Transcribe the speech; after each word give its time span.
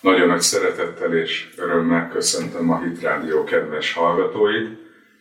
Nagyon 0.00 0.28
nagy 0.28 0.40
szeretettel 0.40 1.14
és 1.14 1.48
örömmel 1.56 2.08
köszöntöm 2.08 2.70
a 2.70 2.80
Hit 2.80 3.00
Rádió 3.00 3.44
kedves 3.44 3.92
hallgatóit. 3.92 4.78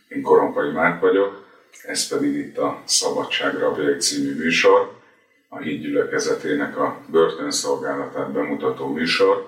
Én 0.08 0.22
Korompai 0.22 0.72
Márk 0.72 1.02
vagyok, 1.02 1.46
ez 1.84 2.08
pedig 2.08 2.36
itt 2.36 2.58
a 2.58 2.82
Szabadság 2.86 3.58
Rabjai 3.58 3.96
című 3.98 4.36
műsor, 4.36 4.92
a 5.50 5.58
Híd 5.58 5.82
gyülekezetének 5.82 6.78
a 6.78 7.02
börtönszolgálatát 7.12 8.32
bemutató 8.32 8.88
műsor. 8.88 9.48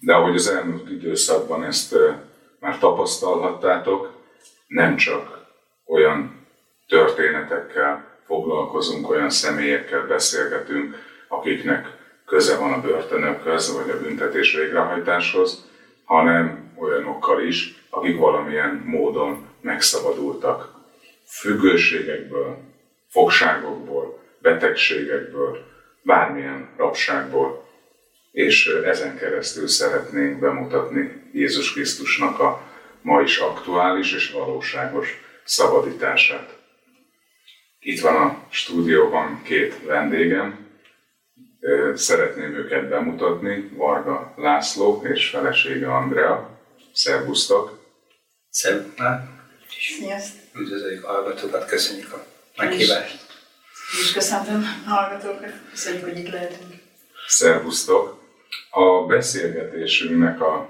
De 0.00 0.14
ahogy 0.14 0.34
az 0.34 0.48
elmúlt 0.48 0.90
időszakban 0.90 1.64
ezt 1.64 1.96
már 2.60 2.78
tapasztalhattátok, 2.78 4.12
nem 4.66 4.96
csak 4.96 5.38
olyan 5.86 6.46
történetekkel 6.88 8.18
foglalkozunk, 8.26 9.10
olyan 9.10 9.30
személyekkel 9.30 10.06
beszélgetünk, 10.06 10.94
akiknek 11.28 12.05
köze 12.26 12.56
van 12.56 12.72
a 12.72 12.80
börtönökhöz, 12.80 13.72
vagy 13.72 13.90
a 13.90 14.00
büntetés 14.00 14.54
végrehajtáshoz, 14.54 15.68
hanem 16.04 16.72
olyanokkal 16.76 17.42
is, 17.42 17.84
akik 17.90 18.18
valamilyen 18.18 18.82
módon 18.86 19.46
megszabadultak. 19.60 20.74
Függőségekből, 21.24 22.58
fogságokból, 23.08 24.22
betegségekből, 24.38 25.64
bármilyen 26.02 26.68
rabságból, 26.76 27.68
és 28.32 28.66
ezen 28.66 29.16
keresztül 29.16 29.68
szeretnénk 29.68 30.38
bemutatni 30.38 31.30
Jézus 31.32 31.72
Krisztusnak 31.72 32.40
a 32.40 32.62
ma 33.02 33.20
is 33.20 33.38
aktuális 33.38 34.14
és 34.14 34.30
valóságos 34.30 35.20
szabadítását. 35.44 36.58
Itt 37.80 38.00
van 38.00 38.16
a 38.16 38.46
stúdióban 38.50 39.42
két 39.42 39.84
vendégem, 39.84 40.65
Szeretném 41.94 42.54
őket 42.54 42.88
bemutatni, 42.88 43.70
Varga 43.76 44.32
László 44.36 45.02
és 45.04 45.28
felesége 45.28 45.94
Andrea. 45.94 46.50
Szervusztok! 46.92 47.78
Szervusztok! 48.50 49.20
Sziasztok! 49.98 50.60
Üdvözöljük 50.60 51.04
a 51.04 51.12
hallgatókat, 51.12 51.64
köszönjük 51.64 52.12
a 52.12 52.24
meghívást! 52.56 53.26
És 54.00 54.12
köszöntöm 54.12 54.64
a 54.86 54.88
hallgatókat, 54.88 55.52
köszönjük, 55.70 56.04
hogy 56.04 56.18
itt 56.18 56.28
lehetünk. 56.28 56.74
Szervusztok! 57.26 58.22
A 58.70 59.06
beszélgetésünknek 59.06 60.40
a 60.40 60.68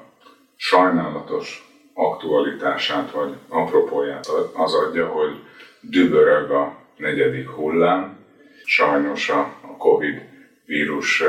sajnálatos 0.56 1.68
aktualitását 1.94 3.10
vagy 3.10 3.34
apropóját 3.48 4.26
az 4.52 4.74
adja, 4.74 5.06
hogy 5.06 5.42
dübörög 5.80 6.50
a 6.50 6.76
negyedik 6.96 7.48
hullám. 7.48 8.24
Sajnos 8.64 9.28
a 9.28 9.76
Covid 9.78 10.34
vírus 10.66 11.22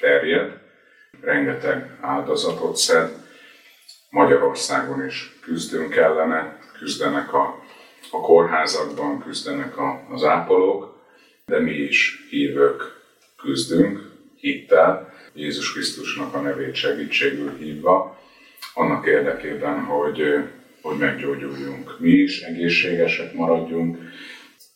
terjed, 0.00 0.60
rengeteg 1.20 1.98
áldozatot 2.00 2.76
szed. 2.76 3.10
Magyarországon 4.10 5.06
is 5.06 5.38
küzdünk 5.40 5.96
ellene, 5.96 6.58
küzdenek 6.78 7.32
a, 7.32 7.64
a 8.10 8.20
kórházakban, 8.20 9.22
küzdenek 9.22 9.78
a, 9.78 10.06
az 10.10 10.24
ápolók, 10.24 11.00
de 11.46 11.60
mi 11.60 11.72
is 11.72 12.26
hívők 12.30 12.82
küzdünk 13.36 14.10
hittel, 14.36 15.12
Jézus 15.34 15.72
Krisztusnak 15.72 16.34
a 16.34 16.40
nevét 16.40 16.74
segítségül 16.74 17.56
hívva, 17.58 18.20
annak 18.74 19.06
érdekében, 19.06 19.80
hogy, 19.80 20.22
hogy 20.82 20.96
meggyógyuljunk. 20.96 21.96
Mi 21.98 22.10
is 22.10 22.40
egészségesek 22.40 23.32
maradjunk, 23.34 23.98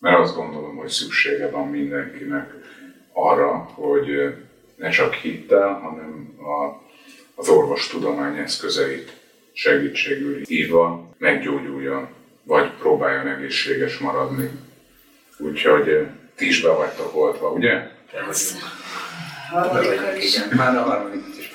mert 0.01 0.19
azt 0.19 0.37
gondolom, 0.37 0.77
hogy 0.77 0.89
szüksége 0.89 1.51
van 1.51 1.69
mindenkinek 1.69 2.56
arra, 3.17 3.71
hogy 3.75 4.35
ne 4.77 4.91
csak 4.91 5.15
hittel, 5.15 5.73
hanem 5.73 6.35
a, 6.39 6.83
az 7.35 7.49
orvostudomány 7.49 8.37
eszközeit 8.39 9.13
segítségül 9.53 10.45
hívva 10.45 11.15
meggyógyuljon, 11.19 12.09
vagy 12.43 12.71
próbáljon 12.79 13.27
egészséges 13.27 13.99
maradni. 13.99 14.51
Úgyhogy 15.39 16.07
ti 16.35 16.47
is 16.47 16.63
be 16.63 16.69
vagytok 16.69 17.17
oltva, 17.17 17.51
ugye? 17.51 17.89
Már 20.57 20.77
a 20.77 20.83
harmadik 20.83 21.23
is 21.39 21.55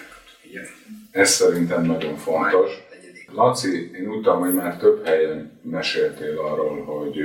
Ez 1.12 1.30
szerintem 1.30 1.86
nagyon 1.86 2.18
fontos. 2.18 2.72
Laci, 3.34 3.92
én 3.94 4.08
úgy 4.08 4.22
hogy 4.40 4.54
már 4.54 4.78
több 4.78 5.06
helyen 5.06 5.60
meséltél 5.62 6.40
arról, 6.40 6.84
hogy 6.84 7.18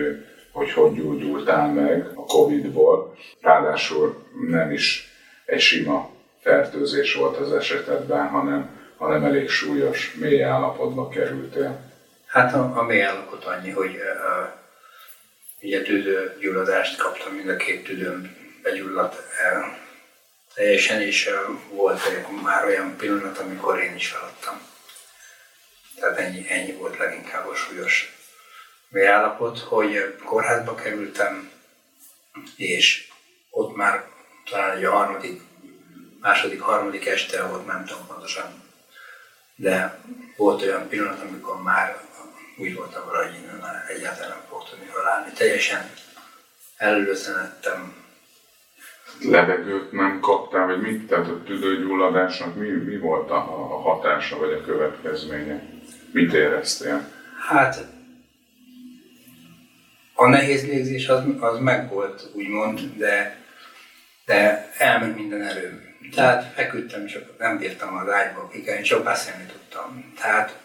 hogy 0.56 0.72
hogy 0.72 0.94
gyógyultál 0.94 1.72
meg 1.72 2.06
a 2.14 2.24
Covid-ból. 2.24 3.16
Ráadásul 3.40 4.26
nem 4.48 4.72
is 4.72 5.08
egy 5.44 5.60
sima 5.60 6.10
fertőzés 6.42 7.14
volt 7.14 7.36
az 7.36 7.52
esetedben, 7.52 8.28
hanem, 8.28 8.70
hanem 8.96 9.24
elég 9.24 9.48
súlyos, 9.48 10.14
mély 10.14 10.42
állapotba 10.42 11.08
kerültél. 11.08 11.80
Hát 12.26 12.54
a, 12.54 12.78
a 12.78 12.82
mély 12.82 13.02
állapot 13.02 13.44
annyi, 13.44 13.70
hogy 13.70 13.94
uh, 13.94 14.48
ugye 15.62 15.82
tüdőgyulladást 15.82 16.98
kaptam, 16.98 17.34
mind 17.34 17.48
a 17.48 17.56
két 17.56 17.84
tüdőm 17.84 18.36
begyulladt 18.62 19.22
el 19.42 19.78
teljesen, 20.54 21.00
és 21.00 21.26
uh, 21.26 21.76
volt 21.76 22.00
már 22.42 22.64
olyan 22.64 22.96
pillanat, 22.96 23.38
amikor 23.38 23.82
én 23.82 23.94
is 23.94 24.08
feladtam. 24.08 24.60
Tehát 26.00 26.18
ennyi, 26.18 26.46
ennyi 26.48 26.72
volt 26.72 26.98
leginkább 26.98 27.48
a 27.48 27.54
súlyos 27.54 28.15
állapot, 29.04 29.58
hogy 29.58 30.16
kórházba 30.24 30.74
kerültem, 30.74 31.50
és 32.56 33.08
ott 33.50 33.76
már 33.76 34.04
talán 34.50 34.84
a 34.84 34.90
harmadik, 34.90 35.40
második, 36.20 36.60
harmadik 36.60 37.06
este 37.06 37.46
volt, 37.46 37.66
nem 37.66 37.84
tudom 37.84 38.06
pontosan, 38.06 38.62
de 39.56 39.98
volt 40.36 40.62
olyan 40.62 40.88
pillanat, 40.88 41.20
amikor 41.20 41.62
már 41.62 41.96
úgy 42.56 42.74
voltam 42.74 43.06
vele, 43.10 43.24
hogy 43.24 43.34
innen 43.42 43.58
már 43.60 43.84
egyáltalán 43.88 44.28
nem 44.28 44.46
fog 44.48 44.68
tudni 44.68 44.84
felállni. 44.84 45.32
Teljesen 45.32 45.90
előzenettem. 46.76 47.94
Levegőt 49.20 49.92
nem 49.92 50.20
kaptál, 50.20 50.66
vagy 50.66 50.80
mit? 50.80 51.06
Tehát 51.06 51.28
a 51.28 51.42
tüdőgyulladásnak 51.42 52.54
mi, 52.54 52.68
mi 52.68 52.98
volt 52.98 53.30
a, 53.30 53.36
a 53.36 53.80
hatása, 53.80 54.38
vagy 54.38 54.52
a 54.52 54.64
következménye? 54.64 55.62
Mit 56.12 56.32
éreztél? 56.32 57.08
Hát 57.48 57.95
a 60.16 60.28
nehéz 60.28 60.66
légzés 60.66 61.08
az, 61.08 61.22
az 61.40 61.58
megvolt, 61.58 62.28
úgymond, 62.32 62.80
de, 62.96 63.44
de 64.24 64.70
elment 64.78 65.16
minden 65.16 65.42
erőm. 65.42 65.94
Tehát 66.14 66.52
feküdtem, 66.54 67.06
csak 67.06 67.38
nem 67.38 67.58
bírtam 67.58 67.96
az 67.96 68.08
ágyba 68.08 68.48
kikelni, 68.48 68.82
csak 68.82 69.04
beszélni 69.04 69.44
tudtam. 69.44 70.12
Tehát 70.20 70.58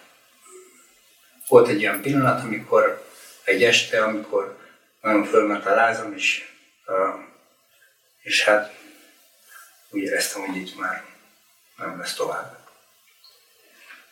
volt 1.47 1.67
egy 1.67 1.83
olyan 1.83 2.01
pillanat, 2.01 2.43
amikor 2.43 3.07
egy 3.43 3.63
este, 3.63 4.03
amikor 4.03 4.57
nagyon 5.01 5.23
fölment 5.23 5.65
a 5.65 5.75
lázam, 5.75 6.13
és, 6.13 6.53
és 8.21 8.43
hát 8.43 8.75
úgy 9.89 10.01
éreztem, 10.01 10.41
hogy 10.41 10.55
itt 10.55 10.79
már 10.79 11.03
nem 11.77 11.99
lesz 11.99 12.13
tovább. 12.13 12.57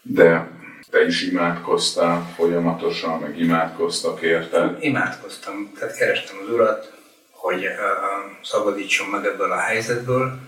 De 0.02 0.48
te 0.90 1.06
is 1.06 1.22
imádkoztál 1.22 2.34
folyamatosan, 2.36 3.20
meg 3.20 3.40
imádkoztak 3.40 4.22
érte? 4.22 4.78
Imádkoztam, 4.80 5.72
tehát 5.80 5.98
kerestem 5.98 6.36
az 6.44 6.54
Urat, 6.54 6.94
hogy 7.32 7.66
uh, 7.66 7.72
szabadítson 8.44 9.08
meg 9.08 9.26
ebből 9.26 9.52
a 9.52 9.60
helyzetből, 9.60 10.40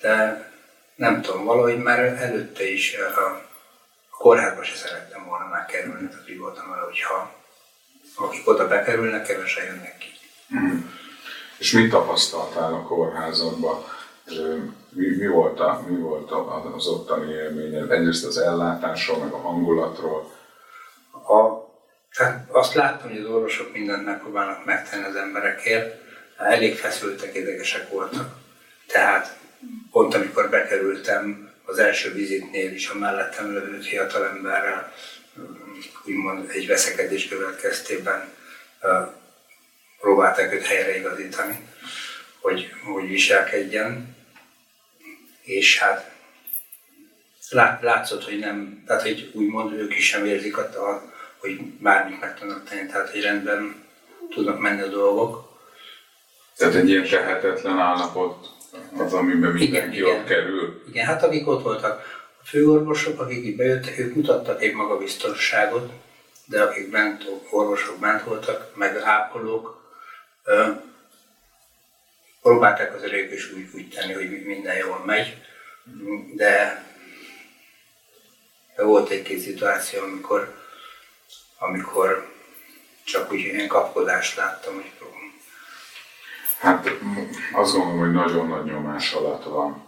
de 0.00 0.46
nem 0.96 1.22
tudom, 1.22 1.44
valahogy 1.44 1.78
már 1.78 1.98
előtte 1.98 2.70
is 2.70 2.94
uh, 2.94 3.24
a 3.24 3.42
kórházba 4.10 4.62
se 4.62 4.74
szerettem 4.74 5.24
volna 5.24 5.46
már 5.46 5.66
kerülni, 5.66 6.08
tehát 6.08 6.30
úgy 6.30 6.38
voltam 6.38 6.70
vele, 6.70 6.82
hogyha 6.82 7.36
akik 8.14 8.48
oda 8.48 8.68
bekerülnek, 8.68 9.26
kevesen 9.26 9.64
jönnek 9.64 9.98
ki. 9.98 10.08
Mm. 10.54 10.78
És 11.58 11.72
mit 11.72 11.90
tapasztaltál 11.90 12.74
a 12.74 12.82
kórházakban? 12.82 13.84
Mi, 14.90 15.06
mi, 15.06 15.26
volt 15.26 15.60
a, 15.60 15.84
mi 15.88 15.96
volt 15.96 16.30
az 16.76 16.86
ottani 16.86 17.32
élményed? 17.32 17.90
Egyrészt 17.90 18.24
az 18.24 18.38
ellátásról, 18.38 19.18
meg 19.18 19.32
a 19.32 19.38
hangulatról. 19.38 20.32
A, 21.12 21.66
tehát 22.16 22.48
azt 22.50 22.74
láttam, 22.74 23.08
hogy 23.08 23.18
az 23.18 23.30
orvosok 23.30 23.72
mindent 23.72 24.04
megpróbálnak 24.04 24.64
megtenni 24.64 25.04
az 25.04 25.14
emberekért, 25.14 26.00
elég 26.36 26.76
feszültek, 26.76 27.34
idegesek 27.34 27.90
voltak. 27.90 28.36
Tehát 28.86 29.36
pont 29.90 30.14
amikor 30.14 30.50
bekerültem 30.50 31.52
az 31.64 31.78
első 31.78 32.12
vizitnél 32.12 32.72
is 32.72 32.88
a 32.88 32.98
mellettem 32.98 33.54
levő 33.54 33.80
fiatalemberrel, 33.80 34.92
úgymond 36.06 36.50
egy 36.50 36.66
veszekedés 36.66 37.28
következtében 37.28 38.28
próbálták 40.00 40.52
őt 40.52 40.66
helyreigazítani, 40.66 41.68
hogy, 42.40 42.72
hogy 42.84 43.08
viselkedjen 43.08 44.16
és 45.48 45.78
hát 45.78 46.10
lát, 47.50 47.82
látszott, 47.82 48.24
hogy 48.24 48.38
nem, 48.38 48.82
tehát 48.86 49.02
hogy 49.02 49.30
úgymond 49.34 49.72
ők 49.72 49.96
is 49.96 50.06
sem 50.06 50.24
érzik, 50.24 50.56
a, 50.56 51.02
hogy 51.38 51.60
bármit 51.62 52.20
meg 52.20 52.38
tudnak 52.38 52.68
tenni, 52.68 52.86
tehát 52.86 53.10
hogy 53.10 53.20
rendben 53.20 53.86
tudnak 54.30 54.58
menni 54.58 54.80
a 54.80 54.86
dolgok. 54.86 55.58
Tehát 56.56 56.74
egy 56.74 56.88
ilyen 56.88 57.08
tehetetlen 57.08 57.78
állapot 57.78 58.48
az, 58.96 59.12
amiben 59.12 59.52
mindenki 59.52 59.96
igen, 59.96 60.08
ott 60.08 60.14
igen. 60.14 60.24
kerül? 60.24 60.82
Igen, 60.88 61.06
hát 61.06 61.22
akik 61.22 61.48
ott 61.48 61.62
voltak, 61.62 62.26
főorvosok, 62.44 63.20
akik 63.20 63.44
itt 63.44 63.56
bejöttek, 63.56 63.98
ők 63.98 64.14
mutattak 64.14 64.62
egy 64.62 64.74
magabiztosságot, 64.74 65.92
de 66.44 66.62
akik 66.62 66.90
bent, 66.90 67.24
orvosok 67.50 67.98
bent 67.98 68.22
voltak, 68.22 68.76
meg 68.76 68.96
ápolók, 68.96 69.92
próbálták 72.42 72.94
az 72.94 73.02
ők 73.02 73.32
is 73.32 73.52
úgy, 73.52 73.68
úgy 73.74 73.88
tenni, 73.88 74.12
hogy 74.12 74.44
minden 74.44 74.76
jól 74.76 75.02
megy, 75.04 75.36
de 76.34 76.84
volt 78.76 79.10
egy-két 79.10 79.38
szituáció, 79.38 80.02
amikor, 80.02 80.54
amikor 81.58 82.32
csak 83.04 83.32
úgy 83.32 83.38
ilyen 83.38 83.68
kapkodást 83.68 84.36
láttam, 84.36 84.74
hogy 84.74 84.92
Hát 86.58 86.90
azt 87.52 87.72
gondolom, 87.72 87.98
hogy 87.98 88.12
nagyon 88.12 88.46
nagy 88.46 88.64
nyomás 88.64 89.12
alatt 89.12 89.44
van 89.44 89.84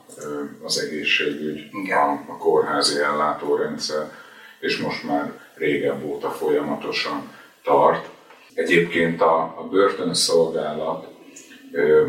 az 0.63 0.79
egészségügy, 0.79 1.91
a, 1.91 2.11
a 2.11 2.37
kórházi 2.39 2.99
ellátórendszer, 2.99 4.13
és 4.61 4.77
most 4.77 5.03
már 5.03 5.33
régebb 5.55 6.05
óta 6.05 6.31
folyamatosan 6.31 7.33
tart. 7.63 8.09
Egyébként 8.55 9.21
a, 9.21 9.43
a 9.43 9.69
börtönszolgálat 9.71 11.07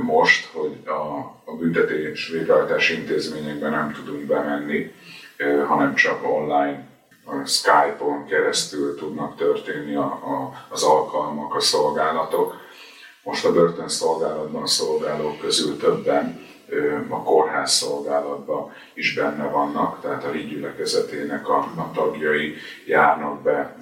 most, 0.02 0.50
hogy 0.54 0.78
a, 0.86 1.18
a 1.46 1.56
büntetés 1.60 2.28
végrehajtás 2.28 2.90
intézményekben 2.90 3.72
nem 3.72 3.92
tudunk 3.92 4.26
bemenni, 4.26 4.92
hanem 5.68 5.96
csak 5.96 6.32
online 6.32 6.90
Skype-on 7.46 8.26
keresztül 8.26 8.96
tudnak 8.96 9.38
történni 9.38 9.96
a, 9.96 10.04
a, 10.04 10.66
az 10.70 10.84
alkalmak, 10.84 11.56
a 11.56 11.60
szolgálatok. 11.60 12.56
Most 13.24 13.46
a 13.46 13.52
börtönszolgálatban 13.52 14.68
szolgálók 14.68 15.40
közül 15.40 15.78
többen 15.78 16.50
a 17.10 17.24
kórház 17.24 17.72
szolgálatban 17.72 18.74
is 18.94 19.14
benne 19.14 19.44
vannak, 19.44 20.02
tehát 20.02 20.24
a 20.24 20.32
rigyülekezetének 20.32 21.50
a, 21.50 21.58
a 21.58 21.92
tagjai 21.94 22.56
járnak 22.86 23.42
be 23.42 23.78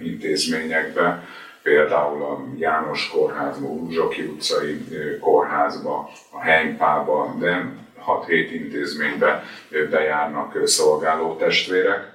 intézményekbe, 0.00 1.24
például 1.62 2.22
a 2.22 2.44
János 2.56 3.10
kórházba, 3.10 3.68
Uzsoki 3.68 4.22
utcai 4.22 4.86
kórházba, 5.20 6.10
a 6.30 6.40
Henypába, 6.40 7.34
de 7.38 7.72
6-7 8.06 8.48
intézménybe 8.52 9.44
bejárnak 9.90 10.68
szolgáló 10.68 11.36
testvérek. 11.36 12.12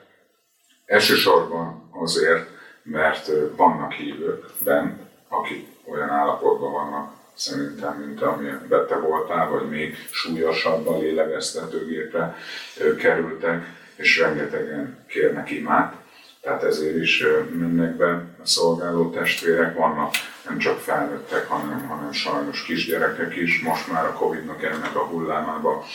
Elsősorban 0.86 1.90
azért, 1.92 2.50
mert 2.84 3.32
vannak 3.56 3.92
hívők 3.92 4.46
bent, 4.64 5.02
akik 5.28 5.68
olyan 5.86 6.10
állapotban 6.10 6.72
vannak 6.72 7.14
szerintem, 7.34 7.94
mint 8.06 8.22
amilyen 8.22 8.68
te 8.70 8.96
voltál, 8.96 9.50
vagy 9.50 9.70
még 9.70 9.96
súlyosabban 10.12 11.00
lélegeztetőgépre 11.00 12.36
kerültek, 12.98 13.66
és 13.96 14.20
rengetegen 14.20 15.06
kérnek 15.08 15.52
imát. 15.52 15.94
Tehát 16.46 16.64
ezért 16.64 16.96
is 16.96 17.24
mennek 17.52 17.96
be 17.96 18.12
a 18.12 18.46
szolgáló 18.46 19.10
testvérek, 19.10 19.78
vannak 19.78 20.14
nem 20.48 20.58
csak 20.58 20.80
felnőttek, 20.80 21.48
hanem, 21.48 21.88
hanem 21.88 22.12
sajnos 22.12 22.64
kisgyerekek 22.64 23.36
is. 23.36 23.62
Most 23.62 23.92
már 23.92 24.06
a 24.06 24.14
Covid-nak 24.14 24.64
ennek 24.64 24.96
a 24.96 25.06
hullámába 25.06 25.86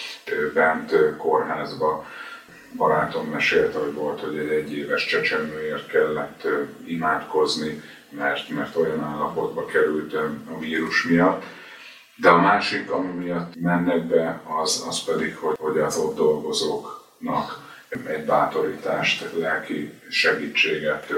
bent 0.55 1.17
kórházba 1.17 2.07
barátom 2.77 3.27
mesélte, 3.27 3.79
hogy 3.79 3.93
volt, 3.93 4.21
hogy 4.21 4.39
egy 4.39 4.49
egyéves 4.49 5.07
csecsemőért 5.07 5.87
kellett 5.87 6.47
imádkozni, 6.85 7.83
mert, 8.09 8.49
mert 8.49 8.77
olyan 8.77 9.05
állapotba 9.05 9.65
került 9.65 10.15
a 10.55 10.59
vírus 10.59 11.05
miatt. 11.05 11.43
De 12.17 12.29
a 12.29 12.41
másik, 12.41 12.91
ami 12.91 13.13
miatt 13.25 13.61
mennek 13.61 14.07
be, 14.07 14.41
az, 14.63 14.85
az 14.89 15.05
pedig, 15.05 15.37
hogy, 15.37 15.57
hogy 15.59 15.79
az 15.79 15.97
ott 15.97 16.17
dolgozóknak 16.17 17.69
egy 18.07 18.25
bátorítást, 18.25 19.33
lelki 19.33 20.01
segítséget 20.09 21.13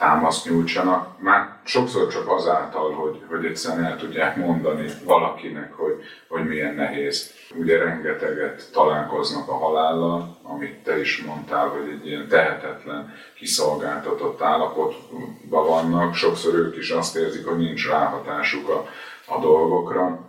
támaszt 0.00 0.48
nyújtsanak. 0.48 1.20
Már 1.20 1.56
sokszor 1.64 2.08
csak 2.08 2.30
azáltal, 2.30 2.92
hogy, 2.92 3.20
hogy 3.28 3.44
egyszerűen 3.44 3.84
el 3.84 3.96
tudják 3.96 4.36
mondani 4.36 4.90
valakinek, 5.04 5.72
hogy, 5.72 5.94
hogy 6.28 6.44
milyen 6.44 6.74
nehéz. 6.74 7.32
Ugye 7.54 7.78
rengeteget 7.78 8.70
találkoznak 8.72 9.48
a 9.48 9.56
halállal, 9.56 10.38
amit 10.42 10.82
te 10.82 11.00
is 11.00 11.22
mondtál, 11.22 11.68
hogy 11.68 11.88
egy 11.88 12.06
ilyen 12.06 12.28
tehetetlen, 12.28 13.14
kiszolgáltatott 13.34 14.42
állapotban 14.42 15.66
vannak. 15.66 16.14
Sokszor 16.14 16.54
ők 16.54 16.76
is 16.76 16.90
azt 16.90 17.16
érzik, 17.16 17.46
hogy 17.46 17.58
nincs 17.58 17.88
ráhatásuk 17.88 18.68
a, 18.68 18.86
a 19.26 19.40
dolgokra, 19.40 20.28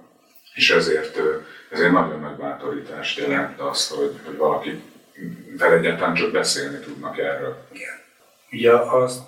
és 0.54 0.72
ezért, 0.72 1.20
ezért 1.70 1.92
nagyon 1.92 2.20
nagy 2.20 2.36
bátorítást 2.36 3.18
jelent 3.18 3.60
azt, 3.60 3.94
hogy, 3.94 4.20
hogy 4.26 4.38
valaki 4.38 4.82
vele 5.58 5.76
egyáltalán 5.76 6.16
csak 6.16 6.32
beszélni 6.32 6.80
tudnak 6.80 7.18
erről. 7.18 7.68
Igen. 7.72 8.00
Ugye 8.52 8.72
azt 8.72 9.22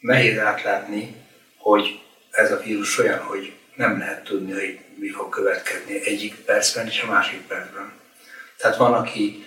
nehéz 0.00 0.38
átlátni, 0.38 1.14
hogy 1.56 2.00
ez 2.30 2.52
a 2.52 2.60
vírus 2.60 2.98
olyan, 2.98 3.18
hogy 3.18 3.52
nem 3.74 3.98
lehet 3.98 4.24
tudni, 4.24 4.52
hogy 4.52 4.78
mi 4.98 5.08
fog 5.08 5.28
következni 5.28 6.06
egyik 6.06 6.34
percben 6.34 6.86
és 6.86 7.02
a 7.02 7.10
másik 7.10 7.40
percben. 7.40 7.92
Tehát 8.58 8.76
van, 8.76 8.94
aki 8.94 9.46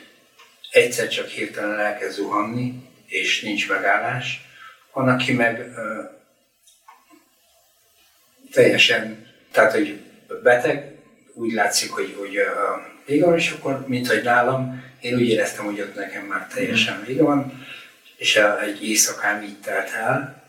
egyszer 0.71 1.07
csak 1.07 1.27
hirtelen 1.27 1.79
elkezd 1.79 2.15
zuhanni, 2.15 2.89
és 3.05 3.41
nincs 3.41 3.69
megállás, 3.69 4.41
van, 4.93 5.09
aki 5.09 5.33
meg 5.33 5.59
ö, 5.59 6.01
teljesen, 8.51 9.27
tehát 9.51 9.71
hogy 9.71 10.01
beteg, 10.43 10.97
úgy 11.33 11.51
látszik, 11.51 11.91
hogy, 11.91 12.15
hogy 12.17 12.37
a 12.37 12.87
van, 13.05 13.35
és 13.35 13.51
akkor, 13.51 13.87
mint 13.87 14.07
hogy 14.07 14.23
nálam, 14.23 14.83
én 15.01 15.15
úgy 15.15 15.29
éreztem, 15.29 15.65
hogy 15.65 15.81
ott 15.81 15.95
nekem 15.95 16.25
már 16.25 16.47
teljesen 16.47 17.03
vége 17.05 17.23
van, 17.23 17.67
és 18.17 18.35
egy 18.35 18.87
éjszakán 18.87 19.43
így 19.43 19.59
telt 19.59 19.89
el, 19.93 20.43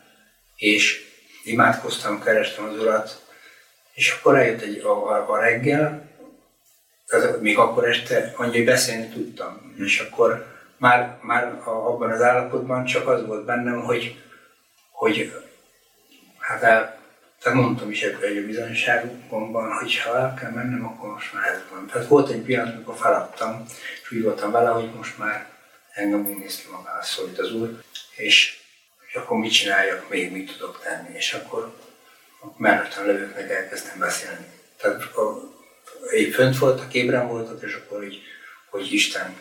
és 0.55 1.01
imádkoztam, 1.43 2.23
kerestem 2.23 2.65
az 2.65 2.79
Urat, 2.79 3.21
és 3.93 4.11
akkor 4.11 4.35
eljött 4.35 4.61
egy, 4.61 4.79
a, 4.79 5.09
a, 5.09 5.31
a 5.31 5.39
reggel, 5.39 6.09
az, 7.07 7.37
még 7.41 7.57
akkor 7.57 7.89
este 7.89 8.33
annyi, 8.35 8.63
beszélni 8.63 9.07
tudtam. 9.07 9.75
Mm. 9.79 9.83
És 9.83 9.99
akkor 9.99 10.45
már, 10.77 11.17
már 11.21 11.61
abban 11.65 12.11
az 12.11 12.21
állapotban 12.21 12.85
csak 12.85 13.07
az 13.07 13.25
volt 13.25 13.45
bennem, 13.45 13.81
hogy, 13.81 14.21
hogy 14.91 15.33
hát 16.39 16.63
el, 16.63 17.00
tehát 17.41 17.59
mondtam 17.59 17.91
is 17.91 18.01
egy 18.01 18.37
a 18.37 18.45
bizonyságomban, 18.45 19.71
hogy 19.71 19.97
ha 19.97 20.17
el 20.17 20.33
kell 20.33 20.51
mennem, 20.51 20.85
akkor 20.85 21.09
most 21.09 21.33
már 21.33 21.47
ez 21.47 21.59
van. 21.71 21.87
Tehát 21.87 22.07
volt 22.07 22.29
egy 22.29 22.41
pillanat, 22.41 22.75
amikor 22.75 22.95
feladtam, 22.95 23.65
és 24.03 24.11
úgy 24.11 24.23
voltam 24.23 24.51
vele, 24.51 24.69
hogy 24.69 24.89
most 24.95 25.17
már 25.17 25.49
engem 25.93 26.25
úgy 26.25 26.37
néz 26.37 26.55
ki 26.55 26.67
magára 26.71 27.03
szólít 27.03 27.39
az 27.39 27.53
Úr, 27.53 27.81
és 28.15 28.59
és 29.11 29.17
akkor 29.17 29.37
mit 29.37 29.51
csináljak 29.51 30.09
még, 30.09 30.31
mit 30.31 30.51
tudok 30.51 30.81
tenni, 30.83 31.15
és 31.15 31.33
akkor 31.33 31.73
mellettem 32.57 33.05
levőknek 33.05 33.49
elkezdtem 33.49 33.99
beszélni. 33.99 34.45
Tehát 34.77 35.01
a, 35.01 35.51
épp 36.11 36.33
fönt 36.33 36.57
voltak, 36.57 36.93
ébren 36.93 37.27
voltak, 37.27 37.61
és 37.63 37.73
akkor 37.75 38.03
így, 38.03 38.21
hogy 38.69 38.93
Isten 38.93 39.35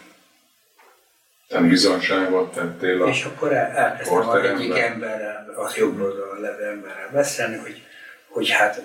nem 1.48 1.68
bizonságot 1.68 2.54
tettél 2.54 3.02
a 3.02 3.08
És 3.08 3.24
akkor 3.24 3.52
el, 3.52 3.70
elkezdtem 3.70 4.28
az 4.28 4.44
egyik 4.44 4.78
emberrel, 4.78 5.54
az 5.56 5.76
jobb 5.76 6.00
oldalon 6.00 6.40
levő 6.40 6.64
emberrel 6.64 7.10
beszélni, 7.12 7.56
hogy, 7.56 7.82
hogy 8.30 8.50
hát 8.50 8.82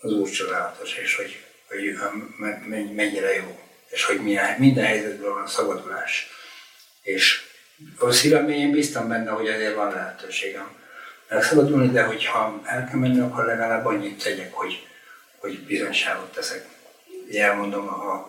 az 0.00 0.12
Úr 0.12 0.30
csodálatos, 0.30 0.96
és 0.96 1.16
hogy, 1.16 1.44
hogy 1.68 1.98
mennyire 2.94 3.34
jó, 3.34 3.60
és 3.88 4.04
hogy 4.04 4.20
minden 4.58 4.84
helyzetben 4.84 5.34
van 5.34 5.46
szabadulás. 5.46 6.26
És 7.02 7.42
a 7.98 8.10
szívem 8.10 8.48
én 8.48 8.70
bíztam 8.70 9.08
benne, 9.08 9.30
hogy 9.30 9.48
ezért 9.48 9.74
van 9.74 9.92
lehetőségem 9.92 10.76
megszabadulni, 11.28 11.90
de 11.90 12.02
hogyha 12.02 12.60
el 12.64 12.88
kell 12.88 12.98
menni, 12.98 13.20
akkor 13.20 13.44
legalább 13.44 13.86
annyit 13.86 14.22
tegyek, 14.22 14.52
hogy, 14.52 14.86
hogy 15.38 15.58
bizonyságot 15.58 16.32
teszek. 16.32 16.66
Elmondom, 17.32 17.88
a, 17.88 18.28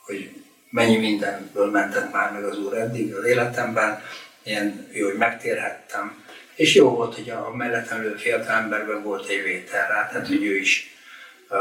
hogy 0.00 0.30
mennyi 0.70 0.96
mindenből 0.96 1.70
mentett 1.70 2.12
már 2.12 2.32
meg 2.32 2.44
az 2.44 2.58
Úr 2.58 2.74
eddig 2.74 3.14
az 3.14 3.24
életemben, 3.24 4.02
ilyen 4.42 4.88
jó, 4.92 5.06
hogy 5.06 5.16
megtérhettem. 5.16 6.24
És 6.58 6.74
jó 6.74 6.90
volt, 6.90 7.14
hogy 7.14 7.30
a 7.30 7.54
mellettem 7.54 8.02
lő 8.02 8.16
fiatal 8.16 8.54
emberben 8.54 9.02
volt 9.02 9.28
egy 9.28 9.42
vétel 9.42 9.88
rá, 9.88 10.08
tehát 10.08 10.26
hogy 10.26 10.44
ő 10.44 10.56
is, 10.56 10.96
uh, 11.48 11.58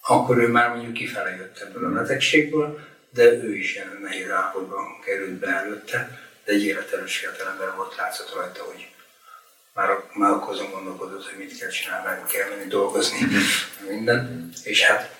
akkor 0.00 0.38
ő 0.38 0.48
már 0.48 0.68
mondjuk 0.68 0.92
kifele 0.92 1.36
jött 1.36 1.58
ebből 1.58 1.84
a 1.84 2.02
betegségből, 2.02 2.78
de 3.10 3.22
ő 3.24 3.56
is 3.56 3.74
ilyen 3.74 3.98
nehéz 4.02 4.30
állapotban 4.30 5.00
került 5.04 5.38
be 5.38 5.46
előtte 5.46 6.24
de 6.46 6.52
egy 6.52 6.64
életerős 6.64 7.16
fiatalember 7.16 7.74
volt, 7.76 7.96
látszott 7.96 8.34
rajta, 8.34 8.62
hogy 8.62 8.88
már, 9.74 9.88
már 10.12 10.30
akkor 10.30 10.54
azon 10.54 10.70
gondolkodott, 10.70 11.28
hogy 11.28 11.38
mit 11.38 11.58
kell 11.58 11.68
csinálni, 11.68 12.06
meg 12.06 12.26
kell 12.26 12.48
menni 12.48 12.68
dolgozni, 12.68 13.18
minden. 13.88 14.50
És 14.64 14.82
hát, 14.82 15.14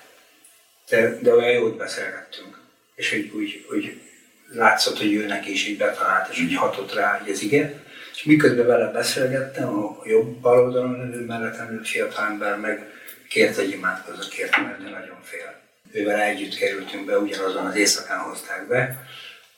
de, 0.89 1.19
de 1.21 1.33
olyan 1.33 1.51
jót 1.51 1.77
beszélgettünk. 1.77 2.59
És 2.95 3.09
hogy 3.09 3.31
úgy, 3.35 3.65
úgy 3.71 4.01
látszott, 4.49 4.97
hogy 4.97 5.13
ő 5.13 5.25
neki 5.25 5.51
is 5.51 5.67
így 5.67 5.77
betalált, 5.77 6.29
és 6.31 6.39
úgy 6.39 6.55
hatott 6.55 6.93
rá, 6.93 7.17
hogy 7.17 7.29
ez 7.29 7.41
igen. 7.41 7.85
És 8.17 8.23
miközben 8.23 8.65
vele 8.65 8.91
beszélgettem, 8.91 9.69
a 9.69 10.01
jobb 10.03 10.27
bal 10.27 10.59
oldalon 10.59 10.97
levő 10.97 11.25
mellettem 11.25 11.65
levő 11.65 11.81
fiatalember 11.83 12.57
meg 12.59 12.91
kérte, 13.29 13.61
hogy 13.61 13.71
imádkozzak, 13.71 14.29
kérte, 14.29 14.61
mert 14.61 14.79
nagyon 14.79 15.21
fél. 15.23 15.53
Ővel 15.91 16.19
együtt 16.19 16.55
kerültünk 16.55 17.05
be, 17.05 17.17
ugyanazon 17.17 17.65
az 17.65 17.75
éjszakán 17.75 18.19
hozták 18.19 18.67
be, 18.67 19.07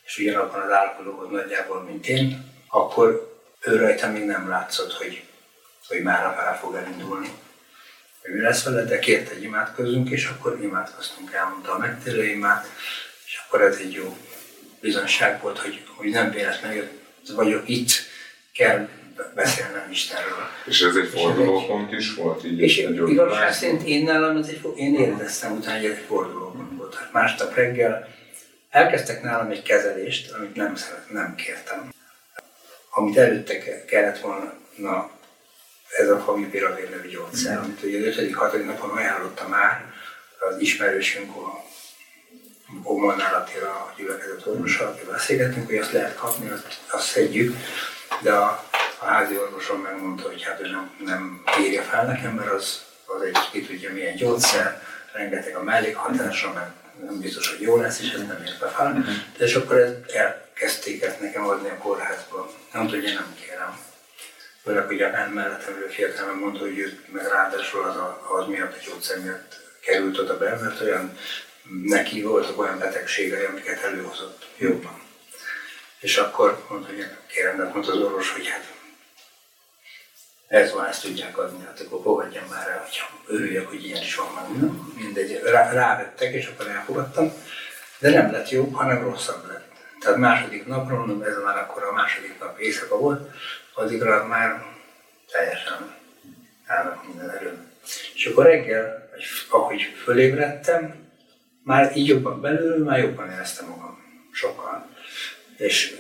és 0.06 0.18
ugyanabban 0.18 0.62
az 0.62 0.72
állapotban 0.72 1.32
nagyjából, 1.32 1.84
mint 1.84 2.08
én, 2.08 2.52
akkor 2.68 3.38
ő 3.62 3.76
rajta 3.76 4.12
még 4.12 4.26
nem 4.26 4.50
látszott, 4.50 4.94
hogy, 4.94 5.24
hogy 5.88 6.02
már 6.02 6.34
fel 6.36 6.58
fog 6.58 6.76
elindulni. 6.76 7.30
Hogy 8.22 8.32
mi 8.32 8.40
lesz 8.40 8.64
vele, 8.64 8.84
de 8.84 9.00
kért, 9.00 9.30
hogy 9.30 9.44
imádkozzunk, 9.44 10.10
és 10.10 10.26
akkor 10.26 10.60
imádkoztunk, 10.62 11.34
elmondta 11.34 11.74
a 11.74 11.78
megtérőimát, 11.78 12.68
és 13.26 13.42
akkor 13.46 13.62
ez 13.62 13.78
egy 13.78 13.92
jó 13.94 14.18
bizonyság 14.82 15.42
volt, 15.42 15.60
hogy, 15.60 15.84
hogy 15.96 16.10
nem 16.10 16.32
véletlenül 16.32 16.88
vagyok 17.36 17.70
itt, 17.70 18.09
kell 18.60 18.88
beszélnem 19.36 19.92
Istenről. 19.92 20.48
És 20.66 20.82
ez 20.82 20.96
egy 20.96 21.08
fordulópont 21.08 21.92
is 21.92 22.14
volt? 22.14 22.44
Így 22.44 22.60
és 22.60 22.78
igazság 22.78 23.54
szerint 23.54 23.84
én 23.84 24.04
nálam 24.04 24.38
ez 24.38 24.48
egy, 24.48 24.62
én 24.76 24.96
éreztem 24.96 25.52
utána, 25.52 25.78
hogy 25.78 25.90
ez 25.90 25.98
egy 25.98 26.06
fordulópont 26.08 26.78
volt. 26.78 26.96
Hát 26.96 27.12
másnap 27.12 27.56
reggel 27.56 28.08
elkezdtek 28.70 29.24
nálam 29.24 29.50
egy 29.50 29.62
kezelést, 29.62 30.32
amit 30.32 30.56
nem, 30.56 30.76
szeret, 30.76 31.10
nem 31.12 31.36
kértem. 31.36 31.94
Amit 32.90 33.18
előtte 33.18 33.86
kellett 33.86 34.20
volna, 34.20 34.54
na, 34.76 35.12
ez 35.98 36.10
a 36.10 36.20
famipiravér 36.20 37.08
gyógyszer, 37.10 37.58
mm. 37.58 37.64
amit 37.64 37.84
ugye 37.84 38.10
az 38.10 38.18
5 38.18 38.66
napon 38.66 38.90
ajánlotta 38.90 39.48
már 39.48 39.94
az 40.50 40.60
ismerősünk, 40.60 41.36
a 41.36 41.64
Omolnál 42.84 43.34
Attila 43.34 43.70
a 43.70 43.94
gyülekezet 43.98 44.46
orvosa, 44.46 44.88
akivel 44.88 45.14
beszélgetünk, 45.14 45.66
hogy 45.66 45.78
azt 45.78 45.92
lehet 45.92 46.16
kapni, 46.16 46.50
azt, 46.50 46.80
azt 46.88 47.06
szedjük, 47.06 47.56
de 48.20 48.34
a, 48.34 48.64
a 49.00 49.06
házi 49.06 49.38
orvosom 49.38 49.82
megmondta, 49.82 50.28
hogy 50.28 50.44
hát 50.44 50.62
ő 50.62 50.68
nem, 50.68 50.92
nem 51.06 51.44
írja 51.60 51.82
fel 51.82 52.06
nekem, 52.06 52.34
mert 52.34 52.52
az, 52.52 52.84
az 53.06 53.22
egy 53.22 53.38
ki 53.52 53.66
tudja 53.66 53.94
milyen 53.94 54.16
gyógyszer, 54.16 54.82
rengeteg 55.14 55.56
a 55.56 55.64
mellékhatása, 55.64 56.54
meg 56.54 56.72
nem 57.06 57.20
biztos, 57.20 57.50
hogy 57.50 57.62
jó 57.62 57.78
lesz, 57.78 58.00
és 58.00 58.12
ez 58.12 58.28
nem 58.28 58.44
érte 58.46 58.68
fel. 58.68 59.06
De 59.38 59.46
és 59.46 59.56
akkor 59.56 59.78
ezt 59.78 60.12
elkezdték 60.12 61.02
ezt 61.02 61.20
nekem 61.20 61.48
adni 61.48 61.70
a 61.70 61.78
kórházban. 61.78 62.48
Nem 62.74 62.88
tudja, 62.88 63.14
nem 63.14 63.36
kérem. 63.42 63.80
Főleg, 64.64 64.86
hogy 64.86 65.02
a 65.02 65.30
mellettem 65.34 65.76
ülő 65.76 65.88
fiatal 65.88 66.34
mondta, 66.34 66.60
hogy 66.60 66.78
ő 66.78 67.00
meg 67.12 67.28
ráadásul 67.28 67.84
az, 67.84 67.96
a, 67.96 68.36
az 68.38 68.48
miatt, 68.48 68.74
a 68.74 68.84
gyógyszer 68.86 69.20
miatt 69.20 69.60
került 69.82 70.18
oda 70.18 70.38
be, 70.38 70.58
mert 70.62 70.82
olyan 70.82 71.18
neki 71.84 72.22
voltak 72.22 72.60
olyan 72.60 72.80
betegségei, 72.80 73.46
amiket 73.46 73.84
előhozott 73.84 74.46
jobban. 74.58 75.02
És 76.00 76.18
akkor 76.18 76.66
mondta, 76.70 76.88
hogy 76.88 77.06
kérem, 77.28 77.58
de 77.58 77.64
mondta 77.64 77.92
az 77.92 77.98
orvos, 77.98 78.32
hogy 78.32 78.48
hát 78.48 78.74
ez 80.48 80.74
van, 80.74 80.86
ezt 80.86 81.02
tudják 81.02 81.38
adni, 81.38 81.66
hát 81.66 81.80
akkor 81.80 82.02
fogadjam 82.04 82.46
már 82.50 82.68
el, 82.68 82.80
hogyha 82.80 83.08
örüljek, 83.26 83.68
hogy 83.68 83.86
ilyen 83.86 84.02
is 84.02 84.16
van, 84.16 84.28
meg 84.34 84.72
mindegy, 84.96 85.42
rá, 85.44 85.72
rávettek, 85.72 86.34
és 86.34 86.48
akkor 86.48 86.68
elfogadtam, 86.68 87.34
de 88.00 88.10
nem 88.10 88.32
lett 88.32 88.50
jobb, 88.50 88.74
hanem 88.74 89.04
rosszabb 89.04 89.48
lett. 89.48 89.68
Tehát 90.00 90.18
második 90.18 90.66
napról, 90.66 90.98
mondom, 90.98 91.22
ez 91.22 91.36
már 91.44 91.58
akkor 91.58 91.84
a 91.84 91.92
második 91.92 92.40
nap 92.40 92.60
éjszaka 92.60 92.98
volt, 92.98 93.30
addigra 93.74 94.26
már 94.26 94.66
teljesen 95.32 95.96
állnak 96.66 97.08
minden 97.08 97.30
erő. 97.30 97.58
És 98.14 98.26
akkor 98.26 98.46
reggel, 98.46 99.10
ahogy 99.50 99.82
fölébredtem, 100.04 101.08
már 101.64 101.98
így 101.98 102.08
jobban 102.08 102.42
belül, 102.42 102.84
már 102.84 103.00
jobban 103.00 103.32
éreztem 103.32 103.68
magam. 103.68 104.04
Sokkal. 104.32 104.88
És 105.60 105.96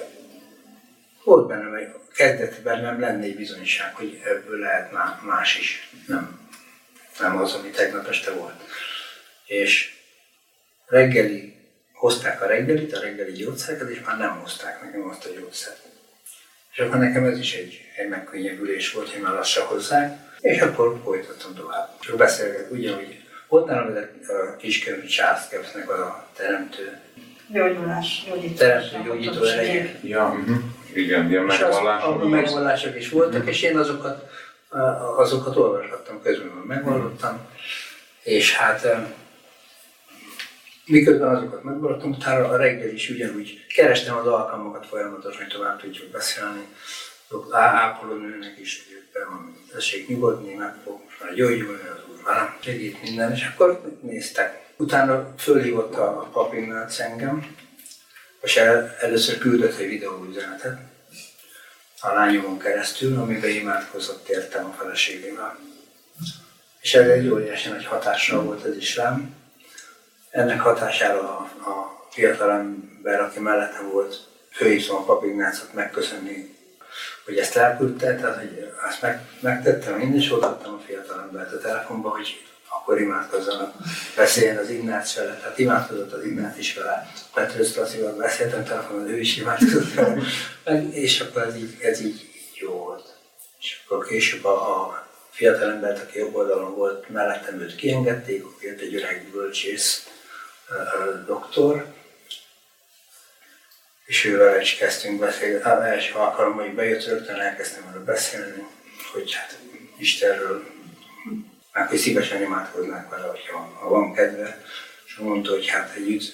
volt 1.24 1.48
bennem 1.48 1.74
egy, 1.74 1.88
kezdett 2.14 2.62
bennem 2.62 3.00
lenni 3.00 3.26
egy 3.26 3.36
bizonyság, 3.36 3.96
hogy 3.96 4.22
ebből 4.26 4.60
lehet 4.60 4.92
más 5.26 5.60
is, 5.60 5.90
nem, 6.08 6.50
nem 7.20 7.38
az, 7.38 7.54
ami 7.54 7.70
tegnap 7.70 8.08
este 8.08 8.32
volt. 8.32 8.64
És 9.46 9.94
reggeli, 10.86 11.56
hozták 11.94 12.42
a 12.42 12.46
reggelit, 12.46 12.94
a 12.94 13.00
reggeli 13.00 13.32
gyógyszereket, 13.32 13.90
és 13.90 14.02
már 14.06 14.18
nem 14.18 14.40
hozták 14.40 14.82
nekem 14.82 15.08
azt 15.08 15.26
a 15.26 15.30
gyógyszert. 15.40 15.82
És 16.72 16.80
akkor 16.80 17.00
nekem 17.00 17.26
ez 17.26 17.40
is 17.40 17.54
egy, 17.54 17.82
egy 17.96 18.10
megkönnyebbülés 18.10 18.92
volt, 18.92 19.10
hogy 19.10 19.22
már 19.22 19.34
lassan 19.34 19.66
hozzák, 19.66 20.18
és 20.40 20.62
akkor 20.62 21.02
folytattam 21.04 21.56
tovább. 21.56 22.00
Csak 22.00 22.18
beszélget, 22.18 22.72
ugyanúgy 22.72 23.24
ott 23.48 23.68
nálam 23.68 23.96
ez 23.96 24.30
a 24.30 24.56
kiskerű 24.58 25.06
császkepsznek 25.06 25.90
a 25.90 26.30
teremtő. 26.36 27.00
Gyógyulás, 27.52 28.24
gyógyító. 28.28 28.56
Teremtő 28.56 29.02
gyógyító 29.06 29.44
ereje. 29.44 30.00
Ja, 30.04 30.38
uh-huh. 30.40 30.58
igen, 30.94 31.30
ilyen 31.30 31.44
megvallások. 31.44 32.22
A, 32.22 32.22
a 32.22 32.28
megvallások 32.28 32.96
is 32.96 33.10
voltak, 33.10 33.34
uh-huh. 33.34 33.50
és 33.50 33.62
én 33.62 33.78
azokat, 33.78 34.30
azokat 35.18 35.56
olvashattam, 35.56 36.22
közben 36.22 36.48
megvallottam. 36.48 37.40
És 38.24 38.56
hát 38.56 38.88
miközben 40.86 41.36
azokat 41.36 41.64
megvallottam, 41.64 42.12
utána 42.12 42.48
a 42.48 42.56
reggel 42.56 42.90
is 42.90 43.10
ugyanúgy 43.10 43.66
kerestem 43.76 44.18
az 44.18 44.28
alkalmakat 44.28 44.86
folyamatosan, 44.86 45.42
hogy 45.42 45.54
tovább 45.54 45.82
tudjuk 45.82 46.12
beszélni. 46.12 46.66
Ápolónőnek 47.52 48.60
is, 48.60 48.86
hogy 48.88 49.24
van, 49.30 49.56
tessék 49.72 50.08
nyugodni, 50.08 50.54
meg 50.54 50.74
fog 50.84 51.00
most 51.06 51.24
már 51.24 51.34
gyógyulni 51.34 51.82
az 51.82 52.04
úr 52.12 52.24
velem, 52.26 52.58
segít 52.60 53.02
minden, 53.02 53.32
és 53.32 53.50
akkor 53.54 53.82
néztek. 54.02 54.68
Utána 54.82 55.34
fölhívott 55.38 55.96
a 55.96 56.30
papinnács 56.32 57.00
engem, 57.00 57.56
és 58.42 58.58
el, 58.58 58.96
először 59.00 59.38
küldött 59.38 59.78
egy 59.78 59.88
videóüzenetet 59.88 60.78
a 62.02 62.14
lányomon 62.14 62.60
keresztül, 62.60 63.20
amiben 63.20 63.50
imádkozott 63.50 64.30
értem 64.30 64.66
a 64.66 64.74
feleségével. 64.74 65.58
És 66.82 66.94
ez 66.94 67.08
egy 67.08 67.30
óriási 67.30 67.70
nagy 67.70 67.86
hatással 67.86 68.44
volt 68.44 68.66
ez 68.66 68.76
is 68.76 68.96
rám. 68.96 69.36
Ennek 70.30 70.60
hatására 70.60 71.20
a, 71.20 71.70
a 71.70 72.06
fiatalember, 72.10 73.22
aki 73.22 73.40
mellettem 73.40 73.90
volt, 73.92 74.28
főhívtam 74.52 74.96
a 74.96 75.04
papignácot 75.04 75.74
megköszönni 75.74 76.58
hogy 77.26 77.38
ezt 77.38 77.56
elküldte, 77.56 78.16
tehát 78.16 78.38
hogy 78.40 78.74
azt 78.88 79.02
meg, 79.02 79.22
megtettem, 79.40 80.00
én 80.00 80.16
is 80.16 80.32
odaadtam 80.32 80.74
a 80.74 80.82
fiatalembert 80.86 81.54
a 81.54 81.60
telefonba, 81.60 82.10
hogy 82.10 82.46
akkor 82.90 83.02
imádkozzanak, 83.02 83.74
beszéljen 84.16 84.58
az 84.58 84.70
Ignác 84.70 85.16
vele, 85.16 85.36
tehát 85.36 85.60
imádkozott 85.60 86.12
az 86.12 86.24
Ignác 86.26 86.58
is 86.58 86.74
vele, 86.74 87.12
Petrus 87.34 87.76
Lacival 87.76 88.14
beszéltem 88.14 88.64
telefonon, 88.64 89.10
ő 89.10 89.20
is 89.20 89.38
imádkozott 89.38 89.94
vele, 89.94 90.22
és 90.92 91.20
akkor 91.20 91.42
ez 91.42 91.56
így, 91.56 91.78
ez 91.82 92.02
így 92.02 92.30
jó 92.54 92.72
volt. 92.72 93.14
És 93.60 93.82
akkor 93.86 94.06
később 94.06 94.46
a, 94.46 94.82
a 94.82 95.08
fiatalembert, 95.30 96.02
aki 96.02 96.18
jobb 96.18 96.36
oldalon 96.36 96.76
volt, 96.76 97.10
mellettem 97.10 97.60
őt 97.60 97.76
kiengedték, 97.76 98.46
akkor 98.46 98.64
jött 98.64 98.80
egy 98.80 98.96
öreg 98.96 99.30
bölcsész 99.32 100.08
doktor, 101.26 101.86
és 104.06 104.26
ővel 104.26 104.62
is 104.62 104.76
kezdtünk 104.76 105.20
beszélni. 105.20 105.62
Az 105.62 105.82
első 105.82 106.14
alkalommal, 106.14 106.66
hogy 106.66 106.76
bejött 106.76 107.06
rögtön, 107.06 107.40
elkezdtem 107.40 107.88
erről 107.90 108.04
beszélni, 108.04 108.68
hogy 109.14 109.34
hát 109.34 109.58
Istenről, 109.98 110.78
hogy 111.88 111.98
szívesen 111.98 112.42
imádkoznák 112.42 113.10
vele, 113.10 113.28
hogyha 113.28 113.78
ha 113.80 113.90
van 113.90 114.14
kedve. 114.14 114.64
És 115.06 115.16
mondta, 115.16 115.52
hogy 115.52 115.68
hát 115.68 115.96
egy 115.96 116.10
üdv, 116.10 116.26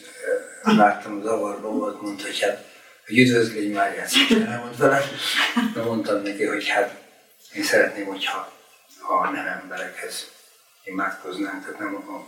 láttam 0.63 1.21
zavarba 1.21 1.69
volt, 1.69 2.01
mondta, 2.01 2.23
hogy 2.23 2.39
hát 2.39 2.73
hogy 3.05 3.17
üdvözlégy 3.17 3.71
Máriát 3.71 4.07
szépen 4.07 4.47
elmond 4.47 4.77
vele. 4.77 5.01
De 5.73 5.81
mondtam 5.81 6.21
neki, 6.21 6.45
hogy 6.45 6.67
hát 6.67 6.95
én 7.53 7.63
szeretném, 7.63 8.05
hogyha 8.05 8.53
ha 8.99 9.29
nem 9.29 9.47
emberekhez 9.47 10.31
imádkoznánk, 10.83 11.65
tehát 11.65 11.79
nem 11.79 11.95
a 11.95 12.25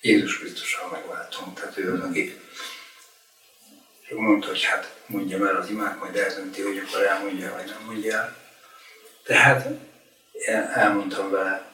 Jézus 0.00 0.38
Krisztussal 0.38 0.88
megváltunk, 0.92 1.60
tehát 1.60 1.78
ő 1.78 1.92
az, 1.92 2.00
aki 2.00 2.40
és 4.08 4.14
mondta, 4.14 4.48
hogy 4.48 4.62
hát 4.62 4.94
mondjam 5.06 5.46
el 5.46 5.56
az 5.56 5.70
imát, 5.70 5.98
majd 5.98 6.16
eldönti, 6.16 6.62
hogy 6.62 6.78
akkor 6.86 7.02
elmondja, 7.02 7.52
vagy 7.54 7.64
nem 7.64 7.84
mondja 7.86 8.16
el. 8.16 8.36
Tehát 9.24 9.66
elmondtam 10.74 11.30
vele. 11.30 11.65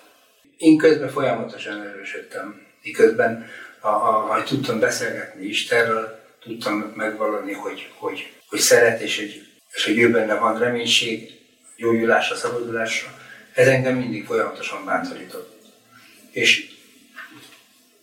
Én 0.62 0.76
közben 0.76 1.08
folyamatosan 1.08 1.82
erősödtem. 1.82 2.66
Miközben, 2.82 3.46
ha, 3.80 3.90
ha, 3.90 4.10
ha 4.12 4.42
tudtam 4.42 4.80
beszélgetni 4.80 5.46
Istenről, 5.46 6.20
tudtam 6.42 6.92
megvallani, 6.96 7.52
hogy, 7.52 7.90
hogy, 7.98 8.32
hogy 8.48 8.58
szeret, 8.58 9.00
és 9.00 9.18
hogy, 9.18 9.46
és 9.72 9.84
hogy 9.84 9.98
ő 9.98 10.10
benne 10.10 10.34
van 10.34 10.58
reménység, 10.58 11.30
gyógyulásra, 11.76 12.36
szabadulásra, 12.36 13.08
ez 13.52 13.66
engem 13.66 13.96
mindig 13.96 14.26
folyamatosan 14.26 14.84
bátorított. 14.84 15.62
És 16.30 16.70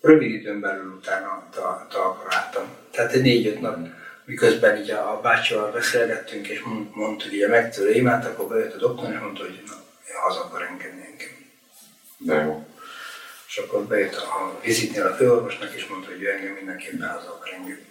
rövid 0.01 0.31
időn 0.33 0.59
belül 0.59 0.95
utána 0.99 1.49
talpra 1.89 2.27
láttam. 2.29 2.63
Tehát 2.91 3.13
egy 3.13 3.21
négy-öt 3.21 3.61
nap 3.61 3.77
miközben 4.25 4.77
így 4.77 4.89
a 4.89 5.19
bácsival 5.23 5.71
beszélgettünk, 5.71 6.47
és 6.47 6.61
mondta, 6.93 7.25
hogy 7.29 7.41
a 7.41 7.47
megtörő 7.47 7.93
imát, 7.93 8.25
akkor 8.25 8.47
bejött 8.47 8.73
a 8.73 8.77
doktor, 8.77 9.11
és 9.11 9.19
mondta, 9.19 9.41
hogy 9.41 9.61
na, 9.67 9.73
haza 10.23 10.43
akar 10.43 10.61
engedni 10.61 11.01
engem. 11.11 11.38
De 12.21 12.43
jó. 12.43 12.65
És 13.47 13.57
akkor 13.57 13.83
bejött 13.83 14.15
a 14.15 14.59
vizitnél 14.63 15.05
a 15.05 15.15
főorvosnak, 15.15 15.73
és 15.73 15.87
mondta, 15.87 16.09
hogy 16.11 16.25
engem 16.25 16.53
mindenképpen 16.53 17.09
haza 17.09 17.29
akar 17.29 17.53
engedni. 17.53 17.87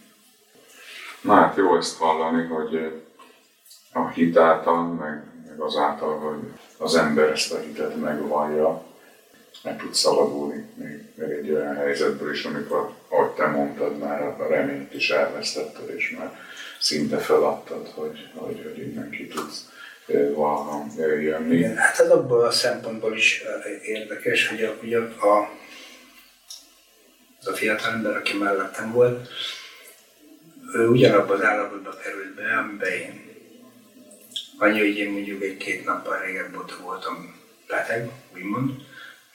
Na 1.21 1.35
hát 1.35 1.57
jó 1.57 1.77
ezt 1.77 1.99
hallani, 1.99 2.47
hogy 2.47 3.03
a 3.93 4.09
hit 4.09 4.37
által, 4.37 4.83
meg, 4.83 5.23
meg 5.49 5.61
azáltal, 5.61 6.19
hogy 6.19 6.39
az 6.77 6.95
ember 6.95 7.31
ezt 7.31 7.53
a 7.53 7.59
hitet 7.59 8.01
megvallja, 8.01 8.87
meg 9.63 9.79
tud 9.79 9.95
szabadulni 9.95 10.67
még, 10.75 11.05
még 11.15 11.31
egy 11.31 11.51
olyan 11.51 11.75
helyzetből 11.75 12.33
is, 12.33 12.45
amikor 12.45 12.93
ahogy 13.09 13.31
te 13.31 13.47
mondtad, 13.47 13.99
már 13.99 14.23
a 14.23 14.47
reményt 14.49 14.95
is 14.95 15.11
elvesztetted, 15.11 15.89
és 15.97 16.17
már 16.19 16.39
szinte 16.81 17.19
feladtad, 17.19 17.89
hogy, 17.95 18.31
hogy, 18.35 18.63
hogy 18.63 18.79
innen 18.79 19.11
ki 19.11 19.27
tudsz 19.27 19.69
valaha 20.35 20.87
jönni. 20.99 21.57
Igen, 21.57 21.77
hát 21.77 21.99
ez 21.99 22.11
abból 22.11 22.45
a 22.45 22.51
szempontból 22.51 23.17
is 23.17 23.45
érdekes, 23.83 24.49
hogy 24.49 24.63
a, 24.63 24.75
ugye 24.83 24.99
a, 24.99 25.51
az 27.41 27.47
a 27.47 27.53
fiatal 27.53 27.93
ember, 27.93 28.17
aki 28.17 28.37
mellettem 28.37 28.93
volt, 28.93 29.29
ő 30.75 30.89
ugyanabban 30.89 31.37
az 31.37 31.45
állapotba 31.45 31.97
került 32.03 32.35
be, 32.35 32.57
amiben 32.57 32.93
én. 32.93 33.27
Annyi, 34.59 34.79
hogy 34.79 34.97
én 34.97 35.11
mondjuk 35.11 35.43
egy-két 35.43 35.85
nappal 35.85 36.21
régebb 36.21 36.57
óta 36.57 36.77
voltam 36.83 37.41
beteg, 37.67 38.11
úgymond, 38.35 38.71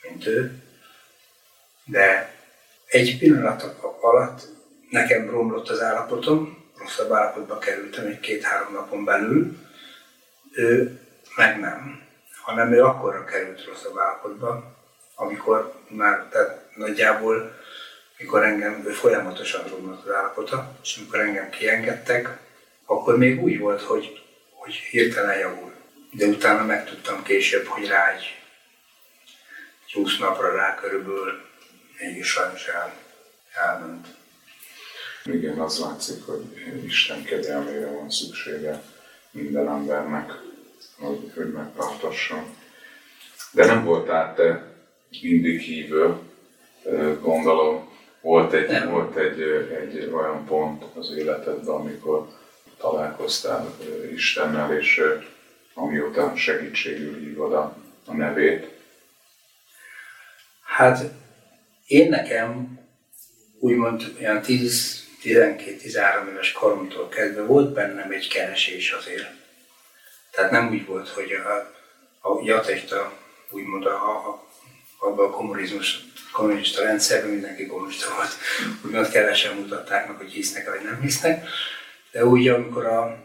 mint 0.02 0.26
ő, 0.26 0.62
de 1.84 2.34
egy 2.86 3.18
pillanat 3.18 3.76
alatt 4.00 4.48
nekem 4.90 5.30
romlott 5.30 5.68
az 5.68 5.80
állapotom, 5.80 6.64
rosszabb 6.78 7.12
állapotba 7.12 7.58
kerültem 7.58 8.06
egy 8.06 8.20
két-három 8.20 8.72
napon 8.72 9.04
belül, 9.04 9.56
ő 10.54 11.00
meg 11.36 11.60
nem, 11.60 12.02
hanem 12.42 12.72
ő 12.72 12.84
akkorra 12.84 13.24
került 13.24 13.64
rosszabb 13.64 13.98
állapotba, 13.98 14.76
amikor 15.14 15.74
már, 15.88 16.26
tehát 16.30 16.76
nagyjából, 16.76 17.58
mikor 18.18 18.44
engem, 18.44 18.84
ő 18.86 18.90
folyamatosan 18.90 19.68
romlott 19.68 20.06
az 20.06 20.14
állapota, 20.14 20.76
és 20.82 20.96
amikor 20.96 21.20
engem 21.20 21.50
kiengedtek, 21.50 22.38
akkor 22.84 23.18
még 23.18 23.42
úgy 23.42 23.58
volt, 23.58 23.82
hogy, 23.82 24.22
hogy 24.50 24.74
hirtelen 24.74 25.38
javul. 25.38 25.72
De 26.10 26.26
utána 26.26 26.64
megtudtam 26.64 27.22
később, 27.22 27.66
hogy 27.66 27.86
rá 27.86 28.12
egy 28.12 28.42
20 29.92 30.18
napra 30.18 30.56
rá 30.56 30.74
körülbelül 30.74 31.40
mégis 31.98 32.28
sajnos 32.28 32.66
el, 32.66 32.94
elment. 33.54 34.06
Igen, 35.24 35.58
az 35.58 35.78
látszik, 35.78 36.24
hogy 36.26 36.42
Isten 36.84 37.24
kegyelmére 37.24 37.86
van 37.86 38.10
szüksége 38.10 38.82
minden 39.34 39.68
embernek, 39.68 40.32
hogy, 40.98 41.32
hogy 41.34 41.52
megtartasson. 41.52 42.44
De 43.52 43.66
nem 43.66 43.84
voltál 43.84 44.34
te 44.34 44.72
mindig 45.22 45.60
hívő, 45.60 46.14
gondolom, 47.20 47.88
volt 48.20 48.52
egy, 48.52 48.68
nem. 48.70 48.90
volt 48.90 49.16
egy, 49.16 49.40
egy 49.80 50.10
olyan 50.12 50.44
pont 50.44 50.84
az 50.94 51.10
életedben, 51.10 51.74
amikor 51.74 52.28
találkoztál 52.78 53.76
Istennel, 54.14 54.76
és 54.76 55.02
amióta 55.74 56.32
segítségül 56.36 57.18
hívod 57.18 57.52
a, 57.52 57.76
a 58.06 58.14
nevét. 58.14 58.70
Hát 60.62 61.12
én 61.86 62.08
nekem 62.08 62.78
úgymond 63.58 64.14
olyan 64.20 64.42
10-12-13 65.24 66.28
éves 66.30 66.52
koromtól 66.52 67.08
kezdve 67.08 67.42
volt 67.42 67.72
bennem 67.72 68.10
egy 68.10 68.28
keresés 68.28 68.92
azért. 68.92 69.30
Tehát 70.30 70.50
nem 70.50 70.68
úgy 70.68 70.86
volt, 70.86 71.08
hogy 71.08 71.32
a, 71.32 71.56
a 72.28 72.40
jateista, 72.44 73.12
úgymond 73.50 73.86
a, 73.86 74.10
a, 74.10 74.46
abban 74.98 75.26
a 75.26 75.30
kommunizmus, 75.30 75.98
kommunista 76.32 76.82
rendszerben 76.82 77.30
mindenki 77.30 77.66
kommunista 77.66 78.14
volt, 78.14 78.32
úgymond 78.84 79.10
kevesen 79.10 79.56
mutatták 79.56 80.08
meg, 80.08 80.16
hogy 80.16 80.32
hisznek 80.32 80.70
vagy 80.70 80.82
nem 80.82 81.00
hisznek. 81.00 81.48
De 82.10 82.24
úgy, 82.26 82.48
amikor 82.48 82.86
a, 82.86 83.16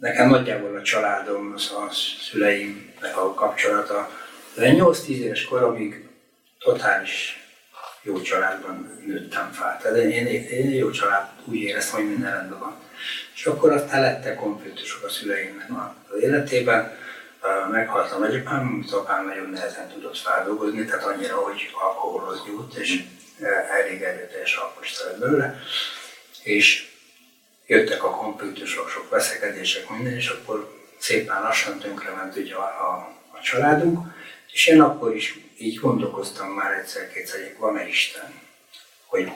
nekem 0.00 0.28
nagyjából 0.28 0.76
a 0.76 0.82
családom, 0.82 1.52
az 1.54 1.70
a 1.70 1.90
szüleimnek 2.20 3.16
a 3.16 3.34
kapcsolata, 3.34 4.10
de 4.54 4.74
8-10 4.76 5.06
éves 5.06 5.44
koromig 5.44 6.08
totális 6.58 7.41
jó 8.02 8.20
családban 8.20 9.00
nőttem 9.06 9.50
fel. 9.52 9.78
Tehát 9.82 9.98
én, 9.98 10.26
én, 10.26 10.44
én 10.44 10.70
jó 10.70 10.90
család, 10.90 11.28
úgy 11.44 11.60
éreztem, 11.60 12.00
hogy 12.00 12.08
minden 12.08 12.32
rendben 12.32 12.58
van. 12.58 12.80
És 13.34 13.46
akkor 13.46 13.72
aztán 13.72 14.00
lettek 14.00 14.36
konfliktusok 14.36 15.04
a 15.04 15.08
szüleimnek 15.08 15.68
az 16.08 16.22
életében. 16.22 16.96
Meghalt 17.70 18.12
a 18.12 18.18
nagyapám, 18.18 18.60
amit 18.60 18.92
apám 18.92 19.26
nagyon 19.26 19.50
nehezen 19.50 19.88
tudott 19.88 20.18
feldolgozni, 20.18 20.84
tehát 20.84 21.04
annyira, 21.04 21.36
hogy 21.36 21.70
alkoholhoz 21.72 22.42
nyújt, 22.46 22.74
és 22.74 23.04
elég 23.70 24.02
erőteljes 24.02 24.56
alkoholista 24.56 25.04
lett 25.04 25.18
belőle. 25.18 25.60
És 26.42 26.90
jöttek 27.66 28.04
a 28.04 28.10
konfliktusok, 28.10 28.88
sok 28.88 29.10
veszekedések, 29.10 29.90
minden, 29.90 30.12
és 30.12 30.28
akkor 30.28 30.80
szépen 30.98 31.42
lassan 31.42 31.78
tönkrement 31.78 32.36
ugye 32.36 32.54
a, 32.54 32.60
a, 32.60 33.16
a 33.32 33.40
családunk, 33.42 34.06
és 34.52 34.66
én 34.66 34.80
akkor 34.80 35.14
is 35.14 35.38
így 35.62 35.78
gondolkoztam 35.78 36.48
már 36.48 36.72
egyszer-kétszer, 36.72 37.40
hogy 37.40 37.56
van-e 37.58 37.88
Isten, 37.88 38.40
hogy 39.04 39.32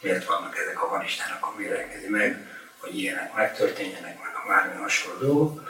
miért 0.00 0.24
vannak 0.24 0.58
ezek, 0.58 0.82
a 0.82 0.88
van 0.88 1.04
Isten, 1.04 1.30
akkor 1.30 1.56
miért 1.56 1.78
engedi 1.78 2.08
meg, 2.08 2.46
hogy 2.78 2.98
ilyenek 2.98 3.34
megtörténjenek, 3.34 4.22
meg 4.22 4.34
a 4.34 4.48
bármi 4.48 4.80
hasonló. 4.80 5.60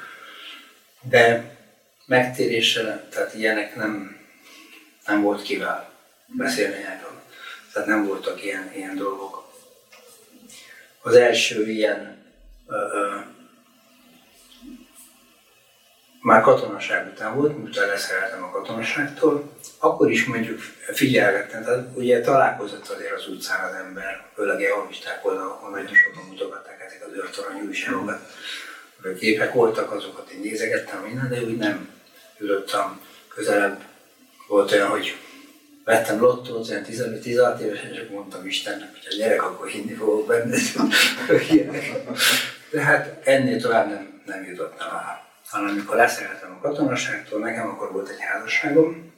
De 1.01 1.57
megtérésre, 2.07 3.09
tehát 3.11 3.35
ilyenek 3.35 3.75
nem, 3.75 4.21
nem 5.07 5.23
volt 5.23 5.43
kivel 5.43 5.93
beszélni 6.27 6.83
erről. 6.85 7.23
Tehát 7.73 7.89
nem 7.89 8.07
voltak 8.07 8.45
ilyen, 8.45 8.73
ilyen 8.75 8.97
dolgok. 8.97 9.53
Az 11.03 11.15
első 11.15 11.71
ilyen 11.71 12.25
ö, 12.67 12.75
ö, 12.75 13.19
már 16.21 16.43
katonaság 16.43 17.13
után 17.13 17.35
volt, 17.35 17.57
miután 17.57 17.89
leszereltem 17.89 18.43
a 18.43 18.51
katonaságtól, 18.51 19.53
akkor 19.79 20.11
is 20.11 20.25
mondjuk 20.25 20.61
figyelgettem, 20.93 21.65
tehát 21.65 21.87
ugye 21.95 22.21
találkozott 22.21 22.89
azért 22.89 23.13
az 23.13 23.29
utcán 23.29 23.69
az 23.69 23.75
ember, 23.75 24.25
főleg 24.35 24.63
elhamisták 24.63 25.27
oda, 25.27 25.41
ahol 25.41 25.71
nagyon 25.71 25.95
sokan 25.95 26.25
mutogatták 26.29 26.85
ezek 26.87 27.07
az 27.07 27.17
őrtorony 27.17 27.67
újságokat. 27.67 28.21
Képek 29.19 29.53
voltak, 29.53 29.93
azokat 29.93 30.31
én 30.31 30.41
nézegettem 30.41 31.03
minden, 31.03 31.29
de 31.29 31.43
úgy 31.43 31.57
nem 31.57 31.89
ülöttem 32.39 33.01
közelebb. 33.29 33.79
Volt 34.49 34.73
olyan, 34.73 34.89
hogy 34.89 35.17
vettem 35.85 36.21
lottót, 36.21 36.69
olyan 36.71 36.85
15-16 36.85 37.59
évesen, 37.59 37.91
akkor 37.93 38.11
mondtam 38.11 38.47
Istennek, 38.47 38.91
hogy 38.91 39.07
a 39.11 39.17
gyerek, 39.17 39.43
akkor 39.43 39.69
hinni 39.69 39.93
fogok 39.93 40.27
benne. 40.27 40.57
De 42.71 42.81
hát 42.81 43.27
ennél 43.27 43.61
tovább 43.61 43.89
nem, 43.89 44.23
nem 44.27 44.45
jutottam 44.45 44.89
el 44.89 45.30
hanem 45.51 45.69
amikor 45.69 45.97
leszereltem 45.97 46.57
a 46.59 46.61
katonaságtól, 46.61 47.41
nekem 47.41 47.69
akkor 47.69 47.93
volt 47.93 48.09
egy 48.09 48.21
házasságom, 48.21 49.13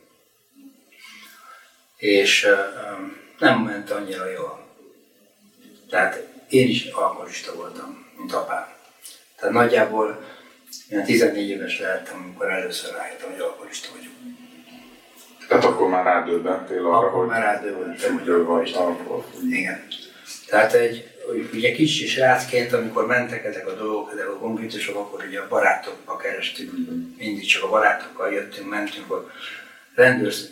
és 1.97 2.49
nem 3.39 3.59
ment 3.59 3.91
annyira 3.91 4.31
jól. 4.31 4.67
Tehát 5.91 6.27
én 6.49 6.69
is 6.69 6.85
alkoholista 6.87 7.55
voltam, 7.55 8.07
mint 8.17 8.33
apám. 8.33 8.67
Tehát 9.37 9.55
nagyjából 9.55 10.25
ilyen 10.89 11.05
14 11.05 11.49
éves 11.49 11.79
lehettem, 11.79 12.23
amikor 12.25 12.51
először 12.51 12.95
rájöttem, 12.95 13.31
hogy 13.31 13.41
alkoholista 13.41 13.89
vagyok. 13.93 14.13
Tehát 15.49 15.65
akkor 15.65 15.89
már 15.89 16.05
rádöbbentél 16.05 16.87
arra, 16.87 17.07
akkor 17.07 17.19
hogy... 17.19 17.29
már 17.29 17.43
rádöbbentem, 17.43 18.19
hogy 18.19 18.29
alkoholista 18.29 18.85
vagyok. 18.85 19.27
Igen. 19.51 19.87
Tehát 20.47 20.73
egy 20.73 21.12
ugye 21.53 21.73
kicsi 21.73 22.07
srácként, 22.07 22.73
amikor 22.73 23.07
mentek 23.07 23.45
ezek 23.45 23.67
a 23.67 23.75
dolgok, 23.75 24.11
ezek 24.13 24.29
a 24.29 24.39
konfliktusok, 24.39 24.97
akkor 24.97 25.25
ugye 25.29 25.41
a 25.41 25.49
barátokba 25.49 26.17
kerestük, 26.17 26.73
mindig 27.19 27.47
csak 27.47 27.63
a 27.63 27.69
barátokkal 27.69 28.33
jöttünk, 28.33 28.69
mentünk, 28.69 29.09
hogy 29.09 29.25
rendőrsz 29.95 30.49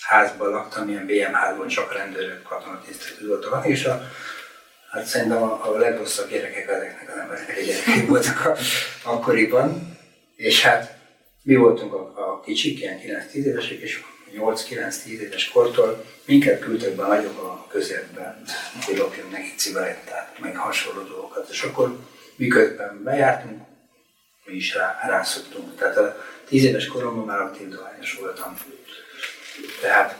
házban 0.00 0.50
laktam, 0.50 0.88
ilyen 0.88 1.06
BM 1.06 1.32
házban, 1.32 1.68
csak 1.68 1.92
rendőrök, 1.92 2.42
katonatisztek 2.42 3.16
tudottak, 3.16 3.66
és 3.66 3.84
a, 3.84 4.10
hát 4.90 5.04
szerintem 5.04 5.42
a, 5.42 5.74
a 5.74 5.78
legrosszabb 5.78 6.30
gyerekek 6.30 6.68
ezeknek 6.68 7.10
az 7.14 7.20
embereknek 7.20 7.64
gyerekek 7.64 8.06
voltak 8.08 8.44
a, 8.44 8.56
akkoriban, 9.10 9.98
és 10.36 10.62
hát 10.62 10.98
mi 11.42 11.54
voltunk 11.54 11.94
a, 11.94 12.12
a 12.16 12.40
kicsik, 12.40 12.80
ilyen 12.80 12.98
9-10 13.32 13.32
évesek, 13.32 13.78
és 13.78 14.00
8-9-10 14.38 15.04
éves 15.06 15.48
kortól 15.48 16.04
minket 16.24 16.60
küldtek 16.60 16.94
be 16.94 17.06
nagyobb 17.06 17.38
a 17.38 17.66
közértbe, 17.68 18.42
hogy 18.86 18.96
lopjunk 18.96 19.30
neki 19.30 19.52
cigarettát, 19.56 20.38
meg 20.38 20.56
hasonló 20.56 21.02
dolgokat. 21.02 21.48
És 21.50 21.62
akkor 21.62 21.98
miközben 22.36 23.02
bejártunk, 23.04 23.62
mi 24.44 24.54
is 24.54 24.74
rá, 24.74 24.98
rászoktunk. 25.06 25.76
Tehát 25.76 25.96
a 25.96 26.16
10 26.48 26.64
éves 26.64 26.86
koromban 26.86 27.24
már 27.24 27.40
aktív 27.40 27.68
dohányos 27.68 28.18
voltam. 28.20 28.56
Tehát... 29.80 30.16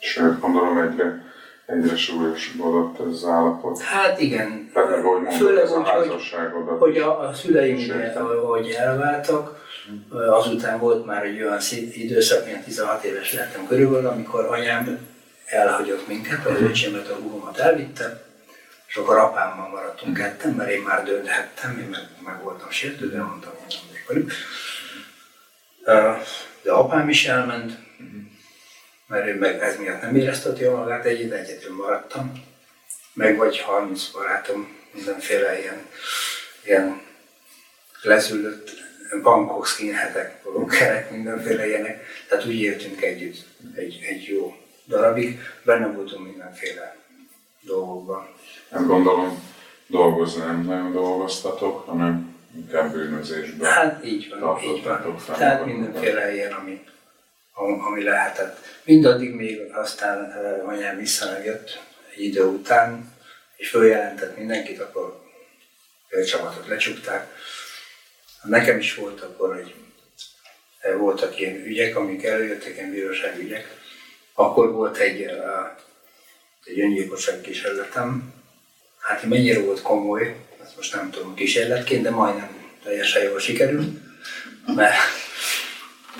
Sőt, 0.00 0.40
gondolom 0.40 0.78
egyre, 0.78 1.32
egyre 1.66 1.96
súlyosbodott 1.96 2.98
az 2.98 3.24
állapot. 3.24 3.80
Hát 3.80 4.20
igen. 4.20 4.70
Tehát, 4.74 4.90
hogy 4.90 5.02
mondod, 5.02 5.32
Főleg 5.32 5.64
ez 5.64 5.70
a 5.70 5.84
házasságodat. 5.84 6.78
Hogy, 6.78 6.92
hogy 6.92 6.98
a, 6.98 7.20
a 7.20 7.34
szüleim, 7.34 7.90
ahogy 8.16 8.70
elváltak, 8.70 9.60
Azután 10.10 10.78
volt 10.78 11.06
már 11.06 11.24
egy 11.24 11.42
olyan 11.42 11.60
időszak, 11.92 12.46
ilyen 12.46 12.62
16 12.62 13.04
éves 13.04 13.32
lettem 13.32 13.66
körülbelül, 13.66 14.06
amikor 14.06 14.44
anyám 14.44 15.08
elhagyott 15.46 16.06
minket, 16.06 16.46
az 16.46 16.60
öcsémet, 16.60 17.08
a 17.08 17.14
húgomat 17.14 17.58
elvitte, 17.58 18.24
és 18.86 18.96
akkor 18.96 19.16
apámmal 19.16 19.68
maradtunk 19.68 20.16
ketten, 20.16 20.52
mert 20.52 20.70
én 20.70 20.82
már 20.82 21.04
dönthettem, 21.04 21.78
én 21.78 21.88
meg, 21.88 22.08
meg 22.24 22.42
voltam 22.42 22.70
sértődve, 22.70 23.22
mondtam, 23.22 23.52
hogy 23.58 23.66
nem 23.68 23.80
megyek 23.86 24.06
velük. 24.08 24.32
De 26.62 26.72
apám 26.72 27.08
is 27.08 27.26
elment, 27.26 27.78
mert 29.06 29.26
ő 29.26 29.38
meg 29.38 29.60
ez 29.60 29.76
miatt 29.76 30.02
nem 30.02 30.16
érezteti 30.16 30.62
jól 30.62 30.78
magát, 30.78 31.04
egy 31.04 31.20
egyedül 31.20 31.74
maradtam. 31.74 32.44
Meg 33.12 33.36
vagy 33.36 33.58
30 33.58 34.10
barátom, 34.10 34.76
mindenféle 34.92 35.60
ilyen, 35.60 35.86
ilyen 36.64 37.00
lezülött 38.02 38.79
bankok, 39.22 39.66
skinhetek, 39.66 40.42
bloggerek, 40.42 41.10
mindenféle 41.10 41.66
ilyenek. 41.66 42.04
Tehát 42.28 42.44
úgy 42.44 42.60
éltünk 42.60 43.02
együtt 43.02 43.46
egy, 43.74 44.00
egy 44.08 44.24
jó 44.24 44.56
darabig, 44.86 45.40
benne 45.64 45.86
voltunk 45.86 46.26
mindenféle 46.26 46.96
dolgokban. 47.60 48.28
Nem 48.70 48.86
gondolom, 48.86 49.42
dolgozni 49.86 50.44
nem 50.44 50.62
nagyon 50.62 50.92
dolgoztatok, 50.92 51.86
hanem 51.86 52.36
inkább 52.56 52.92
bűnözésben. 52.92 53.70
Hát 53.70 54.04
így 54.04 54.34
van, 54.40 54.62
így 54.62 54.82
van. 54.84 55.16
Tehát 55.36 55.64
mindenféle 55.64 56.34
ilyen, 56.34 56.52
ami, 56.52 56.84
ami 57.90 58.02
lehetett. 58.02 58.58
Mindaddig 58.84 59.34
még 59.34 59.60
aztán 59.72 60.18
uh, 60.18 60.68
anyám 60.68 60.96
visszajött 60.96 61.82
egy 62.14 62.24
idő 62.24 62.44
után, 62.44 63.12
és 63.56 63.68
följelentett 63.70 64.36
mindenkit, 64.36 64.80
akkor 64.80 65.20
a 66.10 66.24
csapatot 66.24 66.66
lecsukták. 66.66 67.26
Nekem 68.42 68.78
is 68.78 68.94
volt 68.94 69.20
akkor, 69.20 69.54
hogy 69.54 69.74
voltak 70.98 71.40
ilyen 71.40 71.64
ügyek, 71.64 71.96
amik 71.96 72.24
előjöttek, 72.24 72.74
ilyen 72.74 72.90
bíróságügyek. 72.90 73.78
Akkor 74.34 74.72
volt 74.72 74.96
egy, 74.96 75.22
egy 76.64 76.80
öngyilkosság 76.80 77.40
kísérletem. 77.40 78.32
Hát 78.98 79.22
mennyire 79.22 79.60
volt 79.60 79.82
komoly, 79.82 80.36
ezt 80.62 80.76
most 80.76 80.94
nem 80.94 81.10
tudom 81.10 81.34
kísérletként, 81.34 82.02
de 82.02 82.10
majdnem 82.10 82.60
teljesen 82.84 83.22
jól 83.22 83.38
sikerült, 83.38 83.98
mert, 84.66 84.96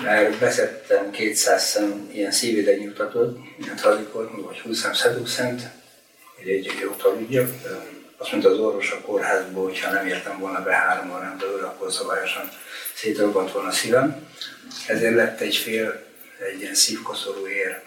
mert 0.03 0.37
beszettem 0.37 1.11
200 1.11 1.63
szem 1.63 2.09
ilyen 2.13 2.31
szívidegnyugtatót, 2.31 3.37
ilyen 3.63 3.75
tradikot, 3.75 4.31
vagy 4.35 4.59
20 4.59 4.79
szem 4.79 4.93
szeduxent, 4.93 5.61
hogy 6.37 6.49
egy 6.49 6.77
jó 6.81 6.91
tudjak. 6.91 7.49
Azt 8.21 8.31
mondta 8.31 8.49
az 8.49 8.59
orvos 8.59 8.91
a 8.91 9.01
kórházból, 9.01 9.63
hogy 9.63 9.79
ha 9.79 9.91
nem 9.91 10.07
értem 10.07 10.39
volna 10.39 10.63
be 10.63 10.73
három 10.73 11.11
órán 11.11 11.37
belül, 11.39 11.63
akkor 11.63 11.91
szabályosan 11.91 12.49
szétrobbant 12.95 13.51
volna 13.51 13.67
a 13.67 13.71
szívem. 13.71 14.27
Ezért 14.87 15.15
lett 15.15 15.39
egy 15.39 15.55
fél, 15.55 16.05
egy 16.51 16.61
ilyen 16.61 16.73
szívkoszorú 16.73 17.47
ér, 17.47 17.81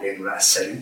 végulásszerű. 0.00 0.72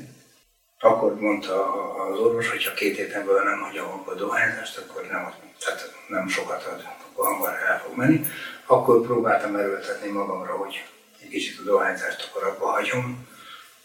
Akkor 0.79 1.21
mondta 1.21 1.85
az 2.11 2.19
orvos, 2.19 2.51
hogy 2.51 2.65
ha 2.65 2.75
két 2.75 2.97
héten 2.97 3.27
belül 3.27 3.43
nem 3.43 3.59
hagyom 3.59 4.03
a 4.07 4.15
dohányzást, 4.15 4.79
akkor 4.79 5.03
nem, 5.03 5.33
tehát 5.65 5.95
nem 6.09 6.29
sokat 6.29 6.65
ad, 6.65 6.85
akkor 7.11 7.27
hamar 7.27 7.53
el 7.69 7.83
fog 7.87 7.97
menni. 7.97 8.27
Akkor 8.67 9.01
próbáltam 9.01 9.57
erőltetni 9.57 10.11
magamra, 10.11 10.53
hogy 10.53 10.85
egy 11.23 11.29
kicsit 11.29 11.59
a 11.59 11.63
dohányzást 11.63 12.29
akkor 12.31 12.49
abba 12.49 12.67
hagyom. 12.67 13.29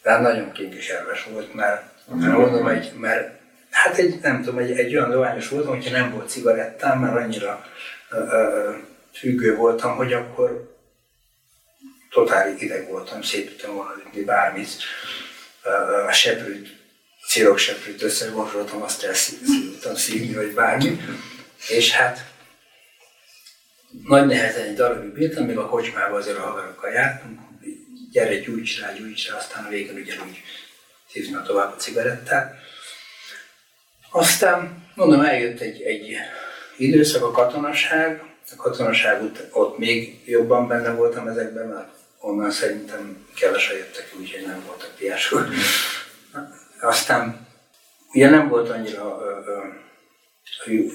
De 0.02 0.10
hát 0.10 0.22
nagyon 0.22 0.52
kinkiserves 0.52 1.24
volt, 1.24 1.54
mert, 1.54 1.84
mert 2.06 2.38
mondom, 2.38 2.68
egy, 2.68 2.94
mert 2.94 3.37
Hát 3.84 3.98
egy, 3.98 4.20
nem 4.22 4.44
tudom, 4.44 4.60
egy, 4.60 4.72
egy 4.72 4.96
olyan 4.96 5.12
dohányos 5.12 5.50
voltam, 5.50 5.76
hogyha 5.76 5.98
nem 5.98 6.12
volt 6.12 6.30
cigarettám, 6.30 7.00
mert 7.00 7.16
annyira 7.16 7.66
ö, 8.10 8.18
ö, 8.18 8.72
függő 9.14 9.56
voltam, 9.56 9.96
hogy 9.96 10.14
akkor 10.14 10.78
totális 12.10 12.62
ideg 12.62 12.88
voltam, 12.88 13.22
szét 13.22 13.50
tudtam 13.50 13.76
volna 13.76 13.94
ütni 14.06 14.24
bármit. 14.24 14.70
A 16.08 16.12
seprűt, 16.12 16.76
cirokseprűt 17.28 18.02
összegonzsoltam, 18.02 18.82
azt 18.82 19.04
el 19.04 19.14
tudtam 19.72 19.96
szívni, 19.96 20.34
vagy 20.34 20.54
bármi. 20.54 21.00
És 21.68 21.92
hát 21.92 22.26
nagy 24.04 24.26
nehezen 24.26 24.68
egy 24.68 24.76
darabig 24.76 25.14
bírtam, 25.14 25.46
még 25.46 25.58
a 25.58 25.68
kocsmában 25.68 26.20
azért 26.20 26.38
a 26.38 26.42
haverokkal 26.42 26.92
jártunk, 26.92 27.40
gyere, 28.12 28.40
gyújts 28.40 28.80
rá, 28.80 28.92
gyújts 28.92 29.30
rá, 29.30 29.36
aztán 29.36 29.66
a 29.66 29.70
végén 29.70 29.96
ugyanúgy 29.96 30.42
szívna 31.12 31.42
tovább 31.44 31.74
a 31.74 31.76
cigarettát. 31.76 32.56
Aztán, 34.12 34.86
mondom, 34.96 35.22
eljött 35.22 35.60
egy, 35.60 35.82
egy 35.82 36.16
időszak 36.78 37.24
a 37.24 37.32
katonaság, 37.32 38.24
a 38.52 38.56
katonaság 38.56 39.24
ut- 39.24 39.48
ott 39.52 39.78
még 39.78 40.22
jobban 40.26 40.68
benne 40.68 40.92
voltam 40.92 41.28
ezekben, 41.28 41.68
mert 41.68 41.90
onnan 42.20 42.52
szerintem 42.52 43.26
kevesen 43.36 43.78
jöttek, 43.78 44.14
úgyhogy 44.20 44.46
nem 44.46 44.64
voltak 44.66 44.92
piások. 44.98 45.48
Aztán 46.82 47.48
ugye 48.14 48.30
nem 48.30 48.48
volt 48.48 48.70
annyira 48.70 49.18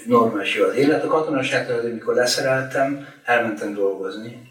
normális 0.07 0.55
jó 0.55 0.65
az 0.65 0.75
élet. 0.75 1.05
A 1.05 1.09
katonaságtól, 1.09 1.79
amikor 1.79 2.15
leszereltem, 2.15 3.09
elmentem 3.25 3.75
dolgozni. 3.75 4.51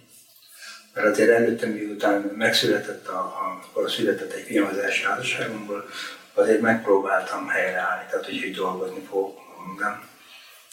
Mert 0.93 1.07
azért 1.07 1.29
előttem, 1.29 1.69
miután 1.69 2.31
megszületett, 2.37 3.07
a, 3.07 3.19
a, 3.19 3.59
akkor 3.65 3.91
született 3.91 4.31
egy 4.31 4.43
fiam 4.43 4.67
az 4.67 4.77
első 4.77 5.07
házasságomból, 5.07 5.85
azért 6.33 6.61
megpróbáltam 6.61 7.47
helyreállni, 7.47 8.05
tehát 8.09 8.25
hogy, 8.25 8.41
hogy 8.41 8.55
dolgozni 8.55 9.01
fogok 9.09 9.39
minden. 9.65 10.09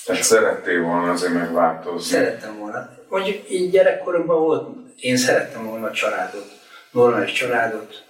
Tehát 0.04 0.22
szerettél 0.22 0.82
volna 0.82 1.12
azért 1.12 1.32
megváltozni? 1.32 2.10
Szerettem 2.10 2.58
volna. 2.58 2.90
Mondjuk 3.08 3.50
így 3.50 3.70
gyerekkoromban 3.70 4.40
volt, 4.40 4.76
én 5.00 5.16
szerettem 5.16 5.66
volna 5.66 5.86
a 5.86 5.92
családot, 5.92 6.52
normális 6.90 7.32
családot, 7.32 8.04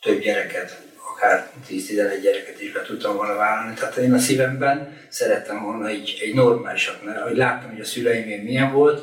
több 0.00 0.20
gyereket, 0.20 0.82
akár 1.14 1.50
10-11 1.68 2.18
gyereket 2.22 2.60
is 2.60 2.72
be 2.72 2.82
tudtam 2.82 3.16
volna 3.16 3.34
vállalni. 3.34 3.74
Tehát 3.74 3.96
én 3.96 4.12
a 4.12 4.18
szívemben 4.18 4.98
szerettem 5.08 5.62
volna 5.62 5.86
egy, 5.86 6.18
egy 6.22 6.34
normálisat, 6.34 7.04
mert 7.04 7.20
ahogy 7.20 7.36
láttam, 7.36 7.70
hogy 7.70 7.80
a 7.80 7.84
szüleim 7.84 8.42
milyen 8.42 8.72
volt, 8.72 9.02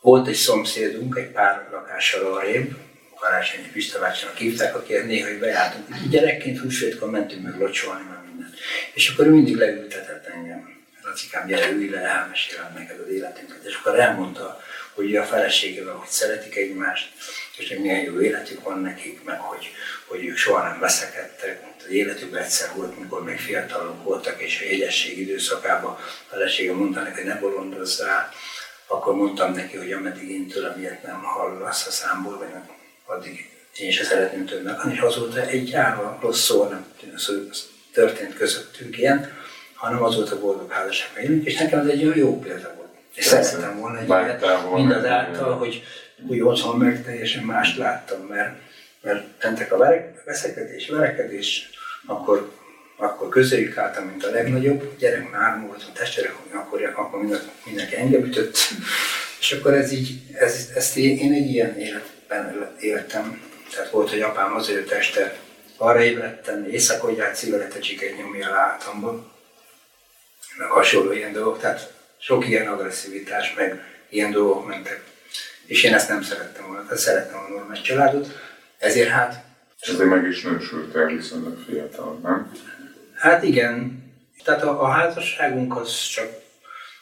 volt 0.00 0.28
egy 0.28 0.34
szomszédunk, 0.34 1.16
egy 1.16 1.30
pár 1.30 1.68
lakással 1.72 2.34
arrébb, 2.34 2.76
Karácsonyi 3.22 3.68
Pista 3.72 3.98
bácsának 4.00 4.36
hívták, 4.36 4.74
aki 4.74 4.94
néha 4.96 5.38
bejártunk. 5.38 5.86
Gyerekként 6.10 6.58
húsvétkor 6.58 7.10
mentünk 7.10 7.42
meg 7.42 7.58
locsolni, 7.58 8.04
meg 8.08 8.18
minden. 8.26 8.54
És 8.92 9.08
akkor 9.08 9.26
ő 9.26 9.30
mindig 9.30 9.56
leültetett 9.56 10.26
engem. 10.26 10.80
Lacikám, 11.02 11.46
gyere, 11.46 11.70
ülj 11.70 11.88
le, 11.88 12.00
elmesélem 12.00 12.72
neked 12.74 13.00
az 13.00 13.12
életünket. 13.12 13.64
És 13.64 13.74
akkor 13.74 13.98
elmondta, 13.98 14.62
hogy 14.94 15.16
a 15.16 15.24
feleségével, 15.24 15.94
hogy 15.94 16.08
szeretik 16.08 16.56
egymást, 16.56 17.08
és 17.56 17.68
hogy 17.68 17.78
milyen 17.78 18.02
jó 18.02 18.20
életük 18.20 18.62
van 18.62 18.80
nekik, 18.80 19.24
meg 19.24 19.38
hogy, 19.40 19.70
hogy 20.06 20.24
ők 20.24 20.36
soha 20.36 20.68
nem 20.68 20.80
veszekedtek. 20.80 21.62
Az 21.78 21.90
életükben 21.90 22.42
egyszer 22.42 22.70
volt, 22.74 22.98
mikor 22.98 23.24
még 23.24 23.38
fiatalok 23.38 24.04
voltak, 24.04 24.42
és 24.42 24.60
a 24.60 24.64
jegyesség 24.64 25.18
időszakában 25.18 25.92
a 25.92 26.00
felesége 26.28 26.72
mondta 26.72 27.02
neki, 27.02 27.20
hogy 27.20 27.28
ne 27.28 27.38
bolondozzál, 27.38 28.32
akkor 28.86 29.14
mondtam 29.14 29.52
neki, 29.52 29.76
hogy 29.76 29.92
ameddig 29.92 30.30
én 30.30 30.48
tőlem 30.48 30.80
ilyet 30.80 31.02
nem 31.02 31.22
hallasz 31.22 31.86
a 31.86 31.90
számból, 31.90 32.38
vagy 32.38 32.48
addig 33.06 33.50
én 33.76 33.90
sem 33.90 34.04
szeretném 34.04 34.46
több 34.46 34.64
meghalni, 34.64 34.94
és 34.94 35.00
azóta 35.00 35.46
egy 35.46 35.74
árva 35.74 36.18
rossz 36.20 36.44
szó 36.44 36.68
nem 36.68 36.86
történt 37.92 38.34
közöttünk 38.34 38.98
ilyen, 38.98 39.32
hanem 39.74 40.02
azóta 40.02 40.40
boldog 40.40 40.70
házasságban 40.70 41.22
élünk, 41.22 41.46
és 41.46 41.58
nekem 41.58 41.78
ez 41.78 41.86
egy 41.86 42.04
olyan 42.04 42.16
jó 42.16 42.38
példa 42.38 42.74
volt. 42.76 42.88
És 43.14 43.24
szerettem 43.24 43.78
volna 43.78 43.98
egy 43.98 44.08
ilyet, 44.08 44.72
mindazáltal, 44.74 45.56
hogy 45.58 45.82
úgy 46.28 46.40
otthon 46.40 46.78
meg 46.78 47.04
teljesen 47.04 47.44
mást 47.44 47.76
láttam, 47.76 48.20
mert, 48.20 48.54
mert 49.00 49.24
tentek 49.38 49.72
a 49.72 49.76
verek, 49.76 50.24
veszekedés, 50.24 50.88
verekedés, 50.88 51.70
akkor, 52.06 52.52
akkor 52.96 53.28
közéjük 53.28 53.76
álltam, 53.76 54.04
mint 54.04 54.24
a 54.24 54.30
legnagyobb 54.30 54.96
gyerek, 54.98 55.30
már 55.30 55.60
voltam 55.60 55.92
testvérek, 55.92 56.34
akkor, 56.52 56.92
akkor 56.94 57.20
mindenki 57.64 57.96
engem 57.96 58.24
ütött, 58.24 58.56
és 59.40 59.52
akkor 59.52 59.74
ez 59.74 59.92
így, 59.92 60.20
ez, 60.32 60.70
ezt 60.74 60.96
én, 60.96 61.18
én 61.18 61.32
egy 61.32 61.50
ilyen 61.50 61.74
életben 62.32 62.76
éltem. 62.80 63.42
Tehát 63.74 63.90
volt, 63.90 64.10
hogy 64.10 64.20
apám 64.20 64.54
azért 64.54 64.90
este 64.90 65.38
arra 65.76 66.02
ébredtem, 66.02 66.64
éjszakodját 66.64 67.36
cigarettecsiket 67.36 68.16
nyomja 68.16 68.48
a 68.48 68.54
látamban, 68.54 69.32
meg 70.56 70.68
hasonló 70.68 71.12
ilyen 71.12 71.32
dolgok, 71.32 71.60
tehát 71.60 71.92
sok 72.18 72.48
ilyen 72.48 72.66
agresszivitás, 72.66 73.54
meg 73.54 73.84
ilyen 74.08 74.30
dolgok 74.30 74.66
mentek. 74.66 75.02
És 75.66 75.82
én 75.82 75.94
ezt 75.94 76.08
nem 76.08 76.22
szerettem 76.22 76.66
volna, 76.66 76.82
tehát 76.82 76.98
szerettem 76.98 77.38
a 77.38 77.48
normális 77.48 77.82
családot, 77.82 78.28
ezért 78.78 79.08
hát... 79.08 79.44
És 79.80 79.88
azért 79.88 80.08
meg 80.08 80.26
is 80.26 80.42
nősültél 80.42 81.06
viszonylag 81.06 81.64
fiatal, 81.66 82.18
nem? 82.22 82.52
Hát 83.14 83.42
igen. 83.42 84.04
Tehát 84.44 84.62
a, 84.62 84.82
a 84.82 84.88
házasságunk 84.88 85.76
az 85.76 86.06
csak 86.06 86.28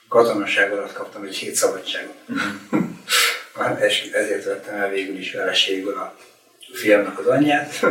katonaság 0.08 0.72
alatt 0.72 0.92
kaptam 0.92 1.22
egy 1.22 1.36
hét 1.36 1.54
szabadságot. 1.54 2.14
Uh-huh. 3.56 3.82
ezért 4.12 4.44
vettem 4.44 4.74
el 4.74 4.90
végül 4.90 5.18
is 5.18 5.30
feleségből 5.30 5.98
a 5.98 6.16
fiamnak 6.72 7.18
az 7.18 7.26
anyját. 7.26 7.86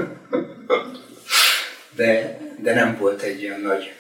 De, 1.92 2.40
de 2.58 2.74
nem 2.74 2.98
volt 2.98 3.22
egy 3.22 3.42
ilyen 3.42 3.60
nagy 3.60 3.94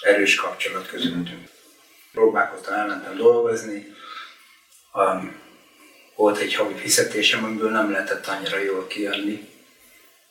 erős 0.00 0.34
kapcsolat 0.34 0.86
közöttünk. 0.86 1.48
Próbálkoztam, 2.12 2.74
elmentem 2.74 3.16
dolgozni. 3.16 3.94
Um, 4.94 5.40
volt 6.14 6.38
egy 6.38 6.54
havi 6.54 6.74
fizetésem, 6.74 7.44
amiből 7.44 7.70
nem 7.70 7.90
lehetett 7.90 8.26
annyira 8.26 8.58
jól 8.58 8.86
kijönni. 8.86 9.48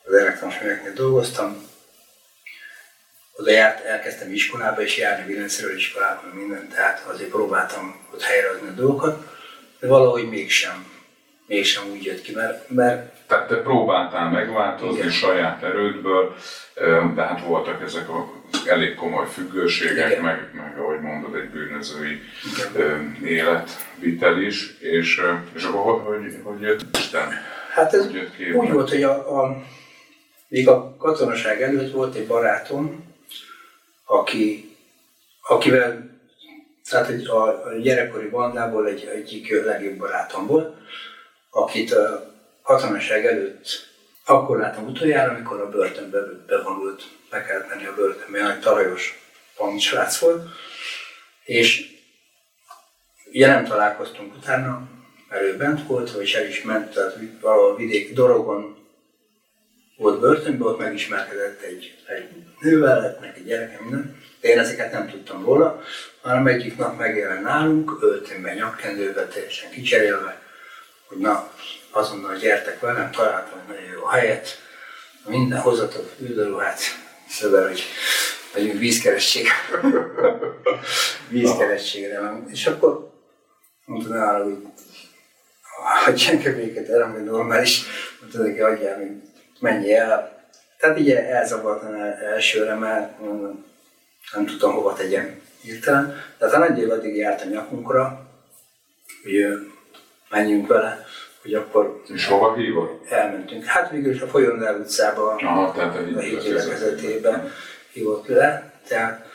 Az 0.03 0.13
elektromos 0.13 0.60
műveknél 0.60 0.93
dolgoztam, 0.93 1.67
oda 3.38 3.51
járt, 3.51 3.86
elkezdtem 3.86 4.34
iskolába 4.34 4.81
és 4.81 4.97
járni 4.97 5.34
villanszerelő 5.34 5.75
iskolába, 5.75 6.34
mindent, 6.34 6.73
tehát 6.73 7.05
azért 7.08 7.29
próbáltam 7.29 8.08
ott 8.13 8.21
helyreadni 8.21 8.67
a 8.67 8.71
dolgokat, 8.71 9.35
de 9.86 9.91
valahogy 9.91 10.30
mégsem. 10.30 10.86
mégsem 11.48 11.84
úgy 11.91 12.04
jött 12.04 12.21
ki, 12.21 12.34
mert, 12.34 12.69
mert 12.69 13.13
Tehát 13.28 13.48
te 13.48 13.56
próbáltál 13.56 14.30
megváltozni 14.30 14.98
Igen. 14.98 15.10
saját 15.12 15.63
erődből, 15.63 16.36
de 17.15 17.21
hát 17.21 17.41
voltak 17.41 17.82
ezek 17.82 18.10
a 18.10 18.32
elég 18.65 18.95
komoly 18.95 19.26
függőségek, 19.28 20.10
Igen. 20.12 20.24
meg, 20.24 20.50
meg 20.54 20.80
ahogy 20.80 21.00
mondod, 21.02 21.36
egy 21.36 21.50
bűnözői 21.50 22.21
Igen. 22.74 23.17
életvitel 23.24 24.41
is, 24.41 24.78
és, 24.80 25.21
és 25.56 25.63
akkor 25.63 26.02
hogy, 26.02 26.17
hogy, 26.17 26.39
hogy 26.43 26.62
jött 26.62 26.98
Isten? 26.98 27.30
hát 27.74 27.93
ez 27.93 28.06
Hogy 28.06 28.13
jött 28.13 28.36
ki? 28.36 28.52
úgy 28.52 28.71
volt, 28.71 28.89
hogy 28.89 29.04
a, 29.04 29.41
a, 29.43 29.63
még 30.48 30.67
a 30.67 30.95
katonaság 30.98 31.62
előtt 31.62 31.91
volt 31.91 32.15
egy 32.15 32.28
barátom, 32.28 33.13
aki, 34.06 34.76
akivel, 35.41 36.14
tehát 36.89 37.10
egy, 37.10 37.28
a, 37.28 37.65
a 37.65 37.74
gyerekkori 37.82 38.28
bandából 38.28 38.88
egy, 38.88 39.06
egyik 39.06 39.63
legjobb 39.63 39.98
barátom 39.98 40.48
volt, 40.48 40.76
akit 41.50 41.91
a 41.91 42.34
katonaság 42.63 43.26
előtt 43.26 43.93
akkor 44.26 44.58
láttam 44.58 44.88
utoljára, 44.88 45.32
amikor 45.32 45.62
a 45.62 45.69
börtönbe 45.69 46.19
bevonult, 46.48 47.04
be 47.30 47.43
kellett 47.43 47.69
menni 47.69 47.86
a 47.86 47.93
börtönbe, 47.93 48.43
olyan 48.43 48.60
tarajos 48.60 49.19
parancsrác 49.56 50.17
volt, 50.17 50.50
és 51.43 51.93
ugye 53.26 53.48
nem 53.48 53.65
találkoztunk 53.65 54.36
utána, 54.36 54.88
ő 55.41 55.58
bent 55.58 55.88
volt, 55.88 56.15
és 56.21 56.36
el 56.36 56.48
is 56.48 56.63
ment, 56.63 56.93
tehát 56.93 57.17
valahol 57.41 57.76
vidék 57.76 58.13
Dorogon 58.13 58.85
volt 59.97 60.19
börtönben, 60.19 60.67
ott 60.67 60.79
megismerkedett 60.79 61.62
egy, 61.62 61.97
egy 62.05 62.29
nővel, 62.60 63.01
lett 63.01 63.19
neki 63.19 63.43
gyereke, 63.43 63.77
minden. 63.81 64.23
De 64.41 64.49
én 64.49 64.60
ezeket 64.60 64.91
nem 64.91 65.10
tudtam 65.10 65.45
róla, 65.45 65.81
hanem 66.21 66.47
egyik 66.47 66.77
nap 66.77 66.97
megjelent 66.97 67.41
nálunk, 67.41 67.97
öltönben, 68.01 68.55
nyakkendőben, 68.55 69.29
teljesen 69.29 69.71
kicserélve, 69.71 70.41
hogy 71.08 71.17
na, 71.17 71.51
azonnal 71.91 72.36
gyertek 72.36 72.79
velem, 72.79 73.12
találtam 73.12 73.60
nagyon 73.67 73.91
jó 73.93 74.05
helyet, 74.05 74.63
minden 75.27 75.60
hozatok 75.60 76.12
üldőruhát, 76.19 76.79
szóval, 77.29 77.67
hogy 77.67 77.84
megyünk 78.53 78.79
vízkeresség. 78.79 79.47
vízkerességre. 81.29 82.43
És 82.47 82.67
akkor 82.67 83.12
mondta 83.86 84.10
nála, 84.10 84.43
hogy 84.43 84.58
hagyjánk 86.03 86.55
béket, 86.55 86.89
erre 86.89 87.03
hogy 87.03 87.23
normális, 87.23 87.84
mondta 88.21 88.41
neki, 88.41 88.60
hagyjál, 88.60 89.23
menj 89.60 89.94
el. 89.94 90.44
Tehát 90.78 91.00
így 91.00 91.12
elzavartam 91.12 91.94
el, 91.94 92.13
elsőre, 92.13 92.74
mert 92.74 93.20
mondom, 93.20 93.65
nem 94.34 94.46
tudtam 94.46 94.74
hova 94.74 94.94
tegyem 94.94 95.41
hirtelen. 95.62 96.24
Tehát 96.38 96.54
a 96.54 96.58
nagy 96.58 96.80
év 96.80 96.91
addig 96.91 97.15
járt 97.15 97.41
a 97.41 97.46
nyakunkra, 97.46 98.30
hogy 99.24 99.46
menjünk 100.30 100.68
vele, 100.68 101.06
hogy 101.41 101.54
akkor 101.54 102.02
És 102.13 102.28
hova 102.28 102.56
hívott? 102.56 103.10
elmentünk. 103.10 103.63
Hát 103.63 103.89
végül 103.91 104.13
is 104.13 104.22
a 104.22 104.28
Folyondár 104.28 104.76
utcába, 104.76 105.36
Aha, 105.36 105.72
tehát 105.72 105.96
a 105.96 106.00
a 106.00 106.02
híd 106.02 106.20
hídgyülekezetében 106.20 107.52
hívott 107.91 108.28
le. 108.28 108.74
Tehát 108.88 109.26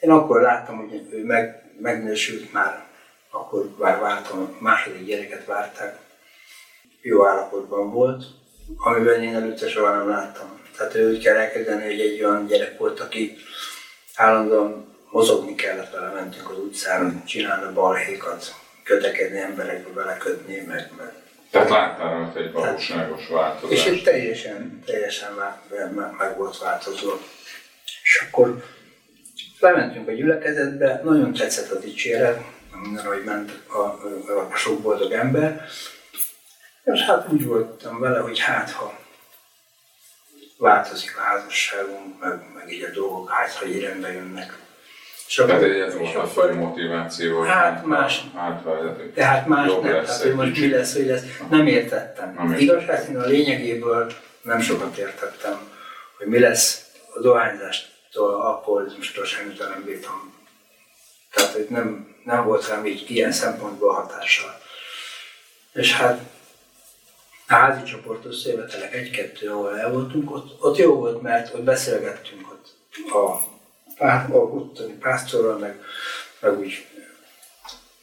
én 0.00 0.10
akkor 0.10 0.40
láttam, 0.40 0.76
hogy 0.76 1.06
ő 1.10 1.24
meg, 1.24 1.62
megnősült 1.80 2.52
már, 2.52 2.84
akkor 3.30 3.74
már 3.78 4.00
vártam, 4.00 4.56
második 4.58 5.04
gyereket 5.04 5.44
várták. 5.44 5.98
Jó 7.00 7.26
állapotban 7.26 7.90
volt, 7.90 8.24
amiben 8.76 9.22
én 9.22 9.34
előtte 9.34 9.68
soha 9.68 9.96
nem 9.96 10.08
láttam. 10.08 10.60
Tehát 10.76 10.94
ő 10.94 11.10
úgy 11.10 11.22
kell 11.22 11.36
elkezdeni, 11.36 11.84
hogy 11.84 12.00
egy 12.00 12.24
olyan 12.24 12.46
gyerek 12.46 12.78
volt, 12.78 13.00
aki 13.00 13.36
állandóan 14.14 14.94
mozogni 15.10 15.54
kellett 15.54 15.92
vele, 15.92 16.08
mentünk 16.08 16.50
az 16.50 16.58
utcára, 16.58 17.12
csinálni 17.24 17.72
balhékat, 17.74 18.54
kötekedni 18.82 19.38
emberekbe 19.38 20.02
belekötni, 20.02 20.64
meg, 20.66 20.90
meg 20.96 21.12
Tehát 21.50 21.68
láttál 21.68 22.14
rajta 22.14 22.38
egy 22.38 22.52
valóságos 22.52 23.28
változást. 23.28 23.86
és 23.86 23.92
itt 23.92 24.04
teljesen, 24.04 24.82
teljesen 24.86 25.32
meg, 25.32 25.92
meg, 25.94 26.14
meg 26.18 26.36
volt 26.36 26.58
változó. 26.58 27.12
És 28.02 28.24
akkor 28.26 28.64
lementünk 29.60 30.08
a 30.08 30.12
gyülekezetbe, 30.12 31.00
nagyon 31.04 31.32
tetszett 31.32 31.70
a 31.70 31.78
dicséret, 31.78 32.40
minden, 32.82 33.06
ahogy 33.06 33.24
ment 33.24 33.52
a, 33.66 33.78
a, 33.78 34.48
a 34.52 34.56
sok 34.56 34.80
boldog 34.80 35.12
ember. 35.12 35.66
És 36.94 37.00
hát 37.00 37.26
úgy 37.32 37.44
voltam 37.44 38.00
vele, 38.00 38.18
hogy 38.18 38.38
hát 38.38 38.70
ha 38.70 38.98
változik 40.58 41.16
a 41.18 41.20
házasságunk, 41.20 42.20
meg, 42.20 42.52
meg 42.54 42.72
így 42.72 42.82
a 42.82 42.90
dolgok, 42.90 43.30
hát 43.30 43.52
ha 43.52 43.66
így 43.66 43.82
rendbe 43.82 44.12
jönnek. 44.12 44.58
És 45.28 45.34
Tehát 45.34 45.62
akkor- 45.62 46.16
a 46.16 46.20
akkor- 46.20 46.44
fő 46.50 46.54
motiváció, 46.54 47.38
hogy 47.38 47.48
Hát 47.48 47.84
más. 47.84 48.20
átvezető. 48.34 49.12
tehát 49.12 49.46
más 49.46 49.66
Jobb 49.68 49.82
nem, 49.82 49.92
lesz 49.92 50.06
tehát 50.06 50.22
hogy 50.22 50.34
most 50.34 50.60
mi 50.60 50.70
lesz, 50.70 50.94
hogy 50.94 51.06
lesz, 51.06 51.22
nem 51.50 51.66
értettem. 51.66 52.34
Nem. 52.34 52.52
Igazság 52.58 52.98
szerint 53.00 53.16
a 53.16 53.26
lényegéből 53.26 54.12
nem 54.42 54.60
sokat 54.60 54.96
értettem, 54.96 55.70
hogy 56.18 56.26
mi 56.26 56.38
lesz 56.38 56.84
a 57.14 57.20
dohányzástól, 57.20 58.34
alkoholizmustól 58.34 59.24
semmit 59.24 59.58
nem 59.58 59.82
bírtam. 59.84 60.34
Tehát, 61.32 61.52
hogy 61.52 61.66
nem, 61.68 62.16
nem 62.24 62.44
volt 62.44 62.68
rám 62.68 62.86
így 62.86 63.10
ilyen 63.10 63.32
szempontból 63.32 63.92
hatással. 63.94 64.60
És 65.72 65.92
hát 65.94 66.20
a 67.48 67.54
házi 67.54 67.82
csoportos 67.82 68.36
szélvetelek 68.36 68.94
egy-kettő, 68.94 69.50
ahol 69.50 69.78
el 69.78 69.92
voltunk, 69.92 70.34
ott, 70.34 70.62
ott 70.62 70.76
jó 70.76 70.94
volt, 70.94 71.22
mert 71.22 71.54
ott 71.54 71.62
beszélgettünk 71.62 72.50
ott 72.50 72.74
a, 73.12 73.54
pár, 73.98 74.30
a 74.30 74.36
ottani 74.36 74.92
pásztorral, 74.92 75.58
meg, 75.58 75.80
meg 76.40 76.58
úgy 76.58 76.86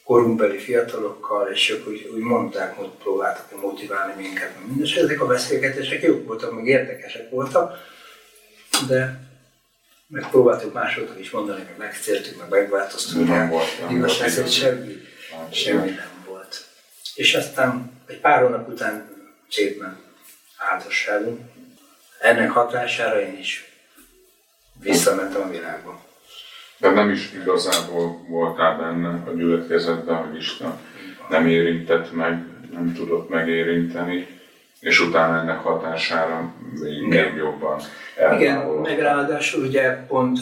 korunkbeli 0.04 0.58
fiatalokkal, 0.58 1.48
és 1.48 1.70
ők 1.70 1.88
úgy, 1.88 2.10
úgy 2.14 2.20
mondták, 2.20 2.76
hogy 2.76 2.88
próbáltak 2.88 3.60
motiválni 3.60 4.22
minket, 4.22 4.52
és 4.80 4.96
ezek 4.96 5.20
a 5.20 5.26
beszélgetések 5.26 6.02
jók 6.02 6.26
voltak, 6.26 6.54
meg 6.54 6.66
érdekesek 6.66 7.30
voltak, 7.30 7.92
de 8.88 9.20
megpróbáltuk 10.06 10.72
másoknak 10.72 11.20
is 11.20 11.30
mondani, 11.30 11.62
meg 11.62 11.74
megtértük, 11.78 12.38
meg 12.38 12.48
megváltoztunk. 12.48 13.28
Nem 13.28 13.40
el. 13.40 13.48
volt, 13.48 13.80
nem 13.80 13.96
Igazság 13.96 14.34
volt 14.34 14.52
semmi, 14.52 14.94
semmi 15.50 15.90
nem 15.90 16.24
volt. 16.26 16.64
És 17.14 17.34
aztán 17.34 18.02
egy 18.06 18.20
pár 18.20 18.42
hónap 18.42 18.68
után 18.68 19.13
szépen 19.54 19.98
házasságunk. 20.56 21.40
Ennek 22.20 22.50
hatására 22.50 23.20
én 23.20 23.38
is 23.38 23.64
visszamentem 24.80 25.40
a 25.40 25.48
világba. 25.48 26.00
De 26.78 26.90
nem 26.90 27.10
is 27.10 27.32
igazából 27.32 28.24
voltál 28.28 28.76
benne 28.76 29.22
a 29.26 29.30
gyülekezetben, 29.30 30.16
hogy 30.16 30.36
Isten 30.36 30.78
nem 31.28 31.46
érintett 31.46 32.12
meg, 32.12 32.44
nem 32.72 32.94
tudott 32.94 33.28
megérinteni, 33.28 34.26
és 34.80 35.00
utána 35.00 35.40
ennek 35.40 35.58
hatására 35.58 36.54
még, 36.80 37.02
még 37.02 37.34
jobban 37.36 37.80
Igen, 38.36 38.58
meg 38.58 38.98
ráadásul 38.98 39.64
ugye 39.64 39.96
pont, 40.06 40.38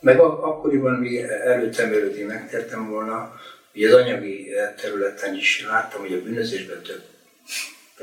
meg 0.00 0.20
ak- 0.20 0.42
akkoriban 0.42 0.92
még 0.92 1.16
előttem 1.44 1.92
előtt 1.92 2.16
én 2.16 2.26
megtértem 2.26 2.90
volna, 2.90 3.34
hogy 3.72 3.84
az 3.84 3.92
anyagi 3.92 4.48
területen 4.80 5.34
is 5.34 5.66
láttam, 5.68 6.00
hogy 6.00 6.12
a 6.12 6.22
bűnözésben 6.22 6.82
több, 6.82 7.02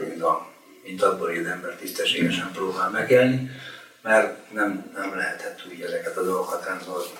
mint, 0.07 0.21
a, 0.21 0.51
mint 0.83 1.01
abból, 1.01 1.27
hogy 1.27 1.45
ember 1.45 1.75
tisztességesen 1.75 2.51
próbál 2.51 2.89
megélni, 2.89 3.51
mert 4.01 4.51
nem, 4.51 4.91
nem 4.93 5.15
lehetett 5.15 5.61
úgy 5.69 5.81
ezeket 5.81 6.17
a 6.17 6.23
dolgokat 6.23 6.65
rendezni. 6.65 7.19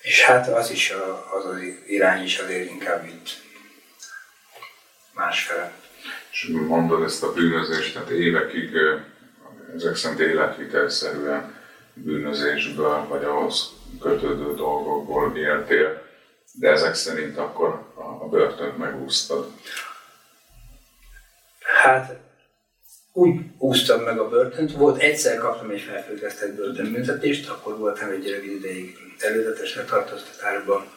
És 0.00 0.22
hát 0.22 0.48
az 0.48 0.70
is 0.70 0.90
a, 0.90 1.34
az, 1.36 1.44
az 1.44 1.58
irány 1.86 2.22
is 2.22 2.38
azért 2.38 2.70
inkább 2.70 3.06
itt 3.06 3.28
másfele. 5.12 5.72
És 6.30 6.48
mondod 6.66 7.02
ezt 7.02 7.22
a 7.22 7.32
bűnözést, 7.32 7.92
tehát 7.92 8.10
évekig 8.10 8.70
ezek 9.76 9.96
szerint 9.96 10.20
életvitelszerűen 10.20 11.54
bűnözésből, 11.94 13.06
vagy 13.08 13.24
ahhoz 13.24 13.72
kötődő 14.00 14.54
dolgokból 14.54 15.36
éltél, 15.36 16.02
de 16.52 16.70
ezek 16.70 16.94
szerint 16.94 17.38
akkor 17.38 17.92
a 17.94 18.28
börtönt 18.28 18.78
megúsztad. 18.78 19.50
Hát 21.68 22.16
úgy 23.12 23.40
úsztam 23.58 24.00
meg 24.00 24.18
a 24.18 24.28
börtönt, 24.28 24.72
volt 24.72 25.00
egyszer 25.00 25.38
kaptam 25.38 25.70
egy 25.70 25.80
felfüggesztett 25.80 26.54
börtönbüntetést, 26.54 27.48
akkor 27.48 27.78
voltam 27.78 28.10
egy 28.10 28.30
rövid 28.30 28.50
ideig 28.50 28.96
előzetes 29.18 29.74
letartóztatásban. 29.74 30.90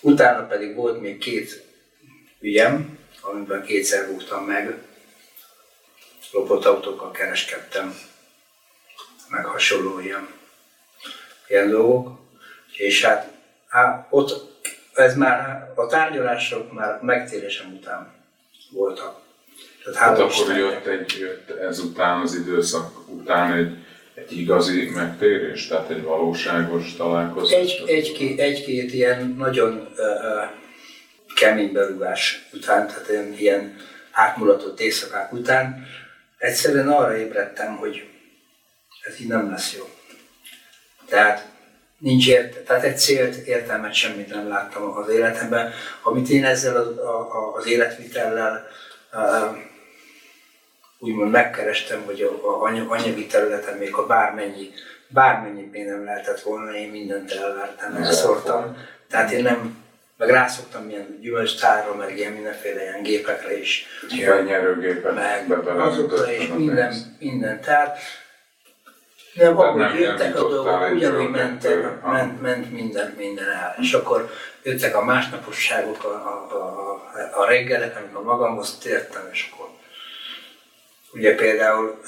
Utána 0.00 0.46
pedig 0.46 0.74
volt 0.74 1.00
még 1.00 1.18
két 1.18 1.64
ügyem, 2.40 2.98
amiben 3.20 3.62
kétszer 3.62 4.06
buktam 4.06 4.44
meg. 4.44 4.74
Lopott 6.32 6.64
autókkal 6.64 7.10
kereskedtem, 7.10 7.98
meg 9.28 9.44
hasonló 9.44 10.00
ilyen, 10.00 10.28
ilyen 11.48 11.70
dolgok. 11.70 12.18
És 12.72 13.04
hát 13.04 13.32
á, 13.68 14.06
ott 14.10 14.60
ez 14.94 15.16
már 15.16 15.72
a 15.74 15.86
tárgyalások 15.86 16.72
már 16.72 17.00
megtérésem 17.02 17.74
után 17.74 18.17
voltak. 18.70 19.20
Tehát 19.84 19.98
Hát 19.98 20.18
akkor 20.18 20.56
jött, 20.56 20.86
egy, 20.86 21.16
jött 21.20 21.50
ezután 21.50 22.20
az 22.20 22.34
időszak 22.34 23.08
után 23.08 23.52
egy, 23.52 23.76
egy 24.14 24.38
igazi 24.38 24.90
megtérés, 24.94 25.66
tehát 25.66 25.90
egy 25.90 26.02
valóságos 26.02 26.96
találkozás. 26.96 27.52
Egy, 27.52 27.82
egy, 27.86 28.12
két, 28.12 28.40
egy-két 28.40 28.92
ilyen 28.92 29.34
nagyon 29.38 29.88
ö, 29.96 30.42
kemény 31.34 31.72
berúgás 31.72 32.48
után, 32.52 32.86
tehát 32.86 33.08
ilyen, 33.08 33.32
ilyen 33.32 33.76
átmulatott 34.10 34.80
éjszakák 34.80 35.32
után, 35.32 35.86
egyszerűen 36.38 36.88
arra 36.88 37.16
ébredtem, 37.16 37.76
hogy 37.76 38.08
ez 39.02 39.20
így 39.20 39.28
nem 39.28 39.50
lesz 39.50 39.74
jó. 39.76 39.88
Tehát 41.08 41.46
nincs 41.98 42.28
ért, 42.28 42.58
tehát 42.58 42.84
egy 42.84 42.98
célt, 42.98 43.36
értelmet 43.36 43.94
semmit 43.94 44.28
nem 44.28 44.48
láttam 44.48 44.96
az 44.96 45.08
életemben. 45.08 45.72
Amit 46.02 46.28
én 46.28 46.44
ezzel 46.44 46.76
az, 46.76 46.98
a, 46.98 47.54
az 47.56 47.66
életvitellel 47.66 48.66
úgymond 50.98 51.30
megkerestem, 51.30 52.02
hogy 52.04 52.20
a, 52.22 52.62
a 52.62 52.72
anyagi 52.88 53.26
területen 53.26 53.76
még 53.76 53.94
a 53.94 54.06
bármennyi, 54.06 54.70
bármennyi 55.08 55.62
pénzem 55.62 56.04
lehetett 56.04 56.40
volna, 56.40 56.74
én 56.76 56.90
mindent 56.90 57.32
elvertem, 57.32 57.96
elszórtam. 57.96 58.76
Tehát 59.10 59.30
én 59.30 59.42
nem, 59.42 59.76
meg 60.16 60.28
rászoktam 60.28 60.84
milyen 60.84 61.18
gyümölcstárra, 61.20 61.94
meg 61.94 62.18
ilyen 62.18 62.32
mindenféle 62.32 62.82
ilyen 62.82 63.02
gépekre 63.02 63.58
is. 63.58 63.86
Ilyen 64.08 64.44
nyerőgépek. 64.44 65.14
Meg 65.14 65.66
azokra 65.66 66.32
is 66.32 66.48
minden, 66.48 66.94
minden. 67.18 67.60
Tehát 67.60 67.98
nem, 69.38 69.58
ahogy 69.58 70.00
jöttek 70.00 70.36
a 70.36 70.48
dolgok, 70.48 70.90
ugyanúgy 70.94 71.30
mentek, 71.30 72.02
ment, 72.02 72.40
ment 72.40 72.72
minden, 72.72 73.14
minden 73.18 73.48
el. 73.48 73.76
És 73.80 73.92
akkor 73.92 74.30
jöttek 74.62 74.96
a 74.96 75.04
másnaposságok, 75.04 76.04
a, 76.04 76.08
a, 76.08 76.56
a, 76.56 77.40
a 77.40 77.44
reggelek, 77.44 77.96
amikor 77.96 78.22
magamhoz 78.22 78.78
tértem, 78.78 79.28
és 79.32 79.50
akkor 79.52 79.66
ugye 81.12 81.34
például 81.34 82.00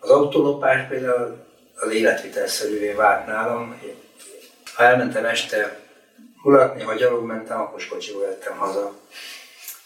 az 0.00 0.10
autólopás 0.10 0.88
például 0.88 1.36
az 1.76 1.90
életvitelszerűvé 1.90 2.92
vált 2.92 3.26
nálam. 3.26 3.80
Ha 4.74 4.84
elmentem 4.84 5.24
este 5.24 5.78
mulatni, 6.42 6.82
ha 6.82 6.94
gyalog 6.94 7.24
mentem, 7.24 7.60
akkor 7.60 7.86
kocsiból 7.88 8.22
jöttem 8.22 8.56
haza. 8.56 8.92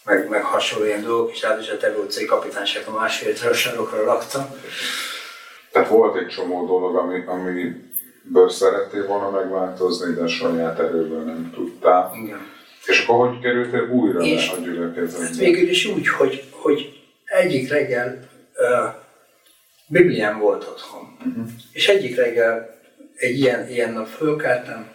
Meg, 0.03 0.29
meg 0.29 0.43
hasonló 0.43 0.85
ilyen 0.85 1.03
dolgok, 1.03 1.31
és 1.31 1.41
ráadásul 1.41 1.75
a 1.75 1.77
Tevő 1.77 1.97
utcai 1.97 2.25
kapitányságban 2.25 2.95
másfél 2.95 3.53
sarokra 3.53 4.03
laktam. 4.03 4.61
Tehát 5.71 5.89
volt 5.89 6.17
egy 6.17 6.27
csomó 6.27 6.65
dolog, 6.65 6.95
ami, 6.95 7.23
amiből 7.25 8.49
szerettél 8.49 9.07
volna 9.07 9.29
megváltozni, 9.29 10.13
de 10.13 10.27
saját 10.27 10.79
erőből 10.79 11.23
nem 11.23 11.51
tudtál. 11.53 12.11
Igen. 12.23 12.39
És 12.85 13.03
akkor 13.03 13.27
hogy 13.27 13.39
kerültél 13.39 13.89
újra 13.89 14.21
és 14.21 14.49
a 14.49 14.59
gyülekezetbe? 14.61 15.25
Hát 15.25 15.35
végül 15.35 15.69
is 15.69 15.85
úgy, 15.85 16.07
hogy, 16.07 16.43
hogy 16.51 17.03
egyik 17.25 17.69
reggel 17.69 18.19
uh, 18.55 18.93
Bibliám 19.87 20.39
volt 20.39 20.63
otthon. 20.63 21.17
Uh-huh. 21.25 21.49
És 21.71 21.87
egyik 21.87 22.15
reggel 22.15 22.77
egy 23.15 23.39
ilyen, 23.39 23.67
ilyen 23.67 23.93
nap 23.93 24.07
fölkeltem, 24.07 24.91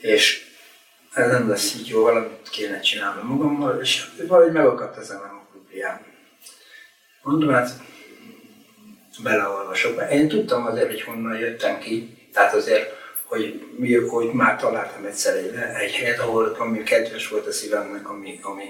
és 0.00 0.44
ez 1.14 1.30
nem 1.30 1.48
lesz 1.48 1.74
így 1.74 1.88
jó, 1.88 2.02
valamit 2.02 2.48
kéne 2.50 2.80
csinálni 2.80 3.22
magammal, 3.22 3.80
és 3.80 4.10
valahogy 4.28 4.52
megakadt 4.52 4.96
ezen 4.96 5.16
a 5.16 5.46
Bibliám. 5.52 6.00
Mondom, 7.22 7.48
hát 7.48 7.70
beleolvasok. 9.22 10.02
Én 10.10 10.28
tudtam 10.28 10.66
azért, 10.66 10.86
hogy 10.86 11.02
honnan 11.02 11.38
jöttem 11.38 11.78
ki, 11.78 12.28
tehát 12.32 12.54
azért, 12.54 12.92
hogy, 13.24 13.66
mi, 13.76 13.94
hogy 13.94 14.32
már 14.32 14.56
találtam 14.56 15.04
egyszer 15.04 15.36
egy, 15.36 15.54
egy 15.80 15.92
helyet, 15.92 16.18
ahol 16.18 16.56
ami 16.58 16.82
kedves 16.82 17.28
volt 17.28 17.46
a 17.46 17.52
szívemnek, 17.52 18.08
ami, 18.08 18.38
ami... 18.42 18.64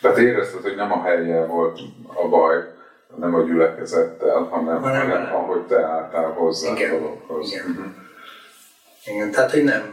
Tehát 0.00 0.18
érezted, 0.18 0.62
hogy 0.62 0.76
nem 0.76 0.92
a 0.92 1.02
helye 1.02 1.44
volt 1.44 1.80
a 2.14 2.28
baj, 2.28 2.56
nem 3.16 3.34
a 3.34 3.42
gyülekezettel, 3.42 4.42
hanem, 4.42 4.82
hanem, 4.82 5.10
hanem 5.10 5.34
ahogy 5.34 5.66
te 5.66 5.84
álltál 5.84 6.30
hozzá 6.30 6.72
igen, 6.72 6.94
a 6.94 6.98
dologhoz. 6.98 7.52
Igen. 7.52 7.70
Uh-huh. 7.70 7.92
igen, 9.04 9.30
tehát 9.30 9.50
hogy 9.50 9.64
nem 9.64 9.90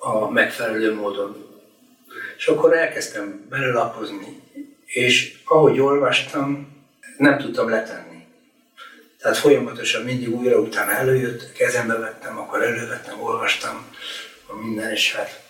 a 0.00 0.30
megfelelő 0.30 0.94
módon. 0.94 1.52
És 2.36 2.46
akkor 2.46 2.76
elkezdtem 2.76 3.46
belelapozni, 3.48 4.42
és 4.84 5.42
ahogy 5.44 5.80
olvastam, 5.80 6.68
nem 7.16 7.38
tudtam 7.38 7.68
letenni. 7.68 8.13
Tehát 9.24 9.38
folyamatosan 9.38 10.02
mindig 10.02 10.34
újra 10.34 10.58
utána 10.58 10.92
előjött, 10.92 11.52
kezembe 11.52 11.98
vettem, 11.98 12.38
akkor 12.38 12.62
elővettem, 12.62 13.22
olvastam, 13.22 13.86
a 14.46 14.56
minden, 14.56 14.90
és 14.90 15.14
hát 15.14 15.42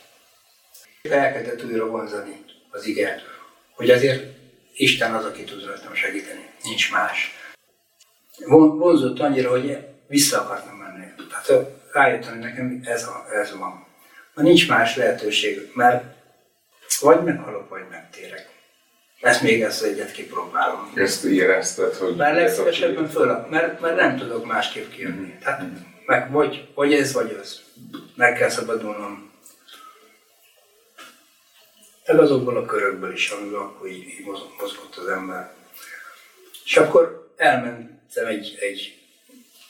elkezdett 1.02 1.64
újra 1.64 1.86
vonzani 1.86 2.44
az 2.70 2.86
ige, 2.86 3.22
hogy 3.74 3.90
azért 3.90 4.24
Isten 4.74 5.14
az, 5.14 5.24
aki 5.24 5.44
tud 5.44 5.64
rajtam 5.64 5.94
segíteni, 5.94 6.50
nincs 6.62 6.92
más. 6.92 7.34
Vonzott 8.46 9.18
annyira, 9.18 9.50
hogy 9.50 9.78
vissza 10.08 10.40
akartam 10.40 10.76
menni. 10.76 11.06
Tehát 11.28 11.70
rájöttem, 11.92 12.30
hogy 12.30 12.40
nekem 12.40 12.80
ez, 12.84 13.02
a, 13.02 13.26
ez 13.30 13.56
van. 13.58 13.86
Ma 14.34 14.42
nincs 14.42 14.68
más 14.68 14.96
lehetőség, 14.96 15.70
mert 15.74 16.04
vagy 17.00 17.22
meghalok, 17.22 17.68
vagy 17.68 17.84
megtérek. 17.90 18.53
Ezt 19.24 19.42
még 19.42 19.62
ezt 19.62 19.82
egyet 19.82 20.12
kipróbálom. 20.12 20.92
Ezt 20.94 21.24
érezted, 21.24 21.94
hogy... 21.94 22.16
Már 22.16 22.34
legszívesebben 22.34 23.08
föl, 23.08 23.46
mert, 23.50 23.80
mert 23.80 23.96
nem 23.96 24.16
tudok 24.16 24.46
másképp 24.46 24.90
kijönni. 24.90 25.34
Mm. 25.34 25.38
Tehát 25.38 25.62
meg 26.06 26.30
vagy, 26.30 26.68
vagy 26.74 26.92
ez, 26.92 27.12
vagy 27.12 27.38
az. 27.40 27.62
Meg 28.14 28.34
kell 28.34 28.48
szabadulnom. 28.48 29.32
Meg 32.06 32.18
azokból 32.18 32.56
a 32.56 32.64
körökből 32.64 33.12
is, 33.12 33.30
amiben 33.30 33.60
akkor 33.60 33.88
így, 33.88 34.06
így 34.06 34.24
mozgott 34.60 34.96
az 34.96 35.06
ember. 35.06 35.52
És 36.64 36.76
akkor 36.76 37.32
elmentem 37.36 38.26
egy, 38.26 38.56
egy 38.60 38.98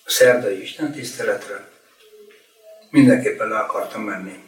szerdai 0.04 0.62
istentiszteletre. 0.62 1.68
Mindenképpen 2.90 3.48
le 3.48 3.56
akartam 3.56 4.02
menni. 4.02 4.42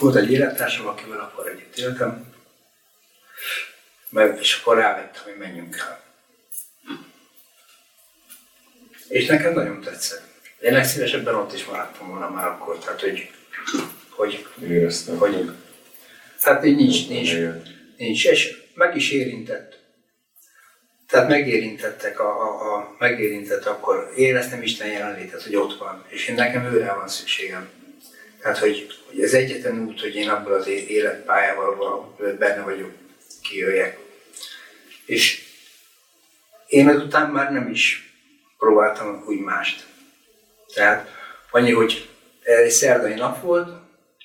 Volt 0.00 0.16
egy 0.16 0.32
élettársam, 0.32 0.86
akivel 0.86 1.20
akkor 1.20 1.48
együtt 1.48 1.76
éltem 1.76 2.27
meg, 4.08 4.38
és 4.40 4.58
akkor 4.60 4.76
rávettem, 4.76 5.22
hogy 5.24 5.36
menjünk 5.38 5.76
el. 5.76 6.00
És 9.08 9.26
nekem 9.26 9.52
nagyon 9.52 9.80
tetszett. 9.80 10.26
Én 10.60 10.72
legszívesebben 10.72 11.34
ott 11.34 11.52
is 11.52 11.64
maradtam 11.64 12.08
volna 12.08 12.30
már 12.30 12.46
akkor, 12.46 12.78
tehát 12.78 13.00
hogy... 13.00 13.30
hogy 14.08 14.46
Éreztem. 14.62 15.18
Hogy, 15.18 15.50
tehát 16.42 16.64
így 16.64 16.76
nincs, 16.76 17.08
nincs, 17.08 17.36
nincs, 17.96 18.26
és 18.26 18.62
meg 18.74 18.96
is 18.96 19.10
érintett. 19.10 19.78
Tehát 21.08 21.28
megérintettek, 21.28 22.20
a, 22.20 22.42
a, 22.42 22.74
a, 22.74 22.96
megérintett 22.98 23.64
akkor 23.64 24.12
éreztem 24.16 24.62
Isten 24.62 24.88
jelenlétet, 24.88 25.42
hogy 25.42 25.56
ott 25.56 25.78
van, 25.78 26.04
és 26.08 26.28
én 26.28 26.34
nekem 26.34 26.64
őre 26.64 26.92
van 26.92 27.08
szükségem. 27.08 27.68
Tehát, 28.40 28.58
hogy, 28.58 28.86
hogy 29.06 29.22
ez 29.22 29.32
egyetlen 29.32 29.78
út, 29.78 30.00
hogy 30.00 30.14
én 30.14 30.28
abból 30.28 30.52
az 30.52 30.66
életpályával 30.66 32.14
benne 32.38 32.62
vagyok, 32.62 32.90
kijöjjek. 33.48 33.98
És 35.04 35.42
én 36.66 36.88
ezután 36.88 37.30
már 37.30 37.52
nem 37.52 37.70
is 37.70 38.12
próbáltam 38.58 39.24
úgy 39.26 39.38
mást. 39.38 39.86
Tehát 40.74 41.08
annyi, 41.50 41.72
hogy 41.72 42.08
egy 42.42 42.70
szerdai 42.70 43.14
nap 43.14 43.42
volt, 43.42 43.68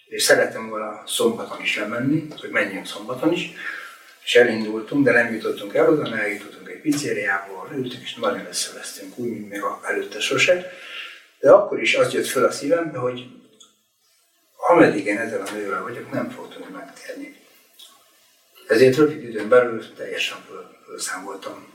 és 0.05 0.23
szerettem 0.23 0.69
volna 0.69 1.03
szombaton 1.05 1.61
is 1.61 1.77
lemenni, 1.77 2.27
hogy 2.39 2.49
menjünk 2.49 2.85
szombaton 2.85 3.31
is, 3.31 3.51
és 4.23 4.35
elindultunk, 4.35 5.05
de 5.05 5.11
nem 5.11 5.33
jutottunk 5.33 5.73
el 5.73 5.89
oda, 5.89 6.17
eljutottunk 6.17 6.69
egy 6.69 6.81
pizzériából, 6.81 7.69
ültünk, 7.75 8.03
és 8.03 8.15
nagyon 8.15 8.45
összevesztünk, 8.45 9.17
úgy, 9.17 9.29
mint 9.29 9.49
még 9.49 9.61
előtte 9.83 10.19
sose. 10.19 10.71
De 11.39 11.51
akkor 11.51 11.81
is 11.81 11.95
az 11.95 12.13
jött 12.13 12.27
föl 12.27 12.45
a 12.45 12.51
szívembe, 12.51 12.97
hogy 12.97 13.25
ameddig 14.67 15.05
én 15.05 15.17
ezzel 15.17 15.41
a 15.41 15.51
nővel 15.51 15.81
vagyok, 15.81 16.11
nem 16.11 16.29
fog 16.29 16.53
tudni 16.53 16.73
megtérni. 16.73 17.42
Ezért 18.67 18.97
rövid 18.97 19.23
időn 19.23 19.49
belül 19.49 19.93
teljesen 19.93 20.37
föl, 20.47 20.77
fölszámoltam. 20.85 21.73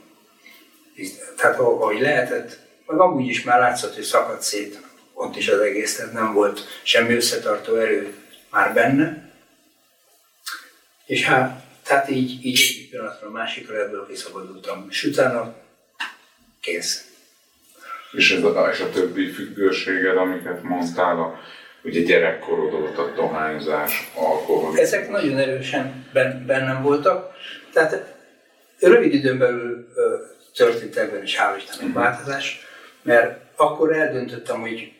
Tehát 1.35 1.59
ahogy 1.59 1.99
lehetett, 1.99 2.59
meg 2.85 2.99
amúgy 2.99 3.27
is 3.27 3.43
már 3.43 3.59
látszott, 3.59 3.95
hogy 3.95 4.03
szakadt 4.03 4.41
szét 4.41 4.79
ott 5.13 5.35
is 5.35 5.47
az 5.47 5.59
egész, 5.59 5.95
tehát 5.95 6.13
nem 6.13 6.33
volt 6.33 6.59
semmi 6.83 7.13
összetartó 7.13 7.75
erő 7.75 8.13
már 8.49 8.73
benne. 8.73 9.31
És 11.05 11.25
hát, 11.25 11.63
tehát 11.83 12.09
így, 12.09 12.45
így 12.45 12.77
egy 12.79 12.89
pillanatra 12.89 13.27
a 13.27 13.31
másikra 13.31 13.79
ebből 13.79 14.07
kiszabadultam. 14.07 14.87
És 14.89 15.03
utána 15.03 15.55
kész. 16.61 17.07
És, 18.11 18.31
ez 18.31 18.43
a, 18.43 18.69
és 18.71 18.79
a 18.79 18.89
többi 18.89 19.31
függőséged, 19.31 20.17
amiket 20.17 20.63
mondtál, 20.63 21.19
a 21.19 21.39
ugye 21.83 22.01
gyerekkorod 22.01 22.71
volt 22.71 22.97
a 22.97 23.11
dohányzás, 23.15 24.11
alkohol. 24.15 24.79
Ezek 24.79 25.09
nagyon 25.09 25.37
erősen 25.37 25.98
bennem 26.45 26.81
voltak, 26.81 27.33
tehát 27.73 28.15
rövid 28.79 29.13
időn 29.13 29.37
belül 29.37 29.87
történt 30.55 30.97
ebben 30.97 31.23
is 31.23 31.37
hál' 31.39 31.57
Istennek 31.57 31.93
változás, 31.93 32.65
mert 33.01 33.39
akkor 33.55 33.93
eldöntöttem, 33.93 34.61
hogy 34.61 34.91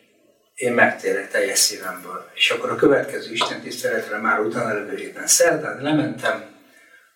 én 0.54 0.72
megtérek 0.72 1.30
teljes 1.30 1.58
szívemből. 1.58 2.30
És 2.34 2.50
akkor 2.50 2.70
a 2.70 2.76
következő 2.76 3.32
Isten 3.32 3.60
tiszteletre 3.60 4.16
már 4.16 4.40
utána 4.40 4.74
levő 4.74 4.96
héten 4.96 5.26
szerdán 5.26 5.82
lementem, 5.82 6.44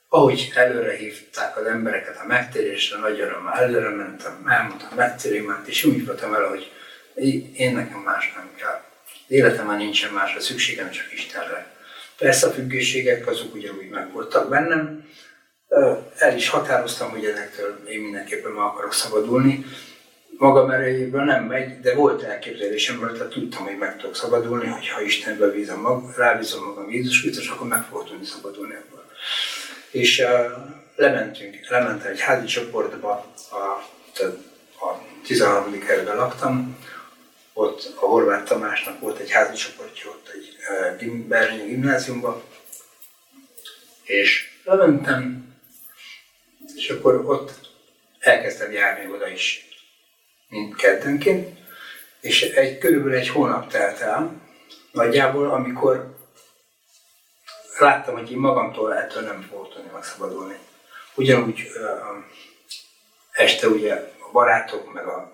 ahogy 0.09 0.53
előre 0.55 0.97
hívták 0.97 1.57
az 1.57 1.66
embereket 1.66 2.20
a 2.22 2.26
megtérésre, 2.26 2.99
nagy 2.99 3.20
örömmel 3.20 3.55
előre 3.55 3.88
mentem, 3.88 4.47
elmondtam 4.49 4.88
a 4.90 4.95
megtérémet, 4.95 5.66
és 5.66 5.84
úgy 5.84 6.07
voltam 6.07 6.30
vele, 6.30 6.47
hogy 6.47 6.70
én 7.55 7.74
nekem 7.74 7.99
más 7.99 8.32
nem 8.36 8.51
kell 8.57 8.80
életemben 9.26 9.76
nincsen 9.76 10.12
másra 10.12 10.40
szükségem, 10.40 10.90
csak 10.90 11.12
Istenre. 11.12 11.66
Persze 12.18 12.46
a 12.46 12.50
függőségek 12.50 13.26
azok 13.26 13.54
ugyanúgy 13.54 13.88
meg 13.88 14.12
voltak 14.12 14.48
bennem. 14.48 15.08
El 16.18 16.36
is 16.36 16.48
határoztam, 16.48 17.10
hogy 17.10 17.24
ezektől 17.24 17.80
én 17.88 18.00
mindenképpen 18.00 18.50
meg 18.50 18.64
akarok 18.64 18.92
szabadulni. 18.92 19.64
Magam 20.38 20.70
erejéből 20.70 21.24
nem 21.24 21.44
megy, 21.44 21.80
de 21.80 21.94
volt 21.94 22.22
elképzelésem, 22.22 23.10
tehát 23.12 23.28
tudtam, 23.28 23.64
hogy 23.64 23.78
meg 23.78 23.96
tudok 23.96 24.16
szabadulni, 24.16 24.66
hogyha 24.66 25.02
Istenbe 25.02 25.46
bízom 25.46 25.80
mag, 25.80 26.14
rábízom 26.16 26.64
magam 26.64 26.90
Jézus 26.90 27.20
Krisztus, 27.20 27.48
akkor 27.48 27.66
meg 27.68 27.82
fogok 27.82 28.08
tudni 28.08 28.24
szabadulni 28.24 28.74
ebből. 28.74 29.04
És 29.90 30.18
uh, 30.18 30.50
lementünk, 30.96 31.68
lementem 31.68 32.10
egy 32.10 32.20
házi 32.20 32.46
csoportba, 32.46 33.34
a, 33.50 33.56
a 34.84 35.02
13. 35.26 35.78
kerületben 35.78 36.16
laktam, 36.16 36.78
ott 37.52 37.92
a 38.00 38.06
Horváth 38.06 38.44
Tamásnak 38.44 39.00
volt 39.00 39.18
egy 39.18 39.30
házi 39.30 39.56
csoportja 39.56 40.10
ott 40.10 40.30
egy 40.34 40.53
Berlini 41.28 41.68
gimnáziumban, 41.68 42.42
és 44.02 44.58
lementem, 44.64 45.54
és 46.74 46.90
akkor 46.90 47.14
ott 47.14 47.70
elkezdtem 48.18 48.72
járni 48.72 49.12
oda 49.12 49.28
is, 49.28 49.68
mint 50.48 50.76
keddenként, 50.76 51.58
és 52.20 52.42
egy, 52.42 52.78
körülbelül 52.78 53.18
egy 53.18 53.28
hónap 53.28 53.70
telt 53.70 54.00
el, 54.00 54.40
nagyjából, 54.92 55.50
amikor 55.50 56.16
láttam, 57.78 58.14
hogy 58.14 58.30
én 58.30 58.38
magamtól 58.38 58.94
ettől 58.94 59.22
nem 59.22 59.46
fogok 59.50 59.74
tudni 59.74 59.90
megszabadulni. 59.92 60.58
Ugyanúgy 61.14 61.60
uh, 61.60 62.24
este 63.32 63.68
ugye 63.68 63.94
a 64.18 64.30
barátok, 64.32 64.92
meg 64.92 65.06
a 65.06 65.32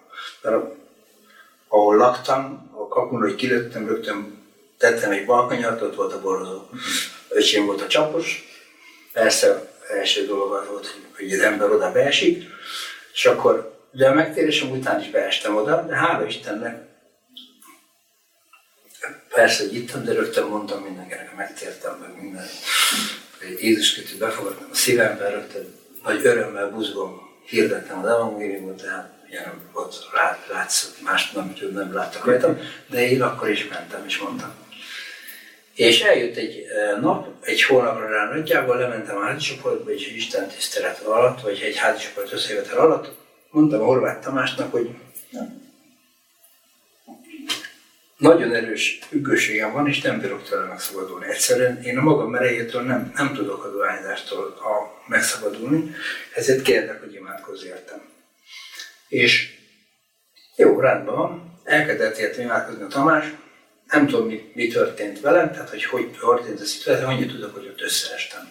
ahol 1.68 1.96
laktam, 1.96 2.70
a 2.74 2.88
kapun, 2.88 3.20
hogy 3.20 3.34
kilőttem, 3.34 3.86
rögtön 3.86 4.39
tettem 4.80 5.10
egy 5.10 5.24
balkanyart, 5.24 5.82
ott 5.82 5.94
volt 5.94 6.12
a 6.12 6.20
borozó. 6.20 6.62
Öcsém 7.28 7.66
volt 7.66 7.80
a 7.80 7.86
csapos, 7.86 8.44
persze 9.12 9.72
első 9.88 10.26
dolog 10.26 10.52
az 10.52 10.66
volt, 10.68 10.96
hogy 11.16 11.32
az 11.32 11.40
ember 11.40 11.70
oda 11.70 11.92
beesik, 11.92 12.48
és 13.12 13.26
akkor, 13.26 13.78
de 13.92 14.08
a 14.08 14.14
megtérésem 14.14 14.70
után 14.70 15.00
is 15.00 15.10
beestem 15.10 15.56
oda, 15.56 15.86
de 15.86 15.94
hála 15.94 16.26
Istennek, 16.26 16.88
persze, 19.28 19.62
hogy 19.62 19.74
ittam, 19.74 20.04
de 20.04 20.12
rögtön 20.12 20.46
mondtam 20.46 20.82
mindenkinek, 20.82 21.36
megtértem, 21.36 21.98
meg 22.00 22.22
minden. 22.22 22.46
Jézus 23.60 23.92
Krisztus 23.92 24.18
befogadtam 24.18 24.68
a 24.72 24.74
szívemben, 24.74 25.30
rögtön 25.30 25.74
nagy 26.04 26.26
örömmel 26.26 26.70
buzgom, 26.70 27.20
hirdettem 27.46 27.98
az 27.98 28.08
evangéliumot, 28.08 28.82
tehát 28.82 29.12
ilyen 29.30 29.52
ott 29.72 30.08
lát, 30.14 30.46
látszott, 30.52 31.02
más 31.02 31.30
nem, 31.30 31.54
nem 31.72 31.94
láttak 31.94 32.24
rajtam, 32.24 32.58
de 32.86 33.08
én 33.08 33.22
akkor 33.22 33.48
is 33.48 33.68
mentem, 33.68 34.04
és 34.06 34.18
mondtam. 34.18 34.68
És 35.80 36.00
eljött 36.00 36.36
egy 36.36 36.66
nap, 37.00 37.26
egy 37.40 37.62
hónapra 37.62 38.08
rá 38.08 38.34
nagyjából, 38.34 38.76
lementem 38.76 39.16
a 39.16 39.24
házicsoportba, 39.24 39.92
és 39.92 40.12
Isten 40.12 40.48
tisztelet 40.48 40.98
alatt, 40.98 41.40
vagy 41.40 41.60
egy 41.60 41.76
házicsoport 41.76 42.32
összejövetel 42.32 42.78
alatt, 42.78 43.12
mondtam 43.50 43.80
Horváth 43.80 44.24
Tamásnak, 44.24 44.72
hogy 44.72 44.90
nagyon 48.16 48.54
erős 48.54 48.98
függőségem 49.08 49.72
van, 49.72 49.88
és 49.88 50.00
nem 50.00 50.20
bírok 50.20 50.48
tőle 50.48 50.64
megszabadulni. 50.64 51.26
Egyszerűen 51.26 51.82
én 51.82 51.98
a 51.98 52.02
magam 52.02 52.34
erejétől 52.34 52.82
nem, 52.82 53.12
nem 53.14 53.34
tudok 53.34 53.64
a 53.64 53.70
dohányzástól 53.70 54.44
a, 54.44 55.02
megszabadulni, 55.06 55.94
ezért 56.34 56.62
kérlek, 56.62 57.00
hogy 57.00 57.14
imádkozz 57.14 57.64
értem. 57.64 58.02
És 59.08 59.58
jó, 60.56 60.80
rendben 60.80 61.14
van, 61.14 61.60
elkezdett 61.64 62.18
értem 62.18 62.44
imádkozni 62.44 62.82
a 62.82 62.86
Tamás, 62.86 63.24
nem 63.90 64.06
tudom, 64.06 64.26
mi, 64.26 64.50
mi 64.54 64.68
történt 64.68 65.20
velem, 65.20 65.52
tehát 65.52 65.70
hogy 65.70 65.84
hogy 65.84 66.10
történt 66.10 66.60
a 66.60 66.64
szituáció, 66.64 67.06
annyit 67.06 67.30
tudok, 67.30 67.54
hogy 67.54 67.66
ott 67.66 67.80
összeestem. 67.80 68.48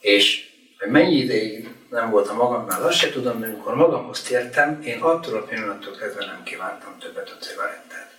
És 0.00 0.52
hogy 0.78 0.90
mennyi 0.90 1.16
ideig 1.16 1.68
nem 1.90 2.10
voltam 2.10 2.36
magamnál, 2.36 2.82
azt 2.82 2.98
se 2.98 3.10
tudom, 3.10 3.40
de 3.40 3.46
amikor 3.46 3.74
magamhoz 3.74 4.22
tértem, 4.22 4.82
én 4.82 5.00
attól 5.00 5.36
a 5.36 5.42
pillanattól 5.42 5.96
kezdve 5.96 6.24
nem 6.24 6.42
kívántam 6.44 6.98
többet 6.98 7.30
a 7.30 7.44
cigarettát. 7.44 8.12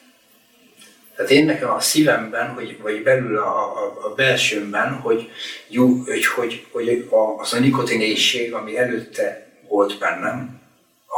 Tehát 1.16 1.32
én 1.32 1.46
nekem 1.46 1.70
a 1.70 1.80
szívemben, 1.80 2.54
hogy, 2.54 2.78
vagy 2.82 3.04
belül 3.04 3.38
a, 3.38 3.84
a, 3.84 4.06
a 4.06 4.14
belsőmben, 4.14 4.94
hogy, 4.94 5.32
jó, 5.68 5.88
hogy, 5.88 6.26
hogy, 6.26 6.66
hogy 6.72 7.08
az 7.38 7.54
a 7.54 7.60
nikotinéség, 7.60 8.54
ami 8.54 8.78
előtte 8.78 9.48
volt 9.68 10.00
bennem, 10.00 10.62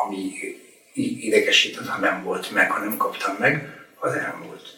ami 0.05 0.31
idegesített, 1.19 1.87
ha 1.87 1.99
nem 1.99 2.23
volt 2.23 2.51
meg, 2.51 2.71
ha 2.71 2.79
nem 2.79 2.97
kaptam 2.97 3.35
meg, 3.39 3.76
az 3.99 4.13
elmúlt. 4.13 4.77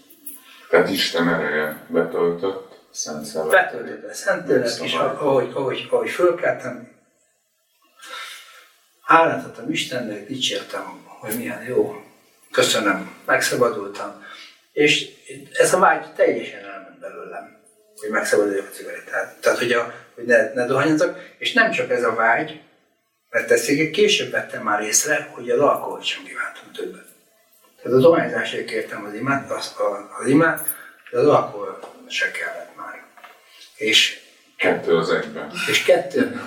Tehát 0.69 0.89
Isten 0.89 1.29
ereje 1.29 1.85
betöltött, 1.87 2.79
Szent 2.91 3.25
Szellem. 3.25 3.49
Betöltött, 3.49 4.13
Szent 4.13 4.47
Lélek, 4.47 4.81
és 4.81 4.93
ahogy, 4.93 5.51
ahogy, 5.53 5.87
ahogy 5.89 6.09
fölkeltem, 6.09 6.91
hálát 9.01 9.45
adtam 9.45 9.71
Istennek, 9.71 10.27
dicsértem, 10.27 11.05
hogy 11.05 11.37
milyen 11.37 11.63
jó, 11.63 12.03
köszönöm, 12.51 13.15
megszabadultam, 13.25 14.23
és 14.71 15.09
ez 15.53 15.73
a 15.73 15.79
vágy 15.79 16.13
teljesen 16.13 16.65
elment 16.65 16.99
belőlem, 16.99 17.57
hogy 17.95 18.09
megszabaduljak 18.09 18.67
a 18.67 18.75
cigarettát. 18.75 19.35
Tehát, 19.41 19.57
hogy, 19.57 19.71
a, 19.71 19.93
hogy 20.15 20.25
ne, 20.25 20.53
ne 20.53 20.65
dohányozok, 20.65 21.19
és 21.37 21.53
nem 21.53 21.71
csak 21.71 21.89
ez 21.89 22.03
a 22.03 22.13
vágy, 22.13 22.61
mert 23.29 23.51
ezt 23.51 23.65
később 23.91 24.31
vettem 24.31 24.63
már 24.63 24.83
észre, 24.83 25.29
hogy 25.31 25.49
az 25.49 25.59
alkoholt 25.59 26.03
sem 26.03 26.23
kívántam 26.23 26.71
többet. 26.73 27.08
Tehát 27.81 27.97
a 27.97 28.01
dohányzásért 28.01 28.65
kértem 28.65 29.05
az 29.05 29.13
imát, 29.13 29.51
az, 29.51 29.75
az 30.19 30.27
imát, 30.27 30.67
de 31.11 31.19
az 31.19 31.27
alkohol 31.27 31.79
se 32.07 32.31
kellett 32.31 32.75
már. 32.75 33.03
És 33.75 34.19
kettő 34.57 34.95
az 34.95 35.09
egyben. 35.09 35.51
És 35.69 35.83
kettő. 35.83 36.41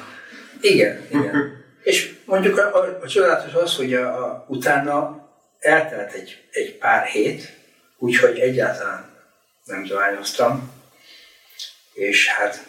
Igen, 0.61 1.07
igen. 1.11 1.65
és 1.83 2.15
mondjuk 2.25 2.59
a, 2.59 2.75
a, 2.75 2.99
a 3.03 3.09
csodálatos 3.09 3.55
az, 3.55 3.77
hogy 3.77 3.95
a, 3.95 4.25
a, 4.25 4.45
utána 4.49 5.29
eltelt 5.59 6.13
egy, 6.13 6.45
egy 6.51 6.79
pár 6.79 7.07
hét, 7.07 7.57
úgyhogy 7.99 8.39
egyáltalán 8.39 9.11
nem 9.65 9.85
dohányoztam, 9.85 10.73
és 11.93 12.29
hát 12.29 12.67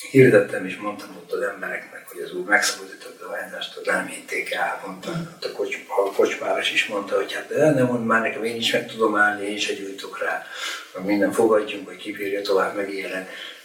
hirdettem 0.00 0.66
és 0.66 0.76
mondtam 0.76 1.16
ott 1.16 1.32
az 1.32 1.40
embereknek, 1.40 2.08
hogy 2.08 2.20
az 2.20 2.32
úr 2.32 2.46
megszabadított 2.46 3.20
a 3.20 3.24
dohányzást, 3.24 3.80
nem 3.84 4.06
hitték 4.06 4.52
el, 4.52 4.80
mondta. 4.86 5.10
A, 5.40 5.52
kocs, 5.52 5.76
a 5.88 6.12
kocsmáros 6.12 6.72
is 6.72 6.86
mondta, 6.86 7.16
hogy 7.16 7.32
hát 7.32 7.48
de 7.48 7.70
nem 7.70 7.86
mond 7.86 8.06
már 8.06 8.20
nekem, 8.20 8.44
én 8.44 8.56
is 8.56 8.72
meg 8.72 8.86
tudom 8.86 9.16
állni, 9.16 9.46
én 9.46 9.54
is 9.54 9.76
gyújtok 9.76 10.22
rá, 10.22 10.46
meg 10.94 11.04
minden 11.04 11.32
fogadjunk, 11.32 11.88
hogy 11.88 11.96
kibírja 11.96 12.42
tovább, 12.42 12.76
meg. 12.76 12.88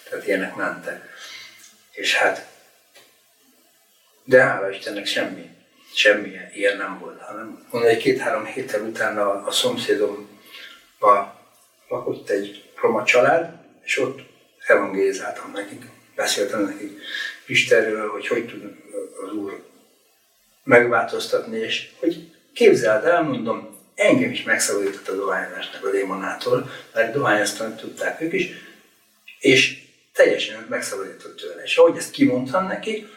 Tehát 0.10 0.28
ilyenek 0.28 0.56
mentek. 0.56 1.10
És 1.92 2.16
hát, 2.16 2.48
de 4.24 4.42
hála 4.42 4.70
Istennek 4.70 5.06
semmi, 5.06 5.50
semmi 5.94 6.32
ilyen 6.54 6.78
nem 6.78 7.00
volt, 7.00 7.22
hanem 7.22 7.68
mondom, 7.72 7.90
egy 7.90 7.98
két-három 7.98 8.46
héttel 8.46 8.82
utána 8.82 9.32
a, 9.32 9.48
a 9.48 9.52
szomszédomban 9.52 11.34
lakott 11.88 12.30
egy 12.30 12.70
roma 12.82 13.04
család, 13.04 13.54
és 13.84 14.00
ott 14.00 14.20
evangélizáltam 14.68 15.52
nekik 15.52 15.95
beszéltem 16.16 16.66
nekik 16.66 17.00
Istenről, 17.46 18.10
hogy 18.10 18.28
hogy 18.28 18.46
tud 18.46 18.64
az 19.26 19.34
Úr 19.34 19.64
megváltoztatni, 20.64 21.58
és 21.58 21.90
hogy 22.00 22.32
képzeld 22.54 23.06
el, 23.06 23.24
mondom, 23.24 23.76
engem 23.96 24.32
is 24.32 24.44
megszabadított 24.44 25.08
a 25.08 25.16
dohányzásnak 25.16 25.86
a 25.86 25.92
démonától, 25.92 26.70
mert 26.94 27.14
dohányoztam, 27.14 27.76
tudták 27.76 28.22
ők 28.22 28.34
is, 28.34 28.50
és 29.40 29.84
teljesen 30.14 30.66
megszabadított 30.70 31.38
tőle. 31.38 31.64
És 31.64 31.78
ahogy 31.78 31.98
ezt 31.98 32.12
kimondtam 32.12 32.68
neki, 32.68 33.08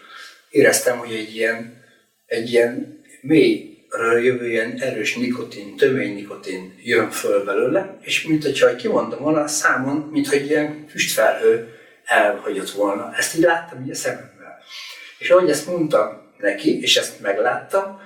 éreztem, 0.51 0.99
hogy 0.99 1.13
egy 1.13 1.35
ilyen, 1.35 1.85
egy 2.27 2.53
ilyen 2.53 3.03
mélyről 3.21 4.25
jövő 4.25 4.49
ilyen 4.49 4.81
erős 4.81 5.17
nikotin, 5.17 5.77
tömény 5.77 6.15
nikotin 6.15 6.79
jön 6.83 7.11
föl 7.11 7.45
belőle, 7.45 7.99
és 8.01 8.23
mint 8.23 8.45
hogyha 8.45 8.77
kimondom 8.77 9.19
volna 9.19 9.41
a 9.41 9.49
számon, 9.49 9.97
mint 9.97 10.29
hogy 10.29 10.47
ilyen 10.47 10.87
füstfelhő 10.91 11.78
elhagyott 12.09 12.71
volna. 12.71 13.13
Ezt 13.17 13.37
így 13.37 13.43
láttam 13.43 13.83
így 13.83 13.91
a 13.91 13.95
szememmel. 13.95 14.59
És 15.19 15.31
ahogy 15.31 15.51
ezt 15.51 15.67
mondtam 15.67 16.33
neki, 16.39 16.81
és 16.81 16.97
ezt 16.97 17.21
megláttam, 17.21 18.01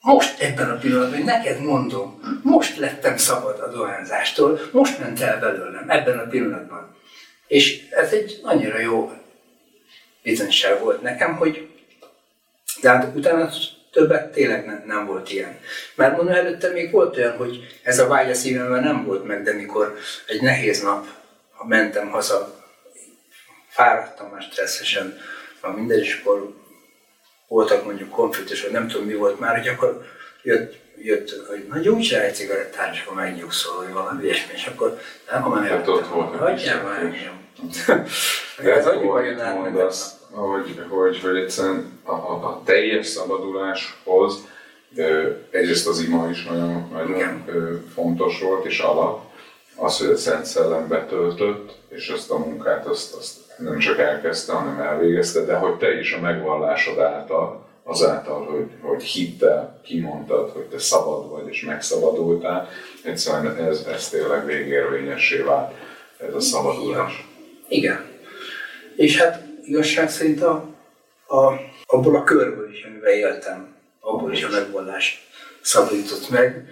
most 0.00 0.40
ebben 0.40 0.70
a 0.70 0.76
pillanatban, 0.76 1.22
neked 1.22 1.60
mondom, 1.60 2.40
most 2.42 2.76
lettem 2.76 3.16
szabad 3.16 3.60
a 3.60 3.70
dohányzástól, 3.70 4.60
most 4.72 4.98
ment 4.98 5.20
el 5.20 5.38
belőlem, 5.38 5.90
ebben 5.90 6.18
a 6.18 6.28
pillanatban. 6.28 6.96
És 7.46 7.88
ez 7.90 8.12
egy 8.12 8.40
annyira 8.42 8.78
jó 8.78 9.12
bizonyság 10.22 10.80
volt 10.80 11.02
nekem, 11.02 11.36
hogy 11.36 11.68
de 12.80 12.88
hát 12.88 13.16
utána 13.16 13.50
többet 13.92 14.32
tényleg 14.32 14.66
nem, 14.66 14.82
nem 14.86 15.06
volt 15.06 15.30
ilyen. 15.30 15.58
Mert 15.94 16.16
mondom, 16.16 16.34
előtte 16.34 16.68
még 16.68 16.90
volt 16.90 17.16
olyan, 17.16 17.36
hogy 17.36 17.78
ez 17.82 17.98
a 17.98 18.06
vágy 18.06 18.30
a 18.30 18.34
szívemben 18.34 18.82
nem 18.82 19.04
volt 19.04 19.24
meg, 19.24 19.42
de 19.42 19.52
mikor 19.52 19.96
egy 20.26 20.42
nehéz 20.42 20.82
nap, 20.82 21.06
ha 21.50 21.66
mentem 21.66 22.10
haza 22.10 22.57
fáradtam 23.78 24.28
már 24.30 24.42
stresszesen, 24.42 25.18
van 25.60 25.72
minden, 25.72 25.98
és 25.98 26.20
akkor 26.20 26.54
voltak 27.48 27.84
mondjuk 27.84 28.10
konfliktus, 28.10 28.62
vagy 28.62 28.70
nem 28.70 28.88
tudom 28.88 29.06
mi 29.06 29.14
volt 29.14 29.40
már, 29.40 29.56
hogy 29.56 29.68
akkor 29.68 30.04
jött, 30.42 30.74
jött 30.96 31.46
hogy 31.48 31.66
na 31.68 31.78
gyújts 31.78 32.12
rá 32.12 32.20
egy 32.20 32.34
cigarettát, 32.34 32.94
és 32.94 33.02
akkor 33.02 33.16
megnyugszol, 33.16 33.76
hogy 33.76 33.92
valami 33.92 34.24
ilyesmi, 34.24 34.52
és 34.54 34.66
akkor 34.66 35.00
nem, 35.30 35.44
akkor 35.44 35.60
már 35.60 35.70
Hát 35.70 35.88
ott 35.88 36.06
volt 36.06 36.34
a 36.34 36.38
Hagyjál 36.38 36.82
már. 36.82 37.12
De 38.62 38.74
ez 38.74 38.86
annyi 38.86 38.96
annyi 38.96 39.06
bajod 39.06 39.38
át 39.38 39.54
mondasz, 39.54 40.14
hogy, 40.30 40.84
hogy, 40.88 41.20
hogy 41.20 41.36
egyszerűen 41.36 42.00
a, 42.04 42.12
a, 42.12 42.46
a 42.46 42.62
teljes 42.64 43.06
szabaduláshoz 43.06 44.46
egyrészt 45.50 45.86
az 45.86 46.00
ima 46.00 46.28
is 46.30 46.44
nagyon, 46.44 46.88
nagyon 46.92 47.16
Igen. 47.16 47.44
fontos 47.94 48.40
volt, 48.40 48.64
és 48.64 48.78
alap, 48.78 49.27
az, 49.78 49.98
hogy 49.98 50.06
a 50.06 50.16
Szent 50.16 50.44
Szellem 50.44 50.88
betöltött, 50.88 51.76
és 51.88 52.08
ezt 52.08 52.30
a 52.30 52.38
munkát 52.38 52.86
azt, 52.86 53.14
azt 53.14 53.36
nem 53.58 53.78
csak 53.78 53.98
elkezdte, 53.98 54.52
hanem 54.52 54.80
elvégezte, 54.80 55.44
de 55.44 55.54
hogy 55.54 55.76
te 55.76 55.98
is 55.98 56.12
a 56.12 56.20
megvallásod 56.20 56.98
által, 56.98 57.66
azáltal, 57.82 58.44
hogy, 58.46 58.66
hogy 58.80 59.02
hittel 59.02 59.80
kimondtad, 59.84 60.50
hogy 60.50 60.62
te 60.62 60.78
szabad 60.78 61.30
vagy 61.30 61.48
és 61.48 61.62
megszabadultál, 61.62 62.68
egyszerűen 63.02 63.56
ez, 63.56 63.86
ez 63.92 64.08
tényleg 64.08 64.46
végérvényessé 64.46 65.40
vált, 65.40 65.74
ez 66.28 66.34
a 66.34 66.40
szabadulás. 66.40 67.26
Igen. 67.68 68.04
És 68.96 69.20
hát 69.20 69.42
igazság 69.64 70.10
szerint 70.10 70.42
a, 70.42 70.64
a, 71.26 71.52
abból 71.86 72.16
a 72.16 72.24
körből 72.24 72.72
is, 72.72 72.84
amiben 72.84 73.12
éltem, 73.12 73.74
abból 74.00 74.32
is 74.32 74.42
a 74.42 74.50
megvallás 74.50 75.28
szabadított 75.60 76.30
meg, 76.30 76.68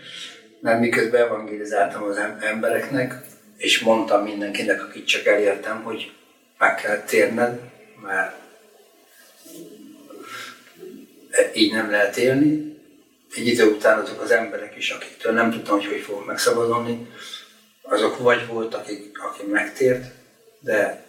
mert 0.67 0.81
miközben 0.81 1.21
evangelizáltam 1.21 2.03
az 2.03 2.17
em- 2.17 2.43
embereknek, 2.43 3.15
és 3.57 3.81
mondtam 3.81 4.23
mindenkinek, 4.23 4.83
akit 4.83 5.07
csak 5.07 5.27
elértem, 5.27 5.83
hogy 5.83 6.13
meg 6.59 6.75
kell 6.75 7.01
térned, 7.01 7.61
mert 8.03 8.35
így 11.55 11.73
nem 11.73 11.91
lehet 11.91 12.17
élni. 12.17 12.77
Egy 13.35 13.47
idő 13.47 13.65
után 13.71 13.99
azok 13.99 14.21
az 14.21 14.31
emberek 14.31 14.77
is, 14.77 14.91
akiktől 14.91 15.33
nem 15.33 15.51
tudtam, 15.51 15.75
hogy 15.75 15.87
hogy 15.87 16.01
fogok 16.01 16.27
megszabadulni, 16.27 17.07
azok 17.83 18.19
vagy 18.19 18.47
voltak, 18.47 18.81
akik, 18.81 19.19
aki 19.23 19.47
megtért, 19.51 20.05
de 20.61 21.05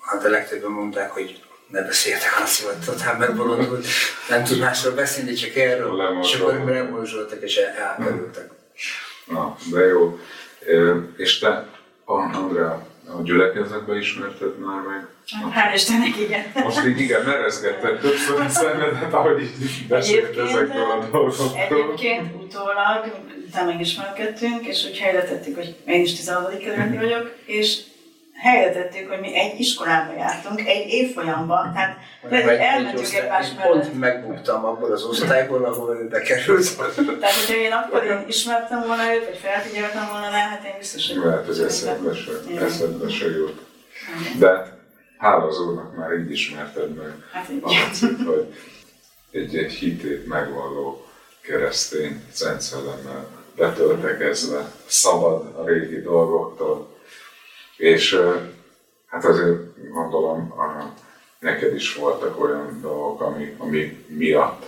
hát 0.00 0.24
a 0.24 0.28
legtöbben 0.28 0.70
mondták, 0.70 1.10
hogy 1.10 1.42
ne 1.68 1.82
beszéltek 1.82 2.40
a 2.42 2.46
szivattatán, 2.46 3.16
megbolondult, 3.16 3.86
nem 4.28 4.44
tud 4.44 4.58
másról 4.58 4.94
beszélni, 4.94 5.32
csak 5.32 5.56
erről, 5.56 6.18
és 6.22 6.34
akkor 6.34 6.64
lemorzsoltak 6.64 7.42
és 7.42 7.56
el- 7.56 7.76
elkerültek. 7.76 8.57
Na, 9.24 9.56
de 9.70 9.86
jó. 9.86 10.18
És 11.16 11.38
te, 11.38 11.66
Andrea, 12.04 12.86
a 13.06 13.22
gyülekezetbe 13.22 13.96
ismerted 13.96 14.58
már 14.58 14.80
meg? 14.80 15.06
Hál' 15.54 15.74
Istennek, 15.74 16.16
igen. 16.18 16.42
Most 16.54 16.86
így 16.86 17.00
igen, 17.00 17.24
merezgetted 17.24 17.98
többször 17.98 18.40
a 18.40 18.48
szemedet, 18.48 19.12
ahogy 19.12 19.42
így 19.42 19.86
beszélt 19.88 20.38
ezekről 20.38 20.90
a 20.90 21.08
dolgokról. 21.10 21.50
egyébként 21.68 22.34
utólag, 22.34 23.04
utána 23.46 23.70
megismerkedtünk, 23.70 24.66
és 24.66 24.84
úgy 24.84 24.98
helyre 24.98 25.22
tettük, 25.22 25.54
hogy 25.54 25.76
én 25.86 26.00
is 26.00 26.16
16. 26.16 26.58
kerületi 26.58 26.96
vagyok, 26.96 27.34
és 27.44 27.78
helyre 28.38 28.72
tettük, 28.72 29.08
hogy 29.08 29.20
mi 29.20 29.34
egy 29.34 29.60
iskolába 29.60 30.12
jártunk, 30.12 30.60
egy 30.60 30.88
évfolyamban, 30.88 31.72
tehát 31.72 31.96
lehet, 32.28 32.48
hogy 32.48 32.56
elmentünk 32.56 33.14
egymás 33.14 33.52
mellett. 33.54 33.72
Pont 33.72 33.98
megbuktam 33.98 34.64
abból 34.64 34.92
az 34.92 35.04
osztályból, 35.04 35.64
ahol 35.64 35.96
ő 35.96 36.08
bekerült. 36.08 36.76
Tehát, 37.20 37.34
hogyha 37.34 37.54
én 37.54 37.72
akkor 37.72 38.04
én 38.04 38.24
ismertem 38.26 38.84
volna 38.86 39.14
őt, 39.14 39.24
vagy 39.24 39.38
felfigyeltem 39.38 40.08
volna 40.10 40.30
rá, 40.30 40.48
hát 40.48 40.64
én 40.64 40.74
biztos, 40.78 41.08
hogy... 41.08 41.24
Lehet, 41.24 41.46
hogy 41.46 41.60
eszedbe 41.60 42.14
se, 42.14 42.32
eszedbe 42.60 43.08
se 43.08 43.26
jut. 43.26 43.60
De 44.38 44.76
hála 45.18 45.44
az 45.46 45.60
úrnak 45.60 45.96
már 45.96 46.12
így 46.12 46.30
ismerted 46.30 46.94
meg. 46.94 47.12
Hát 47.32 47.48
így. 47.50 47.62
Hogy 48.26 48.54
egy, 49.30 49.56
egy 49.56 49.72
hitét 49.72 50.26
megvalló 50.26 51.06
keresztény 51.40 52.22
Szent 52.32 52.60
Szellemmel 52.60 53.26
betöltekezve, 53.56 54.72
szabad 54.86 55.54
a 55.56 55.64
régi 55.66 56.00
dolgoktól. 56.00 56.96
És 57.78 58.20
hát 59.06 59.24
azért 59.24 59.90
gondolom, 59.92 60.52
a, 60.52 60.94
neked 61.38 61.74
is 61.74 61.94
voltak 61.94 62.40
olyan 62.40 62.78
dolgok, 62.80 63.20
ami, 63.20 63.54
ami 63.58 64.04
miatt 64.06 64.64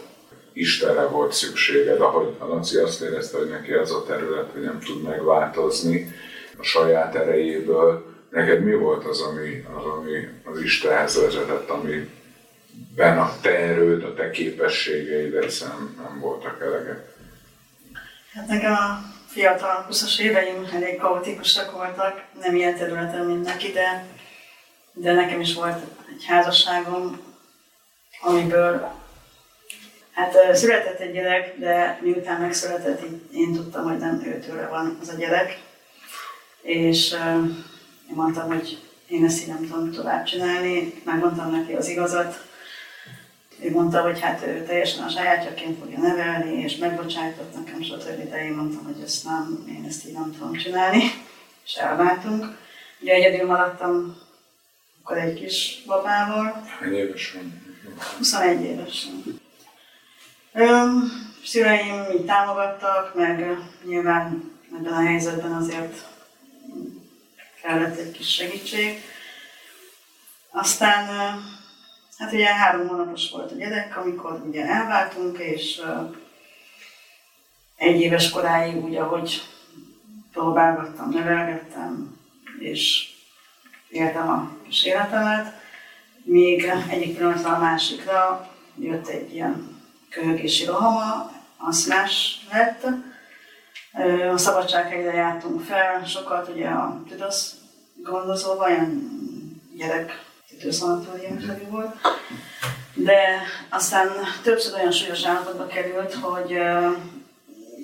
Istenre 0.53 1.07
volt 1.07 1.33
szükséged, 1.33 2.01
ahogy 2.01 2.35
a 2.39 2.47
Laci 2.47 2.77
azt 2.77 3.01
érezte, 3.01 3.39
hogy 3.39 3.49
neki 3.49 3.73
az 3.73 3.93
a 3.93 4.05
terület, 4.05 4.51
hogy 4.53 4.63
nem 4.63 4.81
tud 4.81 5.03
megváltozni 5.03 6.15
a 6.59 6.63
saját 6.63 7.15
erejéből. 7.15 8.05
Neked 8.31 8.65
mi 8.65 8.75
volt 8.75 9.05
az, 9.05 9.21
ami 9.21 9.65
az, 9.77 9.85
ami 9.85 10.29
az 10.45 10.61
Istenhez 10.61 11.21
vezetett, 11.21 11.69
ami 11.69 12.09
ben 12.97 13.19
a 13.19 13.33
te 13.41 13.59
erőd, 13.59 14.05
a 14.05 14.15
te 14.15 14.31
képességeid 14.31 15.35
egyszerűen 15.35 15.95
nem 16.03 16.21
voltak 16.21 16.61
elegek. 16.61 17.17
Hát 18.33 18.47
nekem 18.47 18.73
a 18.73 19.10
fiatal 19.33 19.87
20-as 19.91 20.19
éveim 20.19 20.69
elég 20.73 20.99
kaotikusak 20.99 21.73
voltak, 21.73 22.25
nem 22.41 22.55
ilyen 22.55 22.77
területen, 22.77 23.27
mint 23.27 23.45
neki, 23.45 23.73
de, 23.73 24.07
de 24.93 25.13
nekem 25.13 25.41
is 25.41 25.55
volt 25.55 25.79
egy 26.15 26.25
házasságom, 26.25 27.21
amiből 28.21 28.93
hát 30.13 30.57
született 30.57 30.99
egy 30.99 31.13
gyerek, 31.13 31.59
de 31.59 31.99
miután 32.03 32.41
megszületett, 32.41 33.03
én 33.33 33.53
tudtam, 33.53 33.85
hogy 33.85 33.99
nem 33.99 34.23
őtőle 34.27 34.67
van 34.67 34.99
az 35.01 35.09
a 35.09 35.17
gyerek, 35.19 35.59
és 36.63 37.13
én 38.09 38.15
mondtam, 38.15 38.49
hogy 38.49 38.79
én 39.09 39.25
ezt 39.25 39.41
így 39.41 39.49
nem 39.49 39.69
tudom 39.69 39.93
tovább 39.93 40.25
csinálni, 40.25 41.03
megmondtam 41.05 41.51
neki 41.51 41.73
az 41.73 41.89
igazat, 41.89 42.49
ő 43.63 43.71
mondta, 43.71 44.03
hogy 44.03 44.21
hát 44.21 44.47
ő 44.47 44.65
teljesen 44.65 45.05
a 45.05 45.09
sajátjaként 45.09 45.79
fogja 45.79 45.99
nevelni, 45.99 46.63
és 46.63 46.77
megbocsájtott 46.77 47.55
nekem, 47.55 47.83
stb. 47.83 48.31
De 48.31 48.45
én 48.45 48.53
mondtam, 48.53 48.85
hogy 48.85 49.03
ezt 49.05 49.25
nem, 49.25 49.65
én 49.69 49.85
ezt 49.89 50.07
így 50.07 50.13
nem 50.13 50.33
tudom 50.39 50.53
csinálni, 50.53 51.03
és 51.65 51.75
elváltunk. 51.75 52.59
Ugye 53.01 53.13
egyedül 53.13 53.47
maradtam 53.47 54.17
akkor 55.03 55.23
egy 55.23 55.35
kis 55.35 55.83
babával, 55.87 56.63
Hány 56.79 56.95
éves 56.95 57.33
van? 57.33 57.63
21 58.19 58.63
évesen. 58.63 59.41
Öm, 60.53 61.11
szüleim 61.45 62.05
így 62.13 62.25
támogattak, 62.25 63.15
meg 63.15 63.59
nyilván 63.85 64.53
ebben 64.79 64.93
a 64.93 65.03
helyzetben 65.03 65.53
azért 65.53 66.09
kellett 67.63 67.99
egy 67.99 68.11
kis 68.11 68.35
segítség. 68.35 69.01
Aztán, 70.51 71.09
hát 72.21 72.33
ugye 72.33 72.55
három 72.55 72.89
hónapos 72.89 73.31
volt 73.31 73.53
a 73.53 73.55
gyerek, 73.55 73.97
amikor 73.97 74.43
ugye 74.47 74.67
elváltunk, 74.67 75.39
és 75.39 75.81
egy 77.77 78.01
éves 78.01 78.31
koráig 78.31 78.85
úgy, 78.85 78.97
ahogy 78.97 79.43
próbálgattam, 80.33 81.11
nevelgettem, 81.11 82.19
és 82.59 83.11
éltem 83.89 84.29
a 84.29 84.51
kis 84.67 84.85
életemet, 84.85 85.55
még 86.23 86.73
egyik 86.91 87.17
pillanatról 87.17 87.55
a 87.55 87.59
másikra 87.59 88.51
jött 88.79 89.09
egy 89.09 89.35
ilyen 89.35 89.83
köhögési 90.11 90.65
rohama, 90.65 91.33
aszmás 91.57 92.41
lett. 92.53 92.87
A 94.33 94.39
szabadsághegyre 94.39 95.13
jártunk 95.13 95.61
fel, 95.61 96.05
sokat 96.05 96.49
ugye 96.49 96.69
a 96.69 97.03
tüdősz 97.09 97.55
gondozóval, 98.03 98.69
ilyen 98.71 99.11
gyerek 99.77 100.30
tüdőszanatóriumszerű 100.61 101.65
volt. 101.69 101.97
De 102.95 103.43
aztán 103.69 104.09
többször 104.43 104.75
olyan 104.75 104.91
súlyos 104.91 105.25
állapotba 105.25 105.67
került, 105.67 106.15
hogy 106.15 106.57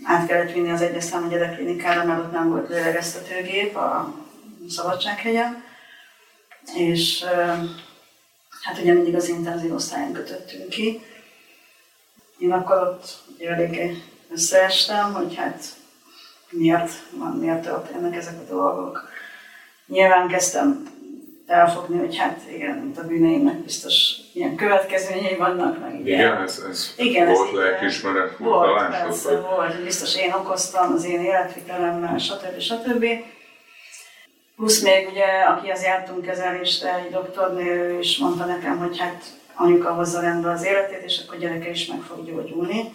át 0.05 0.27
kellett 0.27 0.53
vinni 0.53 0.71
az 0.71 0.81
egyes 0.81 1.05
számú 1.05 1.29
gyerekklinikára, 1.29 2.05
mert 2.05 2.21
ott 2.21 2.33
nem 2.33 2.49
volt 2.49 2.69
lélegeztetőgép 2.69 3.77
a 3.77 4.15
szabadsághegyen. 4.69 5.65
És 6.75 7.25
hát 8.63 8.79
ugye 8.79 8.93
mindig 8.93 9.15
az 9.15 9.29
intenzív 9.29 9.75
osztályon 9.75 10.13
kötöttünk 10.13 10.69
ki. 10.69 11.03
Én 12.39 12.53
akkor 12.53 12.77
ott 12.77 13.23
eléggé 13.39 14.03
összeestem, 14.31 15.13
hogy 15.13 15.35
hát 15.35 15.65
miért 16.51 16.93
van, 17.11 17.33
miért 17.33 17.63
történnek 17.63 18.17
ezek 18.17 18.39
a 18.41 18.53
dolgok. 18.53 19.09
Nyilván 19.87 20.29
kezdtem 20.29 20.96
elfogni, 21.47 21.99
hogy 21.99 22.17
hát 22.17 22.41
igen, 22.55 22.77
mint 22.77 22.99
a 22.99 23.07
bűneimnek 23.07 23.57
biztos 23.57 24.15
ilyen 24.33 24.57
következményei 24.57 25.37
vannak, 25.37 25.79
meg 25.81 26.01
ugye. 26.01 26.15
Igen, 26.15 26.43
ez, 26.43 26.65
ez 26.71 26.95
Igen, 26.97 27.33
volt 27.33 27.49
így, 27.49 27.55
lelkiismeret, 27.55 28.37
Volt, 28.37 28.67
furdalásod, 28.67 29.07
persze, 29.07 29.31
vagy 29.31 29.41
volt, 29.41 29.83
biztos 29.85 30.17
én 30.17 30.33
okoztam 30.33 30.93
az 30.93 31.05
én 31.05 31.21
életvitelemmel, 31.21 32.19
stb. 32.19 32.59
stb. 32.59 33.07
Plusz 34.57 34.83
még 34.83 35.09
ugye, 35.11 35.25
akihez 35.25 35.83
jártunk 35.83 36.25
kezelésre, 36.25 36.95
egy 36.95 37.11
doktornő 37.11 37.99
is 37.99 38.19
mondta 38.19 38.45
nekem, 38.45 38.79
hogy 38.79 38.99
hát 38.99 39.25
anyuka 39.55 39.93
hozza 39.93 40.21
rendbe 40.21 40.51
az 40.51 40.65
életét, 40.65 41.03
és 41.05 41.23
akkor 41.27 41.39
gyereke 41.39 41.71
is 41.71 41.87
meg 41.87 42.01
fog 42.01 42.27
gyógyulni. 42.27 42.95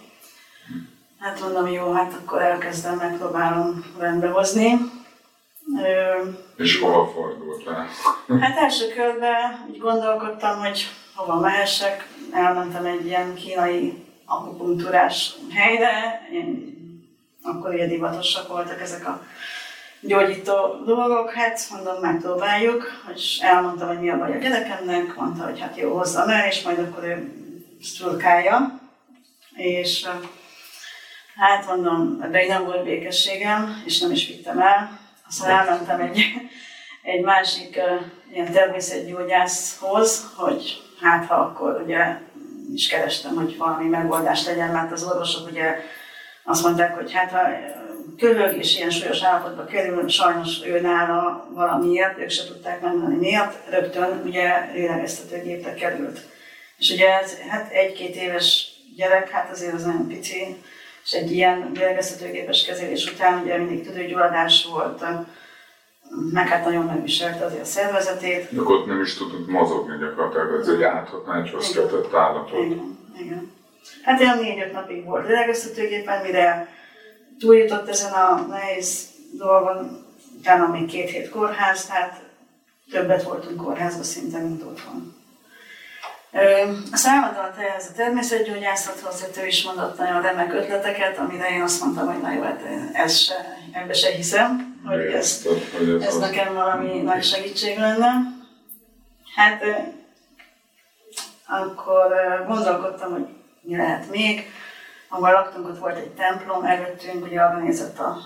Hát 1.18 1.40
mondom, 1.40 1.66
jó, 1.66 1.92
hát 1.92 2.12
akkor 2.22 2.42
elkezdem, 2.42 2.96
megpróbálom 2.96 3.94
rendbe 3.98 4.28
hozni. 4.28 4.78
És 6.56 6.80
hova 6.80 7.06
fordultál? 7.14 7.86
Hát 8.40 8.56
első 8.56 8.88
körben 8.88 9.66
úgy 9.70 9.78
gondolkodtam, 9.78 10.58
hogy 10.58 10.86
hova 11.14 11.40
mehessek. 11.40 12.08
Elmentem 12.32 12.84
egy 12.84 13.06
ilyen 13.06 13.34
kínai 13.34 14.04
akupunktúrás 14.26 15.34
helyre, 15.50 16.28
én, 16.32 16.80
akkor 17.42 17.74
ugye 17.74 17.86
divatosak 17.86 18.48
voltak 18.48 18.80
ezek 18.80 19.06
a 19.06 19.22
gyógyító 20.00 20.82
dolgok, 20.84 21.30
hát 21.30 21.60
mondom, 21.70 22.00
megpróbáljuk, 22.00 23.02
és 23.14 23.38
elmondtam, 23.42 23.88
hogy 23.88 24.00
mi 24.00 24.10
a 24.10 24.18
baj 24.18 24.32
a 24.32 24.38
gyerekemnek, 24.38 25.14
mondta, 25.14 25.44
hogy 25.44 25.60
hát 25.60 25.76
jó, 25.76 25.96
hozzam 25.96 26.28
el, 26.28 26.46
és 26.46 26.62
majd 26.62 26.78
akkor 26.78 27.04
ő 27.04 27.32
szturkálja, 27.82 28.80
és 29.54 30.08
hát 31.36 31.66
mondom, 31.66 32.18
ebben 32.22 32.46
nem 32.46 32.64
volt 32.64 32.84
békességem, 32.84 33.82
és 33.84 34.00
nem 34.00 34.10
is 34.10 34.26
vittem 34.26 34.58
el, 34.60 35.00
aztán 35.32 35.50
elmentem 35.50 36.00
egy, 36.00 36.24
egy 37.02 37.20
másik 37.20 37.80
ilyen 38.32 38.52
természetgyógyászhoz, 38.52 40.32
hogy 40.36 40.82
hát 41.00 41.26
ha 41.26 41.34
akkor 41.34 41.82
ugye 41.84 42.18
is 42.72 42.88
kerestem, 42.88 43.34
hogy 43.34 43.56
valami 43.56 43.88
megoldást 43.88 44.46
legyen, 44.46 44.70
mert 44.70 44.92
az 44.92 45.04
orvosok 45.04 45.50
ugye 45.50 45.76
azt 46.44 46.62
mondták, 46.64 46.94
hogy 46.94 47.12
hát 47.12 47.30
ha 47.30 47.40
köhög 48.18 48.56
és 48.56 48.76
ilyen 48.76 48.90
súlyos 48.90 49.22
állapotba 49.22 49.64
kerül, 49.64 50.08
sajnos 50.08 50.64
ő 50.64 50.80
nála 50.80 51.48
valamiért, 51.50 52.18
ők 52.18 52.30
se 52.30 52.44
tudták 52.44 52.80
megmondani 52.80 53.16
miért, 53.16 53.70
rögtön 53.70 54.22
ugye 54.24 54.70
lélegeztetőgépre 54.72 55.74
került. 55.74 56.20
És 56.78 56.90
ugye 56.90 57.18
ez 57.20 57.38
hát 57.48 57.70
egy-két 57.70 58.16
éves 58.16 58.66
gyerek, 58.96 59.30
hát 59.30 59.50
azért 59.50 59.74
az 59.74 59.84
nagyon 59.84 60.08
pici, 60.08 60.62
és 61.04 61.12
egy 61.12 61.32
ilyen 61.32 61.70
lélegeztetőgépes 61.74 62.64
kezelés 62.64 63.12
után 63.12 63.42
ugye 63.42 63.58
mindig 63.58 63.86
tüdőgyulladás 63.86 64.66
volt, 64.66 65.04
meg 66.32 66.48
hát 66.48 66.64
nagyon 66.64 66.84
megviselte 66.84 67.44
azért 67.44 67.62
a 67.62 67.64
szervezetét. 67.64 68.54
De 68.54 68.60
akkor 68.60 68.86
nem 68.86 69.00
is 69.00 69.14
tudott 69.14 69.48
mozogni 69.48 69.98
gyakorlatilag, 69.98 70.60
ez 70.60 70.68
egy 70.68 70.82
áthatnácshoz 70.82 71.72
kötött 71.72 72.14
állapot. 72.14 72.64
Igen, 72.64 72.98
igen. 73.18 73.52
Hát 74.02 74.20
olyan 74.20 74.38
négy-öt 74.38 74.72
napig 74.72 75.04
volt 75.04 75.26
lélegeztetőgépen, 75.26 76.22
mire 76.22 76.68
túljutott 77.38 77.88
ezen 77.88 78.12
a 78.12 78.46
nehéz 78.48 79.08
dolgon, 79.32 80.06
utána 80.38 80.68
még 80.68 80.86
két 80.86 81.10
hét 81.10 81.28
kórház, 81.28 81.86
tehát 81.86 82.20
többet 82.90 83.22
voltunk 83.22 83.62
kórházban 83.62 84.02
szinte, 84.02 84.38
mint 84.38 84.62
otthon. 84.62 85.11
A 86.32 86.38
ez 87.76 87.88
a 87.90 87.92
természetgyógyászathoz, 87.96 89.20
hogy 89.20 89.42
ő 89.42 89.46
is 89.46 89.64
mondott 89.64 89.98
nagyon 89.98 90.22
remek 90.22 90.52
ötleteket, 90.52 91.18
amire 91.18 91.50
én 91.50 91.62
azt 91.62 91.80
mondtam, 91.80 92.06
hogy 92.06 92.22
na 92.22 92.32
jó, 92.32 92.42
hát 92.42 92.60
ez 92.92 93.16
se, 93.16 93.34
ebbe 93.72 93.92
se 93.92 94.10
hiszem, 94.10 94.80
hogy, 94.86 95.00
ez, 95.00 95.46
ez, 96.00 96.18
nekem 96.18 96.54
valami 96.54 97.00
nagy 97.00 97.24
segítség 97.24 97.78
lenne. 97.78 98.10
Hát 99.34 99.62
akkor 101.46 102.14
gondolkodtam, 102.46 103.12
hogy 103.12 103.26
mi 103.60 103.76
lehet 103.76 104.10
még. 104.10 104.50
Ahol 105.08 105.30
laktunk, 105.30 105.68
ott 105.68 105.78
volt 105.78 105.96
egy 105.96 106.10
templom, 106.10 106.64
előttünk, 106.64 107.24
ugye 107.24 107.40
arra 107.40 107.58
nézett 107.58 107.98
a 107.98 108.18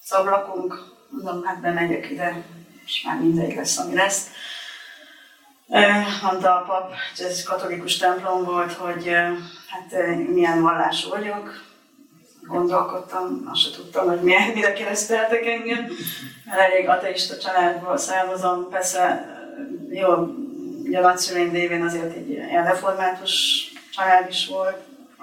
szablakunk, 0.00 0.94
mondom, 1.08 1.44
hát 1.44 1.60
bemegyek 1.60 2.10
ide, 2.10 2.42
és 2.86 3.02
már 3.04 3.18
mindegy 3.18 3.54
lesz, 3.54 3.78
ami 3.78 3.94
lesz. 3.94 4.30
Mondta 6.22 6.56
a 6.56 6.64
pap, 6.66 6.92
ez 7.18 7.42
katolikus 7.42 7.96
templom 7.96 8.44
volt, 8.44 8.72
hogy 8.72 9.10
hát 9.68 10.16
milyen 10.28 10.62
vallású 10.62 11.08
vagyok. 11.08 11.64
Gondolkodtam, 12.42 13.48
azt 13.52 13.60
sem 13.60 13.72
tudtam, 13.72 14.06
hogy 14.06 14.20
milyen, 14.20 14.50
mire 14.50 14.72
kereszteltek 14.72 15.46
engem, 15.46 15.86
mert 16.44 16.60
elég 16.60 16.88
ateista 16.88 17.38
családból 17.38 17.96
származom. 17.96 18.68
Persze, 18.70 19.26
jó, 19.90 20.14
ugye 20.84 20.98
a 20.98 21.02
nagyszüleim 21.02 21.52
lévén 21.52 21.84
azért 21.84 22.14
egy 22.14 22.28
ilyen 22.28 22.64
református 22.64 23.64
család 23.92 24.28
is 24.28 24.46
volt, 24.46 24.76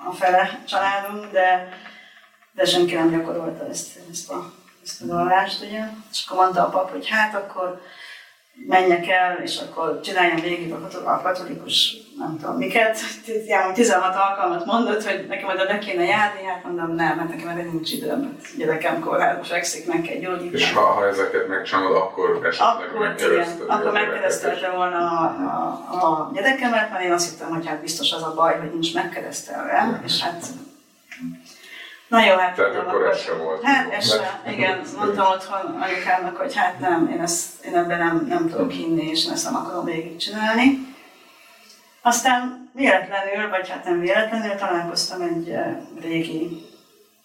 a 0.10 0.12
fele 0.12 0.64
családunk, 0.68 1.32
de, 1.32 1.78
de 2.54 2.66
senki 2.66 2.94
nem 2.94 3.12
gyakorolta 3.12 3.68
ezt, 3.68 4.00
ezt, 4.12 4.30
a, 4.30 4.54
ezt 4.84 5.02
a 5.02 5.06
vallást, 5.06 5.64
ugye. 5.64 5.84
És 6.12 6.26
akkor 6.28 6.44
mondta 6.44 6.66
a 6.66 6.70
pap, 6.70 6.92
hogy 6.92 7.10
hát 7.10 7.36
akkor 7.36 7.82
menjek 8.56 9.08
el, 9.08 9.40
és 9.44 9.60
akkor 9.60 10.00
csináljam 10.00 10.40
végig 10.40 10.74
a 11.06 11.22
katolikus, 11.22 11.98
nem 12.18 12.38
tudom 12.40 12.58
miket, 12.58 12.98
16 13.74 14.16
alkalmat 14.16 14.66
mondott, 14.66 15.04
hogy 15.04 15.26
nekem 15.28 15.50
oda 15.50 15.66
be 15.66 15.78
kéne 15.78 16.04
járni, 16.04 16.44
hát 16.44 16.64
mondom, 16.64 16.96
nem, 16.96 17.18
mert 17.18 17.30
nekem 17.30 17.48
erre 17.48 17.64
nincs 17.64 17.92
időm, 17.92 18.20
mert 18.20 18.58
gyerekem 18.58 19.00
kórházba 19.00 19.44
fekszik, 19.44 19.88
meg 19.88 20.02
kell 20.02 20.18
gyógyítani. 20.20 20.62
És 20.62 20.72
ha, 20.74 20.82
ha 20.82 21.08
ezeket 21.08 21.48
megcsinálod, 21.48 21.96
akkor 21.96 22.46
esetleg 22.46 22.88
akkor, 22.88 23.16
igen, 23.32 23.48
akkor 23.68 23.92
megkeresztelte 23.92 24.70
volna 24.70 24.98
a, 24.98 25.24
a, 25.92 26.06
a 26.06 26.32
gyerekemet, 26.34 26.92
mert 26.92 27.04
én 27.04 27.12
azt 27.12 27.30
hittem, 27.30 27.50
hogy 27.50 27.68
hát 27.68 27.82
biztos 27.82 28.12
az 28.12 28.24
a 28.24 28.34
baj, 28.36 28.60
hogy 28.60 28.72
nincs 28.72 28.94
megkeresztelve, 28.94 30.02
és 30.06 30.22
hát 30.22 30.44
Na 32.14 32.26
jó, 32.26 32.36
hát 32.36 32.56
Tehát 32.56 32.76
akkor 32.76 33.06
ez 33.06 33.20
sem 33.20 33.38
volt. 33.38 33.64
Hát 33.64 33.92
ez 33.92 34.10
sem, 34.10 34.54
igen. 34.54 34.82
Mondtam 34.98 35.32
otthon 35.32 35.82
anyukámnak, 35.82 36.38
hogy 36.38 36.56
hát 36.56 36.80
nem, 36.80 37.08
én, 37.08 37.22
ezt, 37.22 37.66
én 37.66 37.76
ebben 37.76 37.98
nem, 37.98 38.26
nem 38.28 38.50
tudok 38.50 38.72
hinni, 38.72 39.10
és 39.10 39.26
ezt 39.26 39.44
nem 39.46 39.56
akarom 39.56 39.86
végigcsinálni. 39.86 40.96
Aztán 42.02 42.70
véletlenül, 42.74 43.50
vagy 43.50 43.70
hát 43.70 43.84
nem 43.84 44.00
véletlenül 44.00 44.56
találkoztam 44.56 45.22
egy 45.22 45.50
eh, 45.50 45.78
régi 46.02 46.66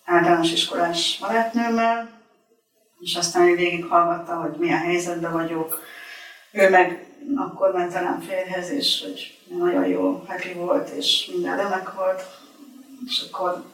általános 0.05 0.53
iskolás 0.53 1.19
barátnőmmel, 1.21 2.09
és 2.99 3.17
aztán 3.17 3.49
ő 3.49 3.55
végighallgatta, 3.55 4.35
hogy 4.35 4.53
milyen 4.59 4.79
helyzetben 4.79 5.33
vagyok. 5.33 5.81
Ő 6.53 6.71
meg 6.71 7.07
akkor 7.37 7.73
ment 7.73 7.93
rám 7.93 8.21
férjhez, 8.21 8.71
és 8.71 9.03
hogy 9.05 9.39
nagyon 9.59 9.87
jó 9.87 10.25
happy 10.29 10.53
volt, 10.53 10.89
és 10.89 11.31
minden 11.33 11.57
remek 11.57 11.95
volt. 11.95 12.27
És 13.07 13.25
akkor 13.31 13.65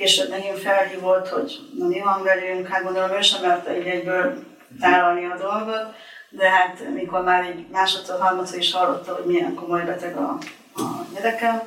Később 0.00 0.30
megint 0.30 0.58
felhívott, 0.58 1.28
hogy 1.28 1.58
na 1.78 1.86
mi 1.86 2.00
van 2.00 2.22
velünk, 2.22 2.66
hát 2.66 2.82
gondolom 2.82 3.10
ő 3.10 3.20
sem 3.20 3.42
merte 3.42 3.70
egy 3.70 3.86
egyből 3.86 4.44
tálalni 4.80 5.24
a 5.24 5.36
dolgot, 5.36 5.94
de 6.28 6.50
hát 6.50 6.78
mikor 6.94 7.22
már 7.22 7.44
egy 7.44 7.66
másodszor, 7.72 8.20
harmadszor 8.20 8.58
is 8.58 8.72
hallotta, 8.72 9.14
hogy 9.14 9.24
milyen 9.24 9.54
komoly 9.54 9.84
beteg 9.84 10.16
a, 10.16 10.38
a 10.74 11.06
gyerekem, 11.14 11.62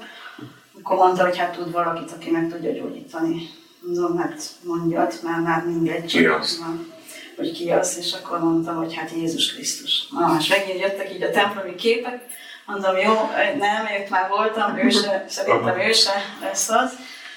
akkor 0.82 0.98
mondta, 0.98 1.24
hogy 1.24 1.38
hát 1.38 1.56
tud 1.56 1.72
valakit, 1.72 2.12
aki 2.12 2.30
meg 2.32 2.50
tudja 2.50 2.72
gyógyítani. 2.72 3.50
Mondom, 3.80 4.18
hát 4.18 4.42
mondjad, 4.64 5.20
mert 5.24 5.44
már 5.44 5.66
mindegy. 5.66 6.06
Ki 6.06 6.26
az? 6.26 6.60
Van, 6.60 6.94
hogy 7.36 7.52
ki 7.52 7.72
az, 7.72 7.98
és 7.98 8.14
akkor 8.14 8.40
mondtam, 8.40 8.76
hogy 8.76 8.96
hát 8.96 9.12
Jézus 9.12 9.54
Krisztus. 9.54 10.08
Na, 10.10 10.36
és 10.40 10.48
megint 10.48 10.80
jöttek 10.80 11.14
így 11.14 11.24
a 11.24 11.32
templomi 11.32 11.76
képek, 11.76 12.22
mondom, 12.66 12.98
jó, 12.98 13.14
nem, 13.58 13.88
őt 14.00 14.10
már 14.10 14.30
voltam, 14.30 14.78
ő 14.78 14.90
se, 14.90 15.26
szerintem 15.28 15.80
ő 15.80 15.92
se 15.92 16.14
lesz 16.42 16.70
az. 16.70 16.92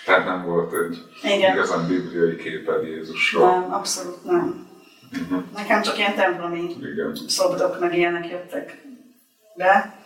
Tehát 0.06 0.24
nem 0.24 0.44
volt 0.44 0.72
egy 0.72 1.04
Igen. 1.22 1.52
igazán 1.52 1.86
bibliai 1.86 2.36
képed 2.36 2.82
Jézusról. 2.82 3.50
Nem, 3.50 3.72
abszolút 3.72 4.24
nem. 4.24 4.66
Uh-huh. 5.20 5.42
Nekem 5.54 5.82
csak 5.82 5.98
ilyen 5.98 6.14
templomi 6.14 6.76
Igen. 6.80 7.18
szobrok, 7.28 7.80
meg 7.80 7.96
ilyenek 7.96 8.28
jöttek 8.28 8.82
be. 9.54 9.98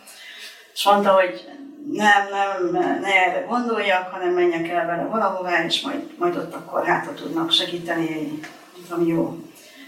És 0.73 0.85
mondta, 0.85 1.13
hogy 1.13 1.45
nem, 1.93 2.29
nem, 2.31 3.01
ne 3.01 3.27
erre 3.27 3.47
gondoljak, 3.49 4.13
hanem 4.13 4.33
menjek 4.33 4.69
el 4.69 4.87
vele 4.87 5.03
valahová, 5.03 5.65
és 5.65 5.81
majd, 5.81 6.19
majd 6.19 6.37
ott 6.37 6.55
akkor 6.55 6.85
hát, 6.85 7.11
tudnak 7.15 7.51
segíteni, 7.51 8.41
ami 8.91 9.07
jó. 9.07 9.39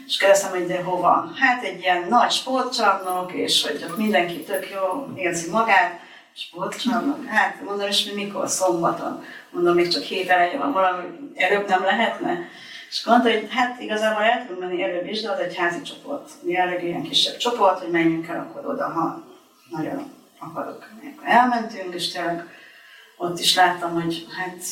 És 0.06 0.16
kérdeztem, 0.16 0.50
hogy 0.50 0.66
de 0.66 0.82
hova? 0.82 1.30
Hát 1.34 1.64
egy 1.64 1.80
ilyen 1.80 2.06
nagy 2.08 2.30
sportcsarnok, 2.30 3.32
és 3.32 3.66
hogy 3.66 3.84
ott 3.90 3.96
mindenki 3.96 4.42
tök 4.42 4.70
jó 4.70 5.08
érzi 5.14 5.50
magát, 5.50 6.00
sportcsarnok, 6.34 7.24
hát 7.24 7.62
mondom, 7.64 7.88
és 7.88 8.04
mi 8.04 8.24
mikor 8.24 8.48
szombaton? 8.48 9.24
mondom, 9.52 9.74
még 9.74 9.88
csak 9.88 10.02
hét 10.02 10.28
eleje 10.28 10.58
van, 10.58 10.72
valami 10.72 11.02
előbb 11.34 11.68
nem 11.68 11.82
lehetne. 11.82 12.48
És 12.90 13.04
mondta, 13.04 13.30
hogy 13.30 13.48
hát 13.50 13.80
igazából 13.80 14.22
el 14.22 14.46
tudunk 14.46 14.60
menni 14.60 14.82
előbb 14.82 15.06
is, 15.06 15.20
de 15.20 15.30
az 15.30 15.38
egy 15.38 15.56
házi 15.56 15.82
csoport. 15.82 16.30
Elég 16.54 16.84
ilyen 16.84 17.02
kisebb 17.02 17.36
csoport, 17.36 17.78
hogy 17.78 17.90
menjünk 17.90 18.28
el 18.28 18.40
akkor 18.40 18.72
oda, 18.72 18.88
ha 18.88 19.22
nagyon 19.70 20.12
akarok. 20.38 20.88
Elmentünk, 21.24 21.94
és 21.94 22.12
tényleg 22.12 22.46
ott 23.16 23.38
is 23.38 23.56
láttam, 23.56 24.02
hogy 24.02 24.26
hát 24.38 24.62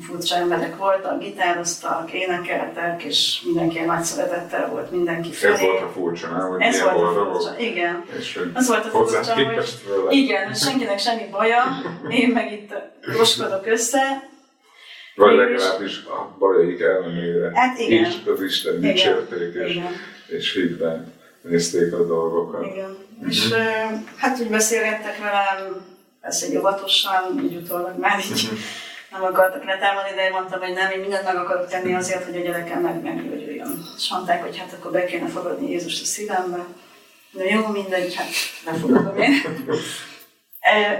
furcsa 0.00 0.36
emberek 0.36 0.76
voltak, 0.76 1.18
gitároztak, 1.18 2.12
énekeltek, 2.12 3.02
és 3.02 3.40
mindenki 3.44 3.80
nagy 3.80 4.02
szeretettel 4.02 4.68
volt 4.68 4.90
mindenki 4.90 5.32
felé. 5.32 5.52
Ez 5.52 5.60
volt 5.60 5.82
a 5.82 5.88
furcsa, 5.88 6.28
nem? 6.28 6.48
Hogy 6.48 6.62
Ez 6.62 6.82
volt 6.82 7.16
a 7.16 7.30
furcsa, 7.32 7.58
igen. 7.58 8.04
És 8.18 8.40
az 8.54 8.68
volt 8.68 8.84
a 8.84 8.88
furcsa, 8.88 9.34
hogy 9.34 10.16
igen, 10.16 10.54
senkinek 10.54 10.98
semmi 10.98 11.28
baja, 11.30 11.62
én 12.08 12.28
meg 12.28 12.52
itt 12.52 12.74
roskodok 13.00 13.66
össze. 13.66 14.32
Vagy 15.16 15.36
legalábbis 15.36 16.04
a 16.04 16.36
bajaik 16.38 16.80
ellenére 16.80 17.50
hát 17.54 17.78
igen. 17.78 18.04
is 18.04 18.14
az 18.26 18.42
Isten 18.42 18.80
dicsérték, 18.80 19.54
és, 19.54 19.80
és 20.26 20.52
hitben 20.52 21.12
nézték 21.42 21.92
a 21.92 22.06
dolgokat. 22.06 22.66
Igen. 22.66 22.96
Mm-hmm. 23.18 23.28
És 23.28 23.54
hát 24.16 24.40
úgy 24.40 24.48
beszélgettek 24.48 25.18
velem, 25.18 25.86
persze 26.20 26.46
egy 26.46 26.56
óvatosan, 26.56 27.40
így 27.44 27.56
utólag 27.56 27.98
már 27.98 28.18
így 28.18 28.46
mm-hmm 28.46 28.56
nem 29.14 29.24
akartak 29.24 29.64
letámadni, 29.64 30.14
de 30.14 30.24
én 30.24 30.30
mondtam, 30.30 30.60
hogy 30.60 30.72
nem, 30.72 30.90
én 30.90 31.00
mindent 31.00 31.24
meg 31.24 31.36
akarok 31.36 31.68
tenni 31.68 31.94
azért, 31.94 32.24
hogy 32.24 32.36
a 32.36 32.40
gyerekem 32.40 32.80
meg 32.80 33.02
meggyógyuljon. 33.02 33.82
És 33.96 34.10
mondták, 34.10 34.42
hogy 34.42 34.58
hát 34.58 34.72
akkor 34.72 34.90
be 34.90 35.04
kéne 35.04 35.28
fogadni 35.28 35.70
Jézust 35.70 36.02
a 36.02 36.04
szívembe. 36.04 36.64
De 37.30 37.44
jó, 37.44 37.66
mindegy, 37.66 38.14
hát 38.14 38.28
befogadom 38.64 39.16
én. 39.16 39.32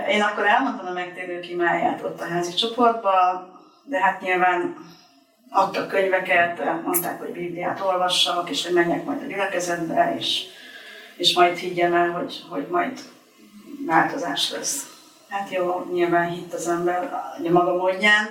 Én 0.09 0.23
akkor 0.23 0.47
elmondtam 0.47 0.87
a 0.87 0.93
megtérő 0.93 1.41
imáját 1.41 2.03
ott 2.03 2.21
a 2.21 2.25
házi 2.25 2.55
csoportban, 2.55 3.53
de 3.85 4.01
hát 4.01 4.21
nyilván 4.21 4.77
adtak 5.51 5.89
könyveket, 5.89 6.83
mondták, 6.85 7.19
hogy 7.19 7.33
Bibliát 7.33 7.81
olvassak, 7.81 8.51
és 8.51 8.65
hogy 8.65 8.75
menjek 8.75 9.05
majd 9.05 9.23
a 9.23 9.27
gyülekezetbe, 9.27 10.15
és, 10.19 10.43
és 11.17 11.35
majd 11.35 11.57
higgyem 11.57 11.95
el, 11.95 12.11
hogy, 12.11 12.45
hogy 12.49 12.67
majd 12.67 13.01
változás 13.87 14.51
lesz. 14.51 14.94
Hát 15.35 15.51
jó, 15.51 15.87
nyilván 15.93 16.29
hitt 16.29 16.53
az 16.53 16.69
ember 16.69 17.13
a 17.13 17.51
maga 17.51 17.77
módján, 17.77 18.27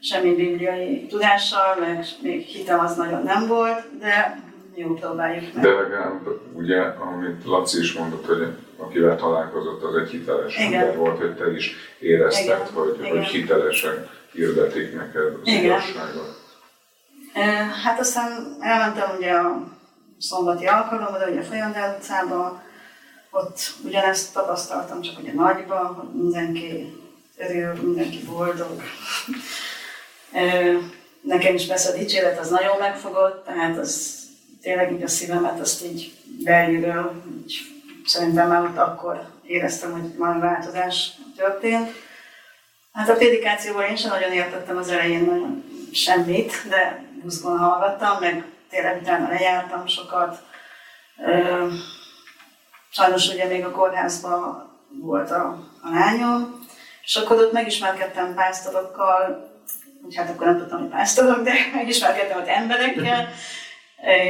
semmi 0.00 0.34
bibliai 0.34 1.06
tudással, 1.06 1.76
meg 1.80 2.04
még 2.22 2.46
hitem 2.46 2.80
az 2.80 2.96
nagyon 2.96 3.22
nem 3.22 3.46
volt, 3.46 3.98
de 3.98 4.42
jó, 4.74 4.94
próbáljuk 4.94 5.54
meg. 5.54 5.62
De 5.62 5.70
legalább 5.70 6.40
ugye, 6.52 6.80
amit 6.80 7.44
Laci 7.44 7.78
is 7.78 7.92
mondott, 7.92 8.26
hogy 8.26 8.46
akivel 8.76 9.16
találkozott, 9.16 9.82
az 9.82 9.94
egy 9.94 10.10
hiteles 10.10 10.56
Igen. 10.56 10.72
ember 10.72 10.96
volt, 10.96 11.18
hogy 11.18 11.34
te 11.34 11.52
is 11.52 11.74
érezted, 11.98 12.44
Igen. 12.44 12.66
Hogy, 12.74 12.96
Igen. 13.00 13.16
hogy 13.16 13.26
hitelesen 13.26 14.08
hirdetik 14.32 14.94
neked 14.94 15.24
az 15.24 15.40
Igen. 15.42 15.64
igazságot. 15.64 16.36
Hát 17.84 18.00
aztán 18.00 18.56
elmentem 18.60 19.16
ugye 19.16 19.32
a 19.32 19.62
szombati 20.18 20.66
alkalomra, 20.66 21.30
ugye 21.30 21.40
a 21.40 21.44
Folyandel 21.44 21.96
utcába, 21.98 22.62
ott 23.30 23.74
ugyanezt 23.84 24.32
tapasztaltam, 24.32 25.00
csak 25.00 25.18
ugye 25.18 25.32
nagyban, 25.32 25.94
hogy 25.94 26.08
mindenki 26.22 26.92
örül, 27.36 27.72
mindenki 27.82 28.18
boldog. 28.18 28.82
Nekem 31.20 31.54
is 31.54 31.66
persze 31.66 31.90
a 31.90 31.96
dicséret 31.96 32.38
az 32.38 32.48
nagyon 32.48 32.78
megfogott, 32.78 33.44
tehát 33.44 33.78
az 33.78 34.18
tényleg 34.62 34.92
így 34.92 35.02
a 35.02 35.08
szívemet 35.08 35.60
azt 35.60 35.84
így 35.84 36.12
belülről, 36.44 37.22
így 37.42 37.58
szerintem 38.04 38.48
már 38.48 38.62
ott 38.62 38.76
akkor 38.76 39.20
éreztem, 39.42 39.92
hogy 39.92 40.16
valami 40.16 40.40
változás 40.40 41.10
történt. 41.36 41.90
Hát 42.92 43.08
a 43.08 43.14
prédikációból 43.14 43.82
én 43.82 43.96
sem 43.96 44.10
nagyon 44.10 44.32
értettem 44.32 44.76
az 44.76 44.88
elején 44.88 45.24
nagyon 45.24 45.64
semmit, 45.92 46.52
de 46.68 47.04
buszban 47.22 47.58
hallgattam, 47.58 48.18
meg 48.20 48.44
tényleg 48.70 49.00
utána 49.00 49.28
lejártam 49.28 49.86
sokat. 49.86 50.42
Sajnos 52.90 53.28
ugye 53.28 53.46
még 53.46 53.64
a 53.64 53.70
kórházban 53.70 54.70
volt 55.02 55.30
a, 55.30 55.44
a 55.82 55.90
lányom, 55.90 56.66
és 57.02 57.16
akkor 57.16 57.36
ott 57.36 57.52
megismerkedtem 57.52 58.34
pásztorokkal, 58.34 59.50
hát 60.14 60.30
akkor 60.30 60.46
nem 60.46 60.58
tudtam, 60.58 60.80
hogy 60.80 60.88
pásztorok, 60.88 61.42
de 61.42 61.52
megismerkedtem 61.74 62.38
ott 62.38 62.48
emberekkel, 62.48 63.28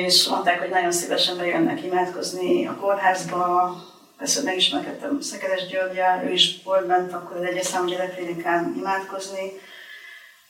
és 0.07 0.27
mondták, 0.29 0.59
hogy 0.61 0.69
nagyon 0.69 0.93
szívesen 0.93 1.37
bejönnek 1.37 1.83
imádkozni 1.83 2.67
a 2.67 2.77
kórházba, 2.77 3.75
persze 4.19 4.43
megismerkedtem 4.43 5.21
Szekeres 5.21 5.67
Györgyel, 5.67 6.25
ő 6.25 6.33
is 6.33 6.63
volt 6.65 6.87
bent 6.87 7.13
akkor 7.13 7.37
az 7.37 7.43
egyes 7.43 7.67
számú 7.67 7.89
gyerekklinikán 7.89 8.75
imádkozni, 8.79 9.53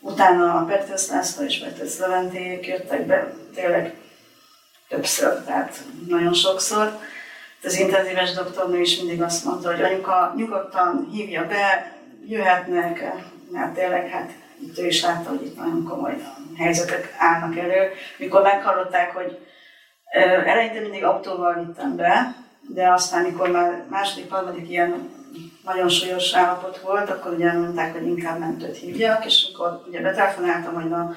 utána 0.01 0.55
a 0.55 0.65
Petrus 0.65 1.09
László 1.09 1.45
és 1.45 1.59
Petrus 1.59 1.99
Leventék 1.99 2.67
jöttek 2.67 3.07
be 3.07 3.35
tényleg 3.55 3.95
többször, 4.89 5.45
tehát 5.45 5.81
nagyon 6.09 6.33
sokszor. 6.33 6.99
Az 7.63 7.79
intenzíves 7.79 8.33
doktornő 8.33 8.81
is 8.81 8.99
mindig 8.99 9.23
azt 9.23 9.45
mondta, 9.45 9.71
hogy 9.71 9.83
anyuka 9.83 10.33
nyugodtan 10.37 11.09
hívja 11.13 11.47
be, 11.47 11.93
jöhetnek, 12.27 13.13
mert 13.51 13.75
tényleg 13.75 14.09
hát 14.09 14.31
itt 14.61 14.79
ő 14.79 14.87
is 14.87 15.03
látta, 15.03 15.29
hogy 15.29 15.45
itt 15.45 15.57
nagyon 15.57 15.85
komoly 15.85 16.17
helyzetek 16.57 17.15
állnak 17.19 17.59
elő. 17.59 17.91
Mikor 18.19 18.43
meghallották, 18.43 19.15
hogy 19.15 19.39
eleinte 20.47 20.81
mindig 20.81 21.05
autóval 21.05 21.65
vittem 21.65 21.97
be, 21.97 22.35
de 22.61 22.93
aztán, 22.93 23.23
mikor 23.23 23.51
már 23.51 23.85
második, 23.91 24.31
harmadik 24.31 24.69
ilyen 24.71 25.11
nagyon 25.65 25.89
súlyos 25.89 26.35
állapot 26.35 26.79
volt, 26.79 27.11
akkor 27.11 27.33
ugye 27.33 27.53
mondták, 27.53 27.93
hogy 27.93 28.07
inkább 28.07 28.39
mentőt 28.39 28.77
hívjak, 28.77 29.25
és 29.25 29.47
akkor 29.53 29.83
ugye 29.89 30.01
betelefonáltam, 30.01 30.75
hogy 30.75 30.89
na, 30.89 31.15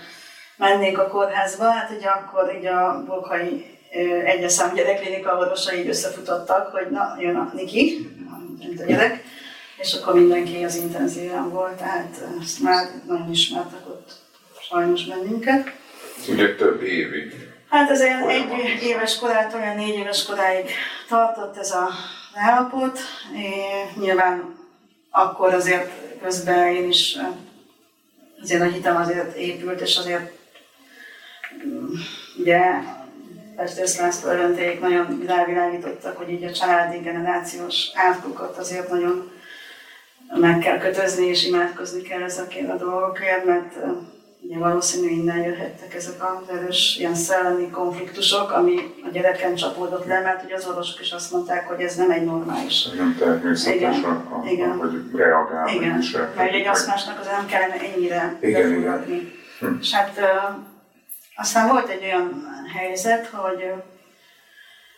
mennék 0.56 1.00
a 1.00 1.08
kórházba, 1.08 1.72
hát 1.72 1.92
ugye 1.98 2.08
akkor 2.08 2.56
így 2.58 2.66
a 2.66 3.04
Bokai 3.06 3.70
egyes 4.26 4.52
szám 4.52 4.76
gyerekklinika 4.76 5.38
orvosai 5.38 5.80
így 5.80 5.88
összefutottak, 5.88 6.68
hogy 6.68 6.89
na, 6.89 7.18
jön 7.20 7.36
a 7.36 7.52
Niki, 7.54 8.10
mint 8.60 8.82
a 8.82 8.86
gyerek, 8.86 9.24
és 9.78 9.94
akkor 9.94 10.14
mindenki 10.14 10.64
az 10.64 10.76
intenzíven 10.76 11.50
volt, 11.50 11.78
tehát 11.78 12.24
ezt 12.42 12.60
már 12.60 12.88
nagyon 13.08 13.32
ismertek 13.32 13.88
ott 13.88 14.12
sajnos 14.70 15.06
bennünket. 15.06 15.72
Ugye 16.30 16.56
több 16.56 16.82
évig. 16.82 17.50
Hát 17.70 17.89
ez 17.89 18.02
olyan 18.02 18.30
egy 18.30 18.84
éves 18.84 19.20
korától 19.20 19.60
olyan 19.60 19.76
négy 19.76 19.96
éves 19.96 20.26
koráig 20.26 20.70
tartott 21.08 21.58
ez 21.58 21.72
a 21.72 21.89
állapot. 22.34 23.00
Nyilván 24.00 24.56
akkor 25.10 25.54
azért 25.54 25.92
közben 26.22 26.76
én 26.76 26.88
is 26.88 27.18
azért 28.42 28.62
a 28.62 28.66
hitem 28.66 28.96
azért 28.96 29.38
épült, 29.38 29.82
és 29.82 29.98
azért 29.98 30.32
mm, 31.66 31.94
ugye 32.38 32.60
Pestész 33.62 33.99
László 33.99 34.30
örönték 34.30 34.80
nagyon 34.80 35.24
rávilágítottak, 35.28 36.18
hogy 36.18 36.30
így 36.30 36.43
a 36.43 36.51
családi 36.51 36.97
generációs 36.97 37.89
átkokat 37.93 38.57
azért 38.57 38.89
nagyon 38.89 39.32
meg 40.39 40.59
kell 40.59 40.78
kötözni 40.78 41.26
és 41.26 41.45
imádkozni 41.47 42.01
kell 42.01 42.22
ezekért 42.22 42.70
a 42.70 42.78
dolgokért, 42.78 43.45
mert 43.45 43.76
ugye 44.39 44.57
valószínű 44.57 45.09
innen 45.09 45.38
jöhettek 45.38 45.93
ezek 45.93 46.24
az 46.24 46.55
erős 46.55 46.95
ilyen 46.99 47.16
szellemi 47.16 47.70
konfliktusok, 47.70 48.51
ami 48.51 48.76
a 49.03 49.09
gyereken 49.12 49.55
csapódott 49.55 50.05
le, 50.05 50.20
mert 50.20 50.43
ugye 50.43 50.55
az 50.55 50.68
orvosok 50.68 51.01
is 51.01 51.12
azt 51.12 51.32
mondták, 51.32 51.68
hogy 51.68 51.82
ez 51.82 51.95
nem 51.95 52.12
egy 52.12 52.26
normális. 52.26 52.88
Nem 52.97 53.16
természetes, 53.20 53.97
igen, 53.97 54.03
a, 54.03 54.09
a, 54.09 54.49
igen. 54.49 54.78
hogy 54.78 54.91
reagál. 55.14 55.68
Igen, 55.68 56.03
mert 56.36 56.53
egy 56.53 56.68
aszmásnak 56.68 57.20
az 57.20 57.26
nem 57.26 57.45
kellene 57.45 57.76
ennyire 57.95 58.38
igen, 58.39 58.74
igen. 58.74 59.32
Hm. 59.59 59.66
És 59.82 59.93
hát 59.93 60.20
aztán 61.36 61.67
volt 61.67 61.89
egy 61.89 62.03
olyan 62.03 62.43
helyzet, 62.73 63.27
hogy 63.27 63.73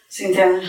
szintén 0.08 0.62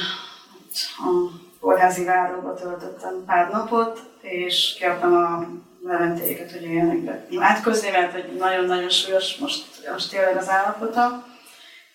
a 0.99 1.31
kórházi 1.61 2.05
váróba 2.05 2.55
töltöttem 2.55 3.25
pár 3.27 3.51
napot, 3.51 4.01
és 4.21 4.75
kértem 4.79 5.15
a 5.15 5.47
leventéket, 5.87 6.53
hogy 6.53 6.63
jöjjenek 6.63 6.99
be 6.99 7.27
imádkozni, 7.31 7.91
mert 7.91 8.13
hogy 8.13 8.37
nagyon-nagyon 8.37 8.91
súlyos 8.91 9.37
most, 9.37 9.89
most 9.93 10.11
tényleg 10.11 10.37
az 10.37 10.49
állapota. 10.49 11.27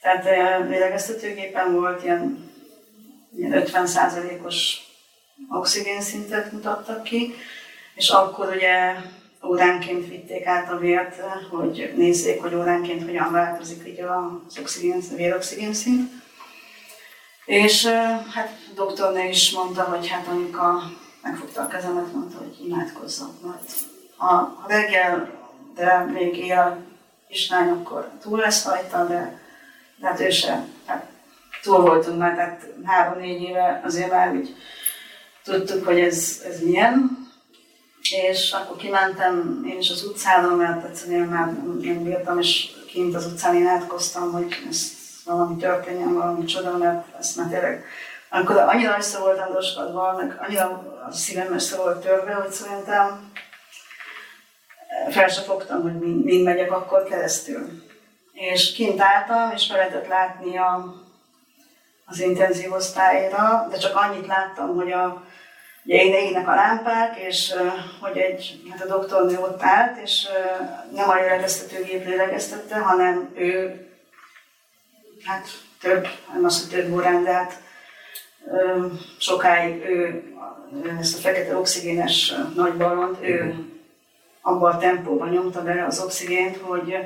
Tehát 0.02 0.24
lélegeztetőgépen 0.70 1.74
volt 1.74 2.04
ilyen, 2.04 2.52
ilyen 3.36 3.64
50%-os 3.66 4.78
oxigénszintet 5.50 6.52
mutattak 6.52 7.04
ki, 7.04 7.34
és 7.96 8.10
akkor 8.10 8.50
ugye 8.56 8.96
óránként 9.44 10.08
vitték 10.08 10.46
át 10.46 10.72
a 10.72 10.78
vért, 10.78 11.22
hogy 11.50 11.94
nézzék, 11.96 12.42
hogy 12.42 12.56
óránként 12.56 13.04
hogyan 13.04 13.32
változik 13.32 13.88
így 13.88 14.00
az 14.00 14.60
oxigén, 14.60 15.02
a 15.12 15.16
véroxigénszint. 15.16 16.12
És 17.46 17.86
hát 18.34 18.58
a 18.70 18.74
doktornő 18.76 19.28
is 19.28 19.52
mondta, 19.52 19.84
hogy 19.84 20.08
hát 20.08 20.28
anyuka 20.28 20.82
megfogta 21.22 21.62
a 21.62 21.68
kezemet, 21.68 22.14
mondta, 22.14 22.38
hogy 22.38 22.66
imádkozzak 22.66 23.42
majd. 23.42 23.60
Ha 24.18 24.66
reggel, 24.68 25.30
de 25.76 25.98
még 26.14 26.38
él 26.38 26.78
kislány, 27.28 27.70
akkor 27.70 28.10
túl 28.22 28.40
lesz 28.40 28.66
rajta, 28.66 29.06
de, 29.06 29.42
de 29.98 30.08
hát 30.08 30.20
ő 30.20 30.30
sem. 30.30 30.74
Hát 30.86 31.06
túl 31.62 31.82
voltunk 31.82 32.20
már, 32.20 32.36
tehát 32.36 32.68
három-négy 32.84 33.42
éve 33.42 33.82
azért 33.86 34.12
már 34.12 34.36
úgy 34.36 34.56
tudtuk, 35.44 35.86
hogy 35.86 36.00
ez, 36.00 36.42
ez 36.46 36.62
milyen. 36.62 37.28
És 38.12 38.52
akkor 38.52 38.76
kimentem 38.76 39.66
én 39.68 39.78
is 39.78 39.90
az 39.90 40.04
utcára, 40.04 40.56
mert 40.56 40.86
egyszerűen 40.86 41.28
már 41.28 41.54
én 41.84 42.04
bírtam, 42.04 42.40
és 42.40 42.70
kint 42.88 43.16
az 43.16 43.26
utcán 43.26 43.56
én 43.56 43.68
átkoztam, 43.68 44.32
hogy 44.32 44.56
ez 44.70 44.92
valami 45.26 45.56
történjen, 45.56 46.14
valami 46.14 46.46
csoda, 46.46 46.78
mert 46.78 47.06
ezt 47.20 47.36
már 47.36 47.48
tényleg 47.48 47.86
akkor 48.30 48.58
annyira 48.58 48.98
össze 48.98 49.20
voltam 49.20 49.54
roskadva, 49.54 50.14
meg 50.18 50.40
annyira 50.42 50.66
a 51.08 51.12
szívem 51.12 51.54
össze 51.54 51.76
volt 51.76 52.02
törve, 52.02 52.34
hogy 52.34 52.52
szerintem 52.52 53.32
fel 55.10 55.28
se 55.28 55.42
fogtam, 55.42 55.82
hogy 55.82 56.00
mind, 56.00 56.24
mind 56.24 56.44
megyek 56.44 56.72
akkor 56.72 57.04
keresztül. 57.04 57.84
És 58.34 58.74
kint 58.74 59.02
álltam, 59.02 59.52
és 59.52 59.68
fel 59.68 59.78
lehetett 59.78 60.08
látni 60.08 60.58
a, 60.58 60.96
az 62.06 62.20
intenzív 62.20 62.72
osztályra, 62.72 63.68
de 63.72 63.78
csak 63.78 63.96
annyit 63.96 64.28
láttam, 64.28 64.76
hogy 64.76 64.92
a, 64.92 65.24
ugye 65.90 66.22
égnek 66.22 66.48
a 66.48 66.56
lámpák, 66.56 67.18
és 67.18 67.54
hogy 68.00 68.18
egy, 68.18 68.62
hát 68.70 68.82
a 68.82 68.88
doktornő 68.88 69.38
ott 69.38 69.62
állt, 69.62 69.98
és 70.04 70.28
nem 70.94 71.10
a 71.10 71.16
lélegeztetőgép 71.16 72.06
lélegeztette, 72.06 72.80
hanem 72.80 73.30
ő, 73.36 73.82
hát 75.24 75.48
több, 75.82 76.08
nem 76.34 76.46
azt, 76.46 76.60
hogy 76.60 76.80
több 76.80 76.94
órán, 76.94 77.24
de 77.24 77.32
hát 77.32 77.62
sokáig 79.18 79.86
ő 79.86 80.24
ezt 81.00 81.18
a 81.18 81.22
fekete 81.22 81.58
oxigénes 81.58 82.34
nagy 82.56 82.74
ballont, 82.74 83.18
ő 83.22 83.56
abban 84.42 84.74
a 84.74 84.78
tempóban 84.78 85.30
nyomta 85.30 85.64
be 85.64 85.86
az 85.86 86.00
oxigént, 86.00 86.58
hogy, 86.58 86.98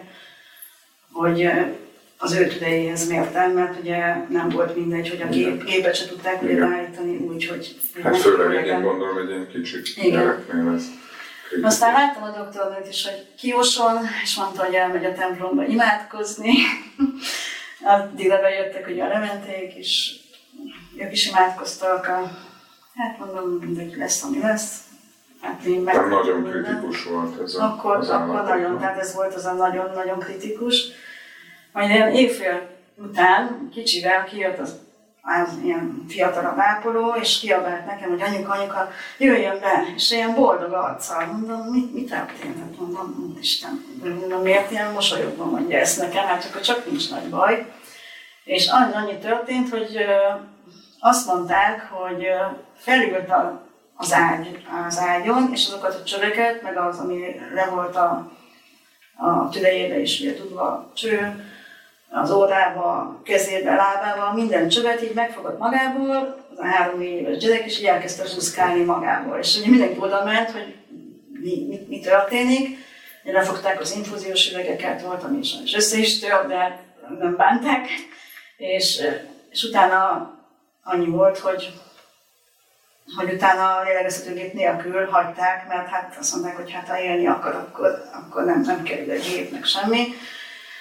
hogy 1.11 1.49
az 2.23 2.33
ő 2.33 2.47
tüdejéhez 2.47 3.07
mértem, 3.07 3.51
mert 3.51 3.79
ugye 3.79 4.15
nem 4.29 4.49
volt 4.49 4.75
mindegy, 4.75 5.09
hogy 5.09 5.21
a 5.21 5.27
gép, 5.27 5.63
gépet 5.63 5.95
se 5.95 6.07
tudták 6.07 6.41
ugye 6.41 6.55
beállítani 6.55 7.17
úgy, 7.17 7.47
hogy... 7.47 7.75
Hát 8.03 8.17
főleg 8.17 8.65
én 8.65 8.81
gondolom, 8.81 9.13
hogy 9.13 9.31
egy 9.31 9.47
kicsit 9.47 10.11
gyereknél 10.11 10.73
ez 10.75 10.85
kritikus. 11.47 11.73
Aztán 11.73 11.93
láttam 11.93 12.23
a 12.23 12.37
doktornőt 12.37 12.87
is, 12.87 13.07
hogy 13.07 13.25
kiosol, 13.37 13.99
és 14.23 14.35
mondta, 14.35 14.63
hogy 14.63 14.73
elmegy 14.73 15.05
a 15.05 15.13
templomba 15.13 15.65
imádkozni. 15.65 16.51
Addigra 17.83 18.41
bejöttek, 18.41 18.85
hogy 18.85 18.99
a 18.99 19.07
lementék, 19.07 19.73
és 19.73 20.15
ők 20.97 21.11
is 21.11 21.29
imádkoztak. 21.29 22.07
A, 22.07 22.31
hát 22.95 23.19
mondom, 23.19 23.49
mindegy 23.49 23.95
lesz, 23.97 24.23
ami 24.23 24.39
lesz. 24.39 24.77
Hát 25.41 25.63
én 25.63 25.81
meg 25.81 26.07
nagyon 26.07 26.43
kritikus 26.43 27.03
volt 27.03 27.41
ez 27.41 27.55
a, 27.55 27.63
Akkor, 27.63 27.95
az 27.95 28.09
akkor 28.09 28.43
nagyon, 28.43 28.79
tehát 28.79 28.99
ez 28.99 29.13
volt 29.13 29.33
az 29.33 29.45
a 29.45 29.53
nagyon-nagyon 29.53 30.19
kritikus. 30.19 30.83
Majd 31.73 31.89
ilyen 31.89 32.11
évfél 32.11 32.69
után 32.97 33.69
kicsivel 33.73 34.23
kijött 34.23 34.59
az, 34.59 34.79
az 35.21 35.57
ilyen 35.63 36.05
fiatalabb 36.07 36.57
ápoló, 36.57 37.15
és 37.21 37.39
kiabált 37.39 37.85
nekem, 37.85 38.09
hogy 38.09 38.21
anyuka, 38.21 38.51
anyuka, 38.51 38.91
jöjjön 39.17 39.59
be, 39.59 39.83
és 39.95 40.11
ilyen 40.11 40.33
boldog 40.33 40.73
arccal. 40.73 41.25
Mondom, 41.25 41.59
mit, 41.59 41.93
mit 41.93 42.09
történt? 42.09 42.59
Hát 42.59 42.79
mondom, 42.79 43.37
Isten, 43.39 43.85
mondom, 44.19 44.41
miért 44.41 44.71
ilyen 44.71 44.91
mosolyogva 44.91 45.45
mondja 45.45 45.77
ezt 45.77 45.99
nekem, 45.99 46.25
hát 46.25 46.47
akkor 46.49 46.61
csak 46.61 46.85
nincs 46.89 47.09
nagy 47.09 47.29
baj. 47.29 47.71
És 48.43 48.67
annyi, 48.67 48.93
annyi 48.93 49.17
történt, 49.17 49.69
hogy 49.69 49.97
azt 50.99 51.27
mondták, 51.27 51.89
hogy 51.89 52.25
felült 52.75 53.33
az, 53.95 54.13
ágy, 54.13 54.65
az 54.87 54.99
ágyon, 54.99 55.49
és 55.51 55.67
azokat 55.67 55.95
a 55.95 56.03
csöveket, 56.03 56.61
meg 56.61 56.77
az, 56.77 56.99
ami 56.99 57.19
le 57.53 57.65
volt 57.65 57.95
a, 57.95 58.31
a 59.17 59.49
tüdejébe 59.49 59.99
is 59.99 60.19
ugye 60.19 60.35
tudva 60.35 60.91
cső, 60.93 61.45
az 62.13 62.31
órába, 62.31 63.19
kezébe, 63.23 63.75
lábába, 63.75 64.33
minden 64.33 64.69
csövet 64.69 65.03
így 65.03 65.13
megfogott 65.13 65.59
magából, 65.59 66.45
az 66.51 66.59
a 66.59 66.65
három 66.65 67.01
éves 67.01 67.37
gyerek, 67.37 67.65
és 67.65 67.79
így 67.79 67.85
elkezdte 67.85 68.25
zsuszkálni 68.25 68.83
magából. 68.83 69.37
És 69.37 69.57
ugye 69.57 69.69
mindenki 69.69 69.99
oda 69.99 70.23
ment, 70.23 70.51
hogy 70.51 70.75
mi, 71.41 71.65
mi, 71.67 71.85
mi 71.87 71.99
történik. 71.99 72.77
Lefogták 73.23 73.79
az 73.79 73.95
infúziós 73.95 74.51
üvegeket, 74.51 75.01
voltam 75.01 75.39
is, 75.39 75.53
és 75.63 75.75
össze 75.75 75.97
is 75.97 76.19
tört, 76.19 76.47
de 76.47 76.79
nem 77.19 77.35
bánták. 77.35 77.87
És, 78.57 79.01
és 79.49 79.63
utána 79.63 80.31
annyi 80.83 81.07
volt, 81.07 81.37
hogy 81.37 81.73
hogy 83.15 83.33
utána 83.33 83.75
a 83.75 83.83
lélegeztetőgép 83.83 84.53
nélkül 84.53 85.05
hagyták, 85.05 85.67
mert 85.67 85.87
hát 85.87 86.15
azt 86.19 86.33
mondták, 86.33 86.55
hogy 86.55 86.71
hát 86.71 86.87
ha 86.87 86.99
élni 86.99 87.27
akar, 87.27 87.55
akkor, 87.55 88.03
akkor 88.11 88.43
nem, 88.43 88.61
nem 88.61 88.83
kerül 88.83 89.11
a 89.11 89.19
gépnek 89.19 89.65
semmi. 89.65 90.07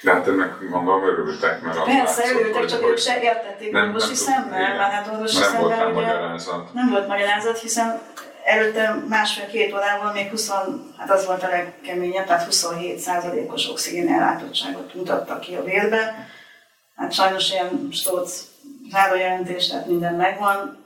De 0.02 0.12
hát 0.12 0.28
ennek 0.28 0.60
mondom, 0.70 1.02
örültek, 1.02 1.62
mert 1.62 1.78
az 1.78 1.84
Persze, 1.84 2.34
örültek, 2.34 2.64
csak 2.64 2.82
ők 2.82 2.98
se 2.98 3.22
értették 3.22 3.72
nem, 3.72 3.86
orvosi 3.86 4.14
szemmel, 4.14 4.76
mert 4.76 4.92
hát 4.92 5.08
orvosi 5.12 5.38
nem 5.38 5.50
szemmel 5.50 5.68
volt 5.68 5.96
ugye, 5.96 6.06
magyarázat. 6.06 6.72
Nem 6.72 6.90
volt 6.90 7.08
magyarázat, 7.08 7.58
hiszen 7.58 8.00
előtte 8.44 9.02
másfél-két 9.08 9.72
órával 9.72 10.12
még 10.12 10.30
20, 10.30 10.50
hát 10.98 11.10
az 11.10 11.26
volt 11.26 11.42
a 11.42 11.48
legkeményebb, 11.48 12.26
tehát 12.26 12.48
27%-os 12.50 13.68
oxigén 13.68 14.12
ellátottságot 14.12 14.94
mutattak 14.94 15.40
ki 15.40 15.54
a 15.54 15.64
vérbe. 15.64 16.28
Hát 16.96 17.12
sajnos 17.12 17.50
ilyen 17.50 17.88
stóc 17.92 18.44
zárójelentés, 18.90 19.68
tehát 19.68 19.86
minden 19.86 20.14
megvan, 20.14 20.78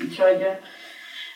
úgyhogy 0.00 0.46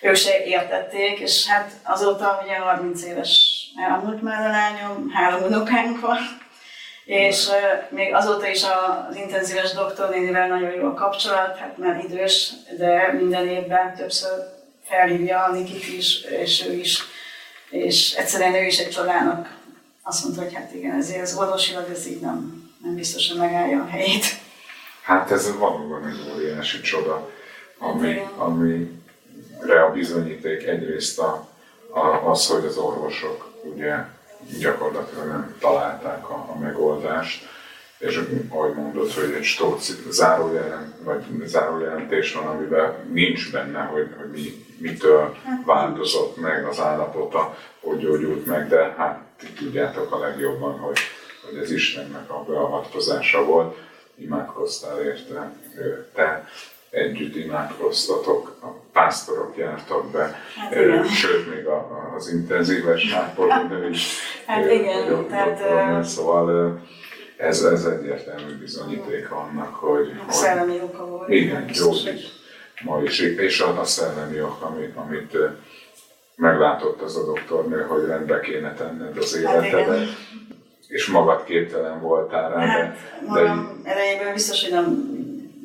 ők 0.01 0.15
se 0.15 0.45
értették, 0.45 1.19
és 1.19 1.47
hát 1.47 1.71
azóta 1.83 2.41
ugye 2.45 2.59
30 2.59 3.03
éves 3.03 3.61
elmúlt 3.89 4.23
már 4.23 4.47
a 4.47 4.51
lányom, 4.51 5.11
három 5.11 5.43
unokánk 5.43 6.01
van, 6.01 6.19
és 7.07 7.49
még 7.89 8.15
azóta 8.15 8.49
is 8.49 8.63
az 8.63 9.17
intenzíves 9.17 9.73
doktornénivel 9.73 10.49
nagyon 10.49 10.71
jó 10.71 10.87
a 10.87 10.95
kapcsolat, 10.95 11.57
hát 11.57 11.79
már 11.79 12.05
idős, 12.09 12.53
de 12.79 13.13
minden 13.13 13.49
évben 13.49 13.95
többször 13.95 14.31
felhívja 14.83 15.43
a 15.43 15.53
Nikit 15.53 15.89
is, 15.89 16.23
és 16.23 16.67
ő 16.69 16.73
is, 16.73 17.03
és 17.71 18.13
egyszerűen 18.13 18.55
ő 18.55 18.65
is 18.65 18.79
egy 18.79 18.91
csodának 18.91 19.57
azt 20.03 20.25
mondta, 20.25 20.43
hogy 20.43 20.55
hát 20.55 20.75
igen, 20.75 20.97
ezért 20.97 21.23
az 21.23 21.37
orvosilag 21.37 21.91
ez 21.91 22.07
így 22.07 22.21
nem, 22.21 22.71
nem 22.83 22.95
biztosan 22.95 23.37
megállja 23.37 23.83
a 23.83 23.87
helyét. 23.87 24.25
Hát 25.03 25.31
ez 25.31 25.59
valóban 25.59 26.07
egy 26.07 26.33
óriási 26.35 26.81
csoda, 26.81 27.31
ami, 27.79 28.21
amire 28.37 29.83
a 29.85 29.93
bizonyíték 29.93 30.67
egyrészt 30.67 31.19
a, 31.19 31.49
a, 31.91 32.31
az, 32.31 32.47
hogy 32.47 32.65
az 32.65 32.77
orvosok 32.77 33.53
ugye 33.63 33.95
gyakorlatilag 34.61 35.27
nem 35.27 35.55
találták 35.61 36.31
a, 36.31 36.47
a 36.55 36.59
megoldást, 36.59 37.49
és 37.99 38.21
ahogy 38.49 38.75
mondod, 38.75 39.13
hogy 39.13 39.33
egy 39.33 39.45
stóc 39.45 39.93
zárójelent, 40.11 40.95
vagy 41.03 41.25
zárójelentés 41.45 42.33
van, 42.33 42.47
amiben 42.47 42.95
nincs 43.13 43.53
benne, 43.53 43.81
hogy, 43.81 44.09
hogy 44.17 44.31
mi, 44.31 44.65
mitől 44.79 45.37
hát 45.45 45.65
változott 45.65 46.41
meg 46.41 46.67
az 46.67 46.81
állapota, 46.81 47.57
hogy 47.81 47.99
gyógyult 47.99 48.47
meg, 48.47 48.69
de 48.69 48.95
hát 48.97 49.21
ti 49.39 49.47
tudjátok 49.47 50.13
a 50.13 50.19
legjobban, 50.19 50.79
hogy, 50.79 50.99
hogy 51.45 51.59
ez 51.59 51.71
Istennek 51.71 52.31
a 52.31 52.45
beavatkozása 52.49 53.45
volt. 53.45 53.77
Imádkoztál 54.15 55.01
érte, 55.01 55.53
te 56.15 56.49
együtt 56.91 57.37
imádkoztatok, 57.37 58.57
a 58.63 58.67
pásztorok 58.93 59.57
jártak 59.57 60.11
be, 60.11 60.41
hát 60.57 61.09
sőt, 61.09 61.55
még 61.55 61.67
a, 61.67 62.13
az 62.17 62.33
intenzíves 62.33 63.13
ápolónő 63.13 63.89
is. 63.89 64.19
Hát 64.47 64.71
igen, 64.71 65.27
tehát... 65.29 65.61
Otthon, 65.61 66.05
szóval 66.05 66.79
ez, 67.37 67.63
ez 67.63 67.85
egyértelmű 67.85 68.59
bizonyíték 68.59 69.31
annak, 69.31 69.75
hogy... 69.75 70.21
A 70.29 70.33
szellemi 70.33 70.81
oka 70.83 71.07
volt. 71.07 71.29
Igen, 71.29 71.71
jó 71.73 71.91
ma 72.85 73.03
is. 73.03 73.19
És 73.21 73.61
a, 73.61 73.81
a 73.81 73.85
szellemi 73.85 74.41
ok, 74.41 74.63
amit, 74.63 74.97
amit 74.97 75.37
meglátott 76.37 77.03
az 77.03 77.17
a 77.17 77.25
doktornő, 77.25 77.83
hogy 77.83 78.07
rendbe 78.07 78.41
kéne 78.41 78.75
tenned 78.75 79.17
az 79.17 79.45
hát 79.45 79.65
életedet. 79.65 79.99
Hát 79.99 80.09
és 80.89 81.07
magad 81.07 81.45
képtelen 81.45 82.01
voltál 82.01 82.51
rá. 82.51 82.67
Hát, 82.67 82.97
de, 83.35 83.43
de... 83.43 83.55
elejében 83.85 84.33
biztos, 84.33 84.63
hogy 84.63 84.73
nem 84.73 85.16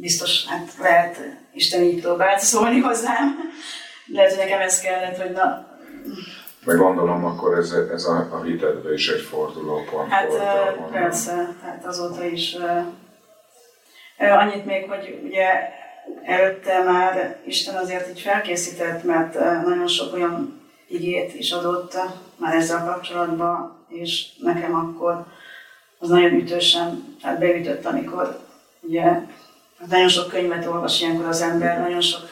biztos, 0.01 0.45
hát 0.45 0.73
lehet 0.79 1.19
Isten 1.53 1.81
így 1.81 2.01
próbált 2.01 2.39
szólni 2.39 2.79
hozzám. 2.79 3.35
Lehet, 4.05 4.29
hogy 4.29 4.39
nekem 4.39 4.59
ez 4.61 4.79
kellett, 4.79 5.17
hogy 5.17 5.31
na... 5.31 5.69
Meg 6.65 6.77
gondolom, 6.77 7.25
akkor 7.25 7.57
ez, 7.57 7.71
ez 7.93 8.05
a, 8.05 8.27
a 8.31 8.41
hitedbe 8.43 8.93
is 8.93 9.09
egy 9.09 9.21
fordulópont 9.21 10.11
hát, 10.11 10.27
volt. 10.27 10.41
Hát 10.41 10.89
persze, 10.91 11.55
tehát 11.61 11.85
azóta 11.85 12.25
is. 12.25 12.57
Annyit 14.17 14.65
még, 14.65 14.89
hogy 14.89 15.19
ugye 15.23 15.47
előtte 16.23 16.83
már 16.83 17.37
Isten 17.45 17.75
azért 17.75 18.09
így 18.09 18.19
felkészített, 18.19 19.03
mert 19.03 19.33
nagyon 19.65 19.87
sok 19.87 20.13
olyan 20.13 20.61
igét 20.87 21.35
is 21.35 21.51
adott 21.51 21.97
már 22.37 22.55
ezzel 22.55 22.85
kapcsolatban, 22.85 23.85
és 23.87 24.25
nekem 24.39 24.75
akkor 24.75 25.25
az 25.99 26.09
nagyon 26.09 26.33
ütősen, 26.33 27.17
tehát 27.21 27.39
beütött, 27.39 27.85
amikor 27.85 28.39
ugye 28.81 29.21
nagyon 29.89 30.09
sok 30.09 30.27
könyvet 30.27 30.65
olvas 30.65 31.01
ilyenkor 31.01 31.25
az 31.25 31.41
ember, 31.41 31.79
nagyon 31.79 32.01
sok 32.01 32.29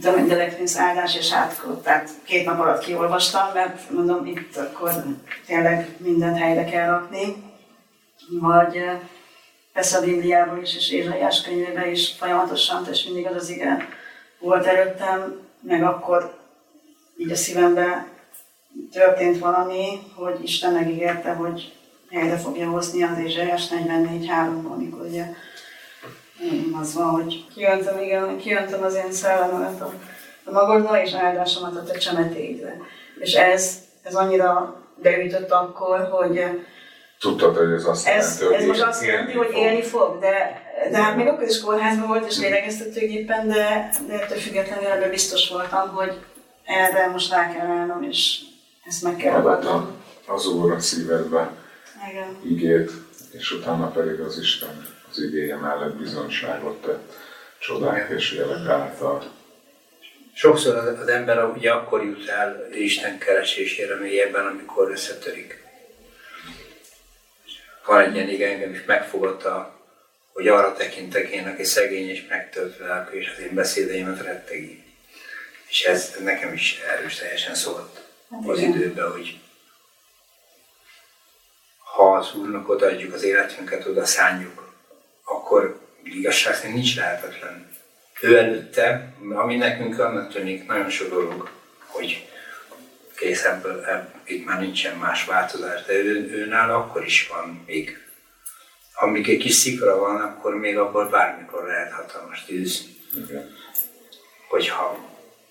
tudom, 0.00 0.14
mint 0.14 0.28
Delekrinsz 0.28 0.78
áldás 0.78 1.16
és 1.16 1.32
átkot, 1.32 1.82
tehát 1.82 2.10
két 2.24 2.44
nap 2.44 2.60
alatt 2.60 2.84
kiolvastam, 2.84 3.52
mert 3.54 3.90
mondom, 3.90 4.26
itt 4.26 4.56
akkor 4.56 4.92
tényleg 5.46 5.96
mindent 5.98 6.38
helyre 6.38 6.64
kell 6.64 6.86
rakni. 6.90 7.52
Vagy 8.40 8.84
persze 9.72 9.98
a 9.98 10.00
Bibliában 10.00 10.62
is, 10.62 10.76
és 10.76 10.90
Ézsaiás 10.90 11.42
könyvében 11.42 11.90
is 11.90 12.14
folyamatosan, 12.18 12.86
és 12.90 13.04
mindig 13.04 13.26
az 13.26 13.34
az 13.34 13.48
ige 13.48 13.88
volt 14.38 14.66
előttem, 14.66 15.40
meg 15.60 15.82
akkor 15.82 16.38
így 17.16 17.30
a 17.30 17.36
szívemben 17.36 18.06
történt 18.92 19.38
valami, 19.38 19.98
hogy 20.14 20.38
Isten 20.42 20.72
megígérte, 20.72 21.32
hogy 21.32 21.72
helyre 22.10 22.36
fogja 22.36 22.70
hozni 22.70 23.02
az 23.02 23.18
Ézsaiás 23.18 23.68
44.3-ban, 23.68 24.72
amikor 24.72 25.00
ugye 25.00 25.24
az 26.80 26.94
van, 26.94 27.10
hogy 27.10 27.46
kijöntöm, 27.54 27.98
igen, 28.02 28.38
kijöntöm 28.38 28.82
az 28.82 28.94
én 28.94 29.12
szellememet 29.12 29.80
a, 29.80 29.92
a 30.44 30.50
magadba, 30.50 31.02
és 31.02 31.12
áldásomat 31.12 31.76
a 31.76 31.82
te 31.82 31.98
csemetéidre. 31.98 32.76
És 33.18 33.34
ez, 33.34 33.78
ez 34.02 34.14
annyira 34.14 34.82
beütött 35.02 35.50
akkor, 35.50 36.08
hogy 36.10 36.44
Tudtad, 37.20 37.56
hogy 37.56 37.72
ez 37.72 37.84
azt 37.84 38.06
ez, 38.06 38.40
jelenti, 38.40 38.62
ez 38.62 38.68
most 38.68 38.82
azt 38.82 39.04
jelenti, 39.04 39.32
hogy 39.32 39.50
élni 39.54 39.82
fog, 39.82 40.18
de, 40.18 40.62
de 40.90 41.02
hát 41.02 41.16
még 41.16 41.26
akkor 41.26 41.48
is 41.48 41.60
kórházban 41.60 42.08
volt, 42.08 42.26
és 42.26 42.38
lélegeztetőgépen, 42.38 43.48
de, 43.48 43.88
de 44.06 44.12
ettől 44.12 44.38
függetlenül 44.38 44.86
ebben 44.86 45.10
biztos 45.10 45.48
voltam, 45.48 45.88
hogy 45.88 46.12
erre 46.64 47.08
most 47.08 47.30
rá 47.30 47.52
kell 47.52 47.66
állnom, 47.66 48.02
és 48.02 48.40
ezt 48.84 49.02
meg 49.02 49.16
kell 49.16 49.46
adnom. 49.46 50.02
Az 50.26 50.46
Úr 50.46 50.72
a 50.72 50.80
szívedbe 50.80 51.50
Igen. 52.10 52.36
ígért, 52.46 52.90
és 53.32 53.52
utána 53.52 53.86
pedig 53.86 54.20
az 54.20 54.38
Isten 54.38 54.86
az 55.16 55.22
igéje 55.22 55.56
mellett 55.56 55.94
bizonyságot 55.94 56.82
tett 56.82 57.12
csodák 57.58 58.10
és 58.10 58.32
jelek 58.32 58.68
által. 58.68 59.32
Sokszor 60.32 60.76
az 60.76 61.08
ember 61.08 61.44
ugye 61.44 61.72
akkor 61.72 62.04
jut 62.04 62.28
el 62.28 62.68
Isten 62.72 63.18
keresésére 63.18 63.96
mélyebben, 63.96 64.46
amikor 64.46 64.90
összetörik. 64.90 65.62
Van 67.86 68.00
egy 68.00 68.14
ilyen 68.14 68.28
igen, 68.28 68.50
engem 68.50 68.72
is 68.72 68.84
megfogott 68.84 69.44
a, 69.44 69.80
hogy 70.32 70.48
arra 70.48 70.74
tekintek 70.74 71.28
én, 71.28 71.46
aki 71.46 71.64
szegény 71.64 72.08
és 72.08 72.26
megtöltve 72.28 72.86
lelkű, 72.86 73.18
és 73.18 73.32
az 73.36 73.42
én 73.42 73.54
beszédeimet 73.54 74.22
rettegi. 74.22 74.84
És 75.68 75.84
ez 75.84 76.14
nekem 76.22 76.52
is 76.52 76.80
erős 76.80 77.16
teljesen 77.16 77.54
szólt 77.54 78.02
Hát 78.30 78.48
az 78.48 78.58
időben, 78.58 79.10
hogy 79.10 79.38
ha 81.78 82.14
az 82.14 82.34
Úrnak 82.34 82.68
odaadjuk 82.68 83.14
az 83.14 83.22
életünket, 83.22 83.86
oda 83.86 84.04
szánjuk, 84.04 84.63
akkor 85.44 85.80
igazság 86.02 86.54
szerint 86.54 86.74
nincs 86.74 86.96
lehetetlen. 86.96 87.68
Ő 88.20 88.36
előtte, 88.38 89.14
ami 89.34 89.56
nekünk 89.56 89.98
annak 89.98 90.32
tűnik 90.32 90.66
nagyon 90.66 90.90
sok 90.90 91.08
dolog, 91.08 91.50
hogy 91.86 92.28
kész 93.16 93.44
ebből, 93.44 93.84
ebb, 93.84 94.14
itt 94.24 94.44
már 94.44 94.60
nincsen 94.60 94.96
más 94.96 95.24
változás, 95.24 95.84
de 95.84 95.92
ő, 95.92 96.30
őnál 96.30 96.74
akkor 96.74 97.04
is 97.04 97.28
van 97.28 97.62
még. 97.66 97.98
Amíg 98.94 99.28
egy 99.28 99.38
kis 99.38 99.54
szikra 99.54 99.98
van, 99.98 100.20
akkor 100.20 100.54
még 100.54 100.78
abból 100.78 101.08
bármikor 101.08 101.64
lehet 101.66 101.92
hatalmas 101.92 102.44
tűz, 102.44 102.84
Igen. 103.16 103.56
hogyha 104.48 104.98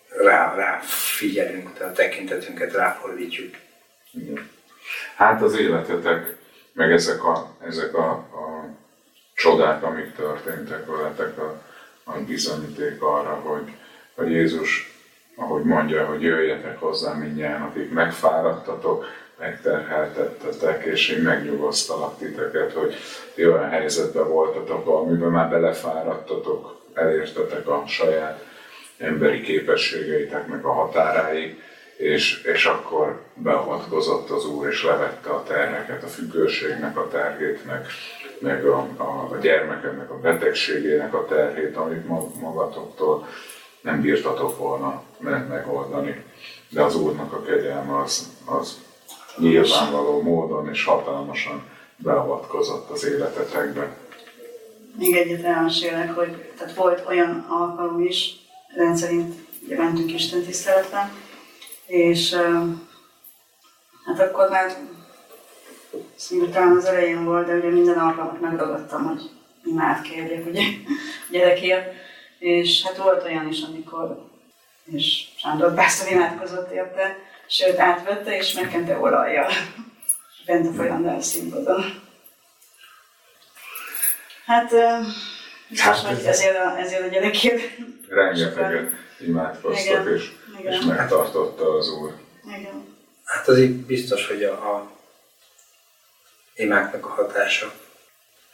rá, 0.10 0.56
rá 0.56 0.80
figyelünk, 1.18 1.82
a 1.82 1.92
tekintetünket 1.92 2.74
ráfordítjuk. 2.74 3.56
Hát 5.16 5.42
az 5.42 5.58
életetek, 5.58 6.38
meg 6.74 6.92
ezek 6.92 7.24
a, 7.24 7.58
ezek 7.62 7.94
a, 7.94 8.10
a 8.12 8.53
csodák, 9.44 9.84
amik 9.84 10.16
történtek 10.16 10.86
veletek, 10.86 11.38
a, 11.38 11.62
a 12.04 12.12
bizonyíték 12.28 13.02
arra, 13.02 13.34
hogy, 13.44 13.72
hogy 14.16 14.32
Jézus, 14.32 14.94
ahogy 15.36 15.64
mondja, 15.64 16.06
hogy 16.06 16.22
jöjjetek 16.22 16.80
hozzám 16.80 17.18
mindjárt, 17.18 17.64
akik 17.64 17.92
megfáradtatok, 17.92 19.06
megterheltettetek, 19.40 20.84
és 20.86 21.10
én 21.10 21.22
megnyugosztalak 21.22 22.18
titeket, 22.18 22.74
hogy 22.74 22.96
ti 23.36 23.48
olyan 23.48 23.70
helyzetben 23.70 24.28
voltatok, 24.28 24.88
amiben 24.88 25.32
már 25.32 25.50
belefáradtatok, 25.50 26.82
elértetek 26.94 27.68
a 27.68 27.84
saját 27.88 28.46
emberi 28.98 29.42
képességeiteknek 29.42 30.66
a 30.66 30.74
határáig, 30.74 31.62
és, 31.98 32.44
és 32.44 32.66
akkor 32.66 33.22
beavatkozott 33.34 34.30
az 34.30 34.46
Úr, 34.46 34.68
és 34.68 34.84
levette 34.84 35.30
a 35.30 35.44
terheket, 35.44 36.04
a 36.04 36.08
függőségnek 36.08 36.98
a 36.98 37.08
terhét, 37.08 37.66
meg, 37.66 37.86
meg 38.44 38.66
a, 38.66 38.88
a, 38.98 39.28
a 39.32 39.38
gyermekednek 39.42 40.12
a 40.12 40.20
betegségének 40.20 41.14
a 41.14 41.26
terhét, 41.26 41.76
amit 41.76 42.08
ma- 42.08 42.32
magatoktól 42.40 43.28
nem 43.82 44.02
bírtatok 44.02 44.58
volna 44.58 45.04
me- 45.20 45.48
megoldani. 45.48 46.24
De 46.70 46.84
az 46.84 46.96
Úrnak 46.96 47.34
a 47.34 47.42
kegyelme 47.42 48.00
az, 48.02 48.30
az 48.46 48.82
nyilvánvaló 49.38 50.22
módon 50.22 50.70
és 50.70 50.84
hatalmasan 50.84 51.64
beavatkozott 51.96 52.90
az 52.90 53.06
életetekbe. 53.06 53.98
Még 54.98 55.16
egyet 55.16 55.44
elmesélek, 55.44 56.16
hogy 56.16 56.52
tehát 56.58 56.76
volt 56.76 57.04
olyan 57.08 57.46
alkalom 57.50 58.00
is, 58.02 58.36
rendszerint 58.76 59.36
ugye 59.66 59.78
mentünk 59.78 60.14
Isten 60.14 60.44
tiszteletre, 60.44 61.12
és 61.86 62.34
hát 64.06 64.20
akkor 64.20 64.50
már 64.50 64.78
mondjuk 66.30 66.54
talán 66.54 66.76
az 66.78 66.86
elején 66.86 67.24
volt, 67.24 67.46
de 67.48 67.54
ugye 67.54 67.70
minden 67.70 67.98
alkalmat 67.98 68.42
megragadtam, 68.42 69.04
hogy 69.04 69.22
imád 69.66 70.02
kérjek 70.02 70.46
ugye 70.46 70.62
gyerekért, 71.32 71.94
és 72.40 72.84
hát 72.84 72.98
volt 72.98 73.24
olyan 73.24 73.48
is, 73.48 73.62
amikor 73.62 74.32
és 74.92 75.26
Sándor 75.38 75.74
Pásztor 75.74 76.12
imádkozott 76.12 76.72
érte, 76.72 77.16
sőt 77.48 77.80
átvette 77.80 78.38
és 78.38 78.54
megkente 78.54 78.98
olajjal 79.00 79.52
bent 80.46 80.68
a 80.68 80.74
folyandás 80.74 81.26
színpadon. 81.26 82.02
Hát, 84.46 84.72
biztos, 85.68 85.88
Hát 85.88 85.98
hogy 85.98 86.18
ez- 86.18 86.26
ezért 86.26 86.58
a, 86.58 86.78
ezért 86.80 87.04
a 87.04 87.08
gyerekért. 87.08 87.62
Rengeteget 88.10 88.92
imádkoztak, 89.20 90.02
Igen, 90.02 90.14
és, 90.16 90.32
igen. 90.60 90.74
és 90.74 90.80
megtartotta 90.86 91.74
az 91.78 91.90
Úr. 91.90 92.14
Igen. 92.58 92.86
Hát 93.26 93.48
az 93.48 93.58
így 93.60 93.76
biztos, 93.76 94.28
hogy 94.28 94.44
a, 94.44 94.52
a 94.54 94.92
imáknak 96.56 97.06
a 97.06 97.10
hatása. 97.10 97.74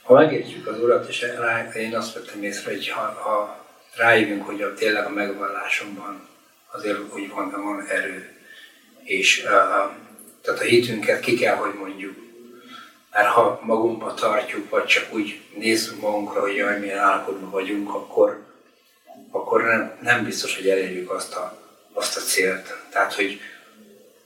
Ha 0.02 0.14
megértjük 0.14 0.66
az 0.66 0.82
Urat, 0.82 1.08
és 1.08 1.26
én 1.76 1.96
azt 1.96 2.14
vettem 2.14 2.42
észre, 2.42 2.70
hogy 2.70 2.88
ha, 2.88 3.00
ha 3.00 3.66
rájövünk, 3.96 4.46
hogy 4.46 4.62
a, 4.62 4.74
tényleg 4.74 5.06
a 5.06 5.10
megvallásomban 5.10 6.28
azért 6.72 6.98
úgy 7.14 7.28
van, 7.28 7.50
van 7.50 7.86
erő, 7.88 8.36
és 9.02 9.42
uh, 9.44 9.50
tehát 10.42 10.60
a 10.60 10.64
hitünket 10.64 11.20
ki 11.20 11.34
kell, 11.34 11.54
hogy 11.54 11.74
mondjuk. 11.74 12.16
Mert 13.12 13.28
ha 13.28 13.60
magunkba 13.62 14.14
tartjuk, 14.14 14.70
vagy 14.70 14.84
csak 14.84 15.14
úgy 15.14 15.40
nézzük 15.54 16.00
magunkra, 16.00 16.40
hogy 16.40 16.54
jaj, 16.54 16.78
milyen 16.78 16.98
állapotban 16.98 17.50
vagyunk, 17.50 17.94
akkor, 17.94 18.42
akkor 19.30 19.62
nem, 19.62 19.98
nem 20.02 20.24
biztos, 20.24 20.56
hogy 20.56 20.68
elérjük 20.68 21.10
azt 21.10 21.34
a, 21.34 21.58
azt 21.92 22.16
a 22.16 22.20
célt. 22.20 22.74
Tehát, 22.90 23.14
hogy 23.14 23.40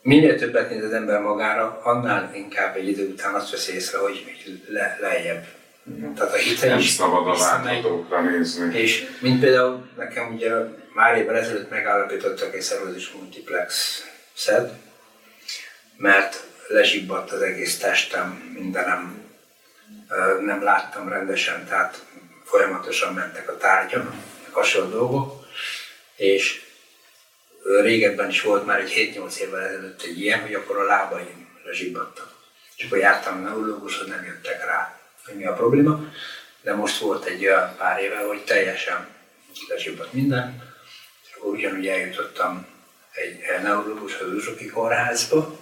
minél 0.04 0.38
többet 0.38 0.70
néz 0.70 0.84
az 0.84 0.92
ember 0.92 1.20
magára, 1.20 1.80
annál 1.82 2.30
inkább 2.34 2.76
egy 2.76 2.88
idő 2.88 3.08
után 3.08 3.34
azt 3.34 3.50
veszi 3.50 3.74
észre, 3.74 3.98
hogy 3.98 4.24
le, 4.68 4.98
lejjebb. 5.00 5.46
Tehát 6.14 6.32
a 6.32 6.36
hite 6.36 6.68
Nem 6.68 6.78
is 6.78 6.88
szabad 6.88 7.26
a 7.26 7.36
láthatókra 7.38 8.20
nézni. 8.20 8.78
És 8.78 9.06
mint 9.20 9.40
például 9.40 9.88
nekem 9.96 10.34
ugye 10.34 10.50
már 10.94 11.16
évvel 11.16 11.36
ezelőtt 11.36 11.70
megállapítottak 11.70 12.54
egy 12.54 12.60
szervezés 12.60 13.10
multiplex 13.10 14.02
szed, 14.34 14.72
mert 15.96 16.44
lezsibbadt 16.68 17.30
az 17.30 17.42
egész 17.42 17.78
testem, 17.78 18.52
mindenem, 18.58 19.22
nem 20.40 20.62
láttam 20.62 21.08
rendesen, 21.08 21.66
tehát 21.68 22.04
folyamatosan 22.44 23.14
mentek 23.14 23.50
a 23.50 23.56
tárgyak, 23.56 24.12
hasonló 24.50 24.90
dolgok, 24.90 25.46
és 26.16 26.63
régebben 27.64 28.28
is 28.28 28.42
volt 28.42 28.66
már 28.66 28.80
egy 28.80 29.14
7-8 29.16 29.36
évvel 29.36 29.62
ezelőtt 29.62 30.02
egy 30.02 30.20
ilyen, 30.20 30.40
hogy 30.40 30.54
akkor 30.54 30.78
a 30.78 30.84
lábaim 30.84 31.48
lezsibbadtak. 31.64 32.32
És 32.76 32.84
akkor 32.84 32.98
jártam 32.98 33.36
a 33.36 33.48
neurológushoz, 33.48 34.08
nem 34.08 34.24
jöttek 34.24 34.64
rá, 34.64 34.98
hogy 35.24 35.34
mi 35.34 35.46
a 35.46 35.52
probléma, 35.52 36.00
de 36.62 36.74
most 36.74 36.98
volt 36.98 37.24
egy 37.24 37.46
olyan 37.46 37.74
pár 37.76 38.00
éve, 38.00 38.18
hogy 38.18 38.44
teljesen 38.44 39.08
lezsibbadt 39.68 40.12
minden, 40.12 40.74
és 41.22 41.34
akkor 41.36 41.52
ugyanúgy 41.52 41.86
eljutottam 41.86 42.66
egy 43.12 43.62
neurológushoz, 43.62 44.28
az 44.28 44.34
Uzsoki 44.34 44.66
kórházba, 44.66 45.58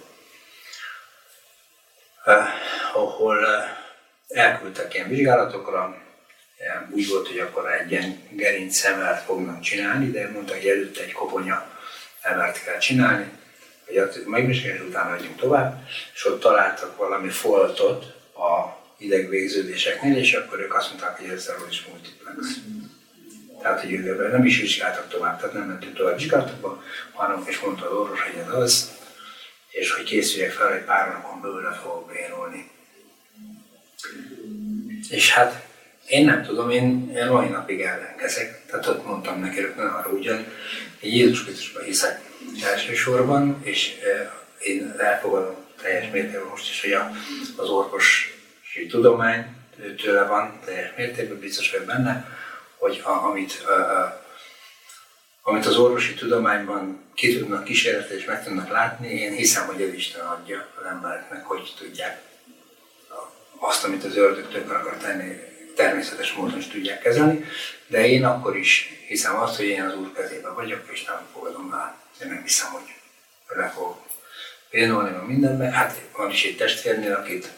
eh, 2.23 2.47
ahol 2.93 3.47
eh, 3.47 3.77
elküldtek 4.27 4.93
ilyen 4.93 5.09
vizsgálatokra, 5.09 6.01
Ilyen 6.59 6.89
úgy 6.91 7.09
volt, 7.09 7.27
hogy 7.27 7.39
akkor 7.39 7.71
egy 7.71 7.91
ilyen 7.91 8.27
gerinc 8.29 8.75
szemelt 8.75 9.23
fognak 9.23 9.61
csinálni, 9.61 10.11
de 10.11 10.29
mondták, 10.29 10.57
hogy 10.57 10.69
előtte 10.69 11.03
egy 11.03 11.11
koponya 11.11 11.72
emelt 12.23 12.63
kell 12.63 12.77
csinálni, 12.77 13.31
hogy 13.85 14.23
megvizsgálás 14.25 14.81
utána 14.81 15.09
megyünk 15.09 15.35
tovább, 15.35 15.87
és 16.13 16.25
ott 16.25 16.39
találtak 16.39 16.97
valami 16.97 17.29
foltot 17.29 18.03
a 18.35 18.81
idegvégződéseknél, 18.97 20.17
és 20.17 20.33
akkor 20.33 20.59
ők 20.59 20.73
azt 20.73 20.89
mondták, 20.89 21.17
hogy 21.17 21.29
ez 21.29 21.51
is 21.69 21.85
multiplex. 21.85 22.37
Tehát, 23.61 23.81
hogy 23.81 23.91
ők 23.91 24.31
nem 24.31 24.45
is 24.45 24.59
vizsgáltak 24.59 25.09
tovább, 25.09 25.39
tehát 25.39 25.53
nem 25.53 25.67
mentünk 25.67 25.95
tovább 25.95 26.17
vizsgálatokba, 26.17 26.83
hanem 27.13 27.43
és 27.45 27.59
mondta 27.59 27.85
az 27.85 27.97
orvos, 27.97 28.21
hogy 28.21 28.39
ez 28.47 28.53
az, 28.53 28.91
és 29.69 29.91
hogy 29.91 30.03
készüljek 30.03 30.51
fel, 30.51 30.71
hogy 30.71 30.83
pár 30.83 31.11
napon 31.11 31.41
belül 31.41 31.71
fogok 31.71 32.11
bénulni. 32.11 32.71
És 35.09 35.33
hát 35.33 35.65
én 36.07 36.25
nem 36.25 36.43
tudom, 36.43 36.69
én, 36.69 37.11
én 37.15 37.27
mai 37.27 37.47
napig 37.47 37.81
ellenkezek. 37.81 38.65
Tehát 38.65 38.87
ott 38.87 39.05
mondtam 39.05 39.39
neki 39.39 39.59
rögtön 39.59 39.85
arra 39.85 40.09
ugyan, 40.09 40.45
hogy 40.99 41.15
Jézus 41.15 41.43
Krisztusban 41.43 41.83
hiszek 41.83 42.21
elsősorban, 42.63 43.61
és 43.63 43.99
eh, 44.03 44.29
én 44.59 44.95
elfogadom 44.97 45.55
teljes 45.81 46.11
mértékben 46.11 46.49
most 46.49 46.69
is, 46.69 46.81
hogy 46.81 46.93
az 47.55 47.69
orvosi 47.69 48.31
tudomány 48.89 49.45
tőle 49.97 50.23
van 50.25 50.59
teljes 50.65 50.91
mértékben, 50.97 51.39
biztos 51.39 51.71
vagyok 51.71 51.85
benne, 51.85 52.27
hogy 52.77 53.01
a, 53.03 53.09
amit, 53.09 53.63
a, 53.67 53.71
a, 53.71 54.25
amit 55.41 55.65
az 55.65 55.77
orvosi 55.77 56.13
tudományban 56.13 57.03
ki 57.13 57.37
tudnak 57.37 57.63
kísérletni 57.63 58.15
és 58.15 58.25
meg 58.25 58.43
tudnak 58.43 58.69
látni, 58.69 59.07
én 59.07 59.33
hiszem, 59.33 59.65
hogy 59.65 59.81
ez 59.81 59.93
Isten 59.93 60.25
adja 60.25 60.67
az 60.79 60.85
embereknek, 60.85 61.45
hogy 61.45 61.73
tudják 61.77 62.21
azt, 63.59 63.83
amit 63.83 64.03
az 64.03 64.17
ördög 64.17 64.47
tönkre 64.51 64.75
akar 64.75 64.97
tenni, 64.97 65.52
természetes 65.75 66.33
módon 66.33 66.57
is 66.57 66.67
tudják 66.67 67.01
kezelni, 67.01 67.45
de 67.87 68.07
én 68.07 68.25
akkor 68.25 68.57
is 68.57 68.89
hiszem 69.07 69.35
azt, 69.35 69.55
hogy 69.55 69.65
én 69.65 69.81
az 69.81 69.95
Úr 69.95 70.13
kezében 70.13 70.55
vagyok, 70.55 70.89
és 70.91 71.03
nem 71.03 71.27
fogadom 71.33 71.73
el. 71.73 71.97
Én 72.21 72.27
nem 72.27 72.41
hiszem, 72.41 72.71
hogy 72.71 72.93
le 73.47 73.69
fogok 73.69 74.05
bénulni, 74.71 75.09
meg 75.09 75.27
minden, 75.27 75.57
meg 75.57 75.73
hát 75.73 76.01
van 76.15 76.31
is 76.31 76.43
egy 76.43 76.57
testvérnél, 76.57 77.13
akit 77.13 77.51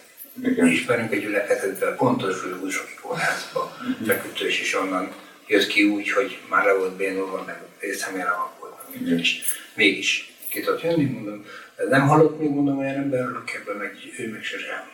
Igen. 0.43 0.68
ismerünk 0.68 1.11
egy 1.11 1.22
gyülekezetben, 1.22 1.95
pontos 1.95 2.36
Zsuzsoki 2.41 2.93
kórházba 3.01 3.78
feküdt, 4.05 4.39
és 4.39 4.61
is 4.61 4.76
onnan 4.76 5.13
jött 5.47 5.68
ki 5.68 5.84
úgy, 5.84 6.11
hogy 6.11 6.39
már 6.49 6.66
le 6.66 6.74
volt 6.74 6.95
bénulva, 6.95 7.43
meg 7.45 7.61
részemére 7.80 8.34
volt, 8.59 8.74
meg 8.78 8.99
minden 8.99 9.20
is. 9.20 9.41
Mégis 9.74 10.34
ki 10.49 10.59
tudott 10.59 10.82
jönni, 10.82 11.03
mondom, 11.03 11.45
nem 11.89 12.07
hallott 12.07 12.39
még 12.39 12.49
mondom 12.49 12.78
olyan 12.78 12.95
emberről, 12.95 13.43
ebből 13.55 13.76
meg 13.76 13.95
ő 14.18 14.32
meg 14.32 14.43
sosem. 14.43 14.89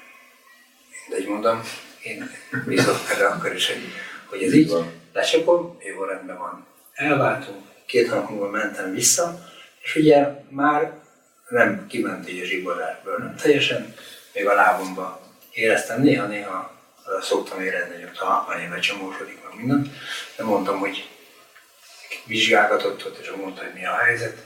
Mindegy 1.07 1.27
mondom, 1.27 1.61
én 2.03 2.31
bízok 2.65 2.99
erre 3.11 3.27
akkor 3.27 3.55
is, 3.55 3.67
hogy, 3.67 3.81
hogy 4.25 4.43
ez 4.43 4.53
így. 4.53 4.73
Lecsakom, 5.13 5.77
jó 5.83 6.03
rendben 6.03 6.37
van. 6.37 6.65
Elváltunk, 6.93 7.65
két 7.85 8.09
hónap 8.09 8.29
múlva 8.29 8.49
mentem 8.49 8.93
vissza, 8.93 9.49
és 9.81 9.95
ugye 9.95 10.27
már 10.49 10.93
nem 11.49 11.87
kiment 11.87 12.29
így 12.29 12.41
a 12.41 12.45
zsiborásból, 12.45 13.17
nem 13.17 13.35
teljesen, 13.35 13.95
még 14.33 14.47
a 14.47 14.53
lábomba 14.53 15.21
éreztem, 15.51 16.01
néha-néha 16.01 16.79
szoktam 17.21 17.61
érezni, 17.61 17.93
hogy 17.93 18.09
a 18.13 18.17
talpányébe 18.17 18.79
csomósodik, 18.79 19.43
meg 19.43 19.57
minden, 19.57 19.93
de 20.37 20.43
mondtam, 20.43 20.79
hogy 20.79 21.09
vizsgálgatott 22.25 23.05
ott, 23.05 23.17
és 23.17 23.31
mondta, 23.37 23.63
hogy 23.63 23.73
mi 23.73 23.85
a 23.85 23.95
helyzet, 23.95 24.45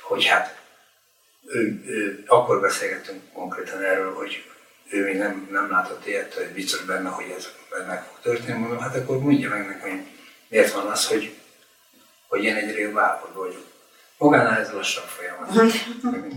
hogy 0.00 0.26
hát 0.26 0.60
ő, 1.46 1.82
ő, 1.86 2.24
akkor 2.26 2.60
beszélgettünk 2.60 3.32
konkrétan 3.32 3.82
erről, 3.82 4.14
hogy 4.14 4.44
ő 4.90 5.04
még 5.04 5.16
nem, 5.16 5.48
nem 5.50 5.70
látott 5.70 6.06
ilyet, 6.06 6.34
hogy 6.34 6.46
biztos 6.46 6.80
benne, 6.80 7.08
hogy 7.08 7.34
ez 7.36 7.48
meg 7.86 8.04
fog 8.04 8.18
történni. 8.22 8.58
Mondom, 8.58 8.78
hát 8.78 8.96
akkor 8.96 9.18
mondja 9.18 9.48
meg 9.48 9.66
nekem, 9.66 9.90
hogy 9.90 10.06
miért 10.48 10.72
van 10.72 10.86
az, 10.86 11.06
hogy, 11.06 11.34
hogy 12.26 12.44
én 12.44 12.54
egyre 12.54 12.80
jobb 12.80 12.98
állapotban 12.98 13.46
vagyok. 13.46 13.64
Magánál 14.18 14.60
ez 14.60 14.72
lassabb 14.72 15.04
folyamat. 15.04 15.72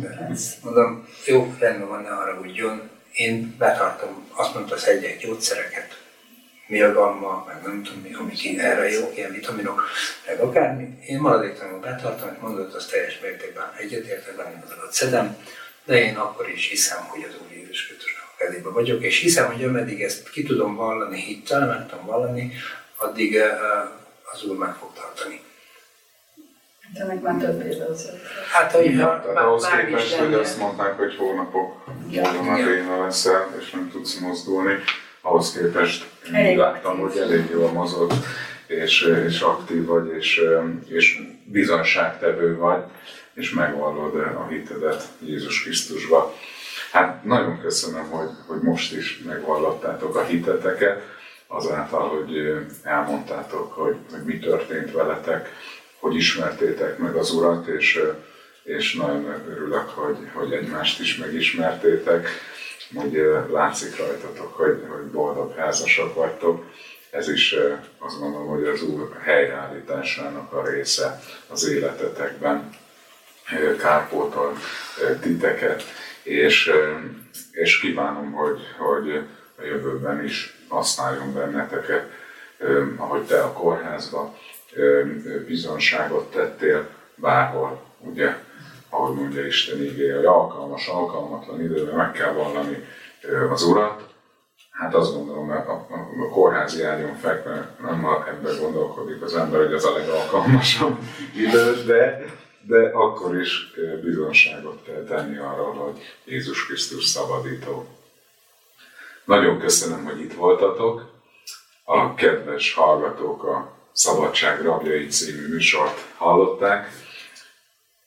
Mondom, 0.63 1.07
jó, 1.25 1.55
rendben 1.59 1.87
van, 1.87 2.01
ne 2.01 2.09
haragudjon. 2.09 2.89
Én 3.13 3.55
betartom, 3.57 4.29
azt 4.31 4.53
mondta, 4.53 4.75
az 4.75 4.87
egyek 4.87 5.19
gyógyszereket, 5.19 5.97
gamma, 6.77 7.43
meg 7.47 7.61
nem 7.63 7.83
tudom 7.83 8.01
mi, 8.01 8.13
amik 8.13 8.57
erre 8.59 8.89
jó, 8.89 9.11
ilyen 9.15 9.31
vitaminok, 9.31 9.89
meg 10.27 10.39
akármi. 10.39 10.97
Én 11.05 11.19
maradéktalanul 11.19 11.79
betartom, 11.79 12.27
amit 12.27 12.41
mondott, 12.41 12.73
az 12.73 12.85
teljes 12.85 13.19
mértékben 13.21 13.73
egyetértek, 13.77 14.35
benne 14.35 14.63
az 14.87 14.95
szedem, 14.95 15.37
de 15.83 16.03
én 16.03 16.15
akkor 16.15 16.49
is 16.49 16.67
hiszem, 16.67 17.03
hogy 17.07 17.25
az 17.27 17.35
Úr 17.41 17.51
Jézus 17.51 17.85
Krisztusnak 17.85 18.09
a 18.39 18.43
kezébe 18.43 18.69
vagyok, 18.69 19.03
és 19.03 19.19
hiszem, 19.19 19.51
hogy 19.51 19.63
ameddig 19.63 20.01
ezt 20.01 20.29
ki 20.29 20.43
tudom 20.43 20.75
vallani, 20.75 21.19
hittel, 21.19 21.67
meg 21.67 21.89
tudom 21.89 22.05
vallani, 22.05 22.51
addig 22.95 23.37
az 24.33 24.43
Úr 24.43 24.57
meg 24.57 24.73
fog 24.73 24.89
tartani. 24.93 25.41
De 26.93 27.05
meg 27.05 27.21
már 27.21 27.39
több 27.39 27.65
éve 27.65 27.85
azért. 27.85 28.27
Hát, 28.51 28.71
hogy 28.71 28.93
ja, 28.93 29.05
hát, 29.05 29.25
ahhoz 29.25 29.67
képest, 29.67 30.15
hogy 30.15 30.33
azt 30.33 30.57
mondták, 30.57 30.97
hogy 30.97 31.15
hónapok 31.15 31.85
múlva 32.07 32.43
már 32.43 32.99
leszel, 32.99 33.55
és 33.59 33.69
nem 33.69 33.89
tudsz 33.91 34.19
mozdulni, 34.19 34.73
ahhoz 35.21 35.51
képest 35.51 36.05
én 36.33 36.57
láttam, 36.57 36.99
hogy 36.99 37.17
elég 37.17 37.49
jól 37.51 37.71
mozog, 37.71 38.11
és, 38.67 39.01
és 39.27 39.39
aktív 39.39 39.85
vagy, 39.85 40.13
és, 40.17 40.41
és 40.87 41.21
bizonságtevő 41.43 42.57
vagy, 42.57 42.83
és 43.33 43.51
megvallod 43.51 44.15
a 44.15 44.47
hitedet 44.49 45.07
Jézus 45.25 45.63
Krisztusba. 45.63 46.35
Hát 46.91 47.23
nagyon 47.23 47.61
köszönöm, 47.61 48.09
hogy, 48.09 48.29
hogy 48.47 48.61
most 48.61 48.93
is 48.93 49.21
megvallottátok 49.25 50.15
a 50.15 50.23
hiteteket, 50.23 51.01
azáltal, 51.47 52.09
hogy 52.09 52.57
elmondtátok, 52.83 53.73
hogy, 53.73 53.95
hogy 54.11 54.23
mi 54.23 54.39
történt 54.39 54.91
veletek, 54.91 55.49
hogy 55.99 56.15
ismertétek 56.15 56.97
meg 56.97 57.15
az 57.15 57.31
Urat, 57.31 57.67
és, 57.67 58.01
és 58.63 58.95
nagyon 58.95 59.43
örülök, 59.49 59.89
hogy, 59.89 60.17
hogy 60.33 60.51
egymást 60.53 60.99
is 60.99 61.17
megismertétek 61.17 62.27
hogy 62.95 63.21
látszik 63.51 63.97
rajtatok, 63.97 64.55
hogy, 64.55 64.83
hogy 64.89 65.05
boldog 65.11 65.55
házasok 65.55 66.15
vagytok. 66.15 66.65
Ez 67.11 67.29
is 67.29 67.55
azt 67.99 68.19
gondolom, 68.19 68.47
hogy 68.47 68.67
az 68.67 68.81
Úr 68.81 69.17
helyreállításának 69.21 70.53
a 70.53 70.69
része 70.69 71.21
az 71.47 71.67
életetekben. 71.67 72.69
Kárpótol 73.79 74.57
titeket, 75.21 75.83
és, 76.30 76.71
és 77.51 77.80
kívánom, 77.80 78.32
hogy, 78.32 78.59
hogy 78.77 79.23
a 79.57 79.63
jövőben 79.63 80.23
is 80.23 80.57
használjon 80.67 81.34
benneteket, 81.34 82.11
ahogy 82.97 83.21
te 83.21 83.41
a 83.41 83.53
kórházba 83.53 84.36
bizonságot 85.47 86.32
tettél, 86.32 86.88
bárhol, 87.15 87.82
ugye 87.99 88.36
ahogy 88.89 89.15
mondja 89.15 89.45
Isten 89.45 89.84
igéje, 89.84 90.15
hogy 90.15 90.25
alkalmas, 90.25 90.88
alkalmatlan 90.88 91.61
időben 91.61 91.95
meg 91.95 92.11
kell 92.11 92.32
vallani 92.32 92.84
az 93.51 93.63
Urat. 93.63 94.07
Hát 94.71 94.95
azt 94.95 95.13
gondolom, 95.13 95.47
mert 95.47 95.67
a, 95.67 95.71
a, 95.71 96.23
a 96.25 96.30
kórházi 96.30 96.84
ágyon 96.84 97.15
fekve 97.15 97.75
nem 97.82 98.07
ebben 98.27 98.59
gondolkodik 98.59 99.21
az 99.21 99.36
ember, 99.36 99.59
hogy 99.59 99.73
az 99.73 99.86
a 99.86 99.97
legalkalmasabb 99.97 100.97
idő, 101.36 101.84
de, 101.86 102.25
de 102.62 102.89
akkor 102.93 103.39
is 103.39 103.74
bizonságot 104.03 104.84
kell 104.84 105.03
tenni 105.03 105.38
arról, 105.38 105.74
hogy 105.74 106.01
Jézus 106.26 106.66
Krisztus 106.66 107.05
szabadító. 107.05 107.88
Nagyon 109.26 109.60
köszönöm, 109.60 110.05
hogy 110.05 110.20
itt 110.20 110.34
voltatok. 110.34 111.12
A 111.84 112.14
kedves 112.14 112.74
hallgatók 112.74 113.43
a 113.43 113.78
Szabadság 113.91 114.62
Rabjai 114.62 115.07
című 115.07 115.47
műsort 115.47 116.05
hallották. 116.18 116.89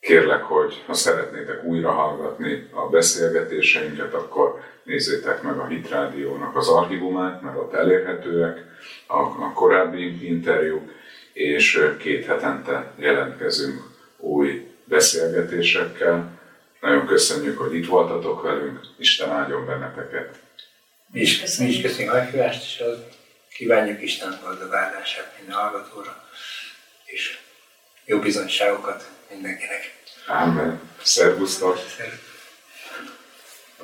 Kérlek, 0.00 0.42
hogy 0.42 0.82
ha 0.86 0.94
szeretnétek 0.94 1.64
újra 1.64 1.90
hallgatni 1.90 2.68
a 2.72 2.88
beszélgetéseinket, 2.88 4.14
akkor 4.14 4.60
nézzétek 4.84 5.42
meg 5.42 5.58
a 5.58 5.66
Hitrádiónak 5.66 6.56
az 6.56 6.68
archívumát, 6.68 7.42
mert 7.42 7.56
ott 7.56 7.72
elérhetőek 7.72 8.64
a, 9.06 9.52
korábbi 9.52 10.26
interjúk, 10.26 10.90
és 11.32 11.94
két 11.98 12.26
hetente 12.26 12.92
jelentkezünk 12.96 13.91
új 14.22 14.66
beszélgetésekkel. 14.84 16.40
Nagyon 16.80 17.06
köszönjük, 17.06 17.58
hogy 17.58 17.74
itt 17.74 17.86
voltatok 17.86 18.42
velünk, 18.42 18.80
Isten 18.98 19.30
áldjon 19.30 19.66
benneteket! 19.66 20.38
Mi 21.12 21.20
is 21.20 21.40
köszönjük, 21.40 21.74
mi 21.74 21.78
is 21.78 21.86
köszönjük 21.86 22.12
a 22.12 22.16
meghívást, 22.16 22.62
és 22.62 22.84
kívánjuk 23.54 24.02
Isten 24.02 24.38
boldog 24.42 24.74
minden 25.38 25.56
hallgatóra, 25.56 26.28
és 27.04 27.38
jó 28.04 28.18
bizonyságokat 28.18 29.10
mindenkinek. 29.30 29.94
Amen. 30.26 30.80
Szervusztok! 31.02 31.76
Szervusztok. 31.76 32.31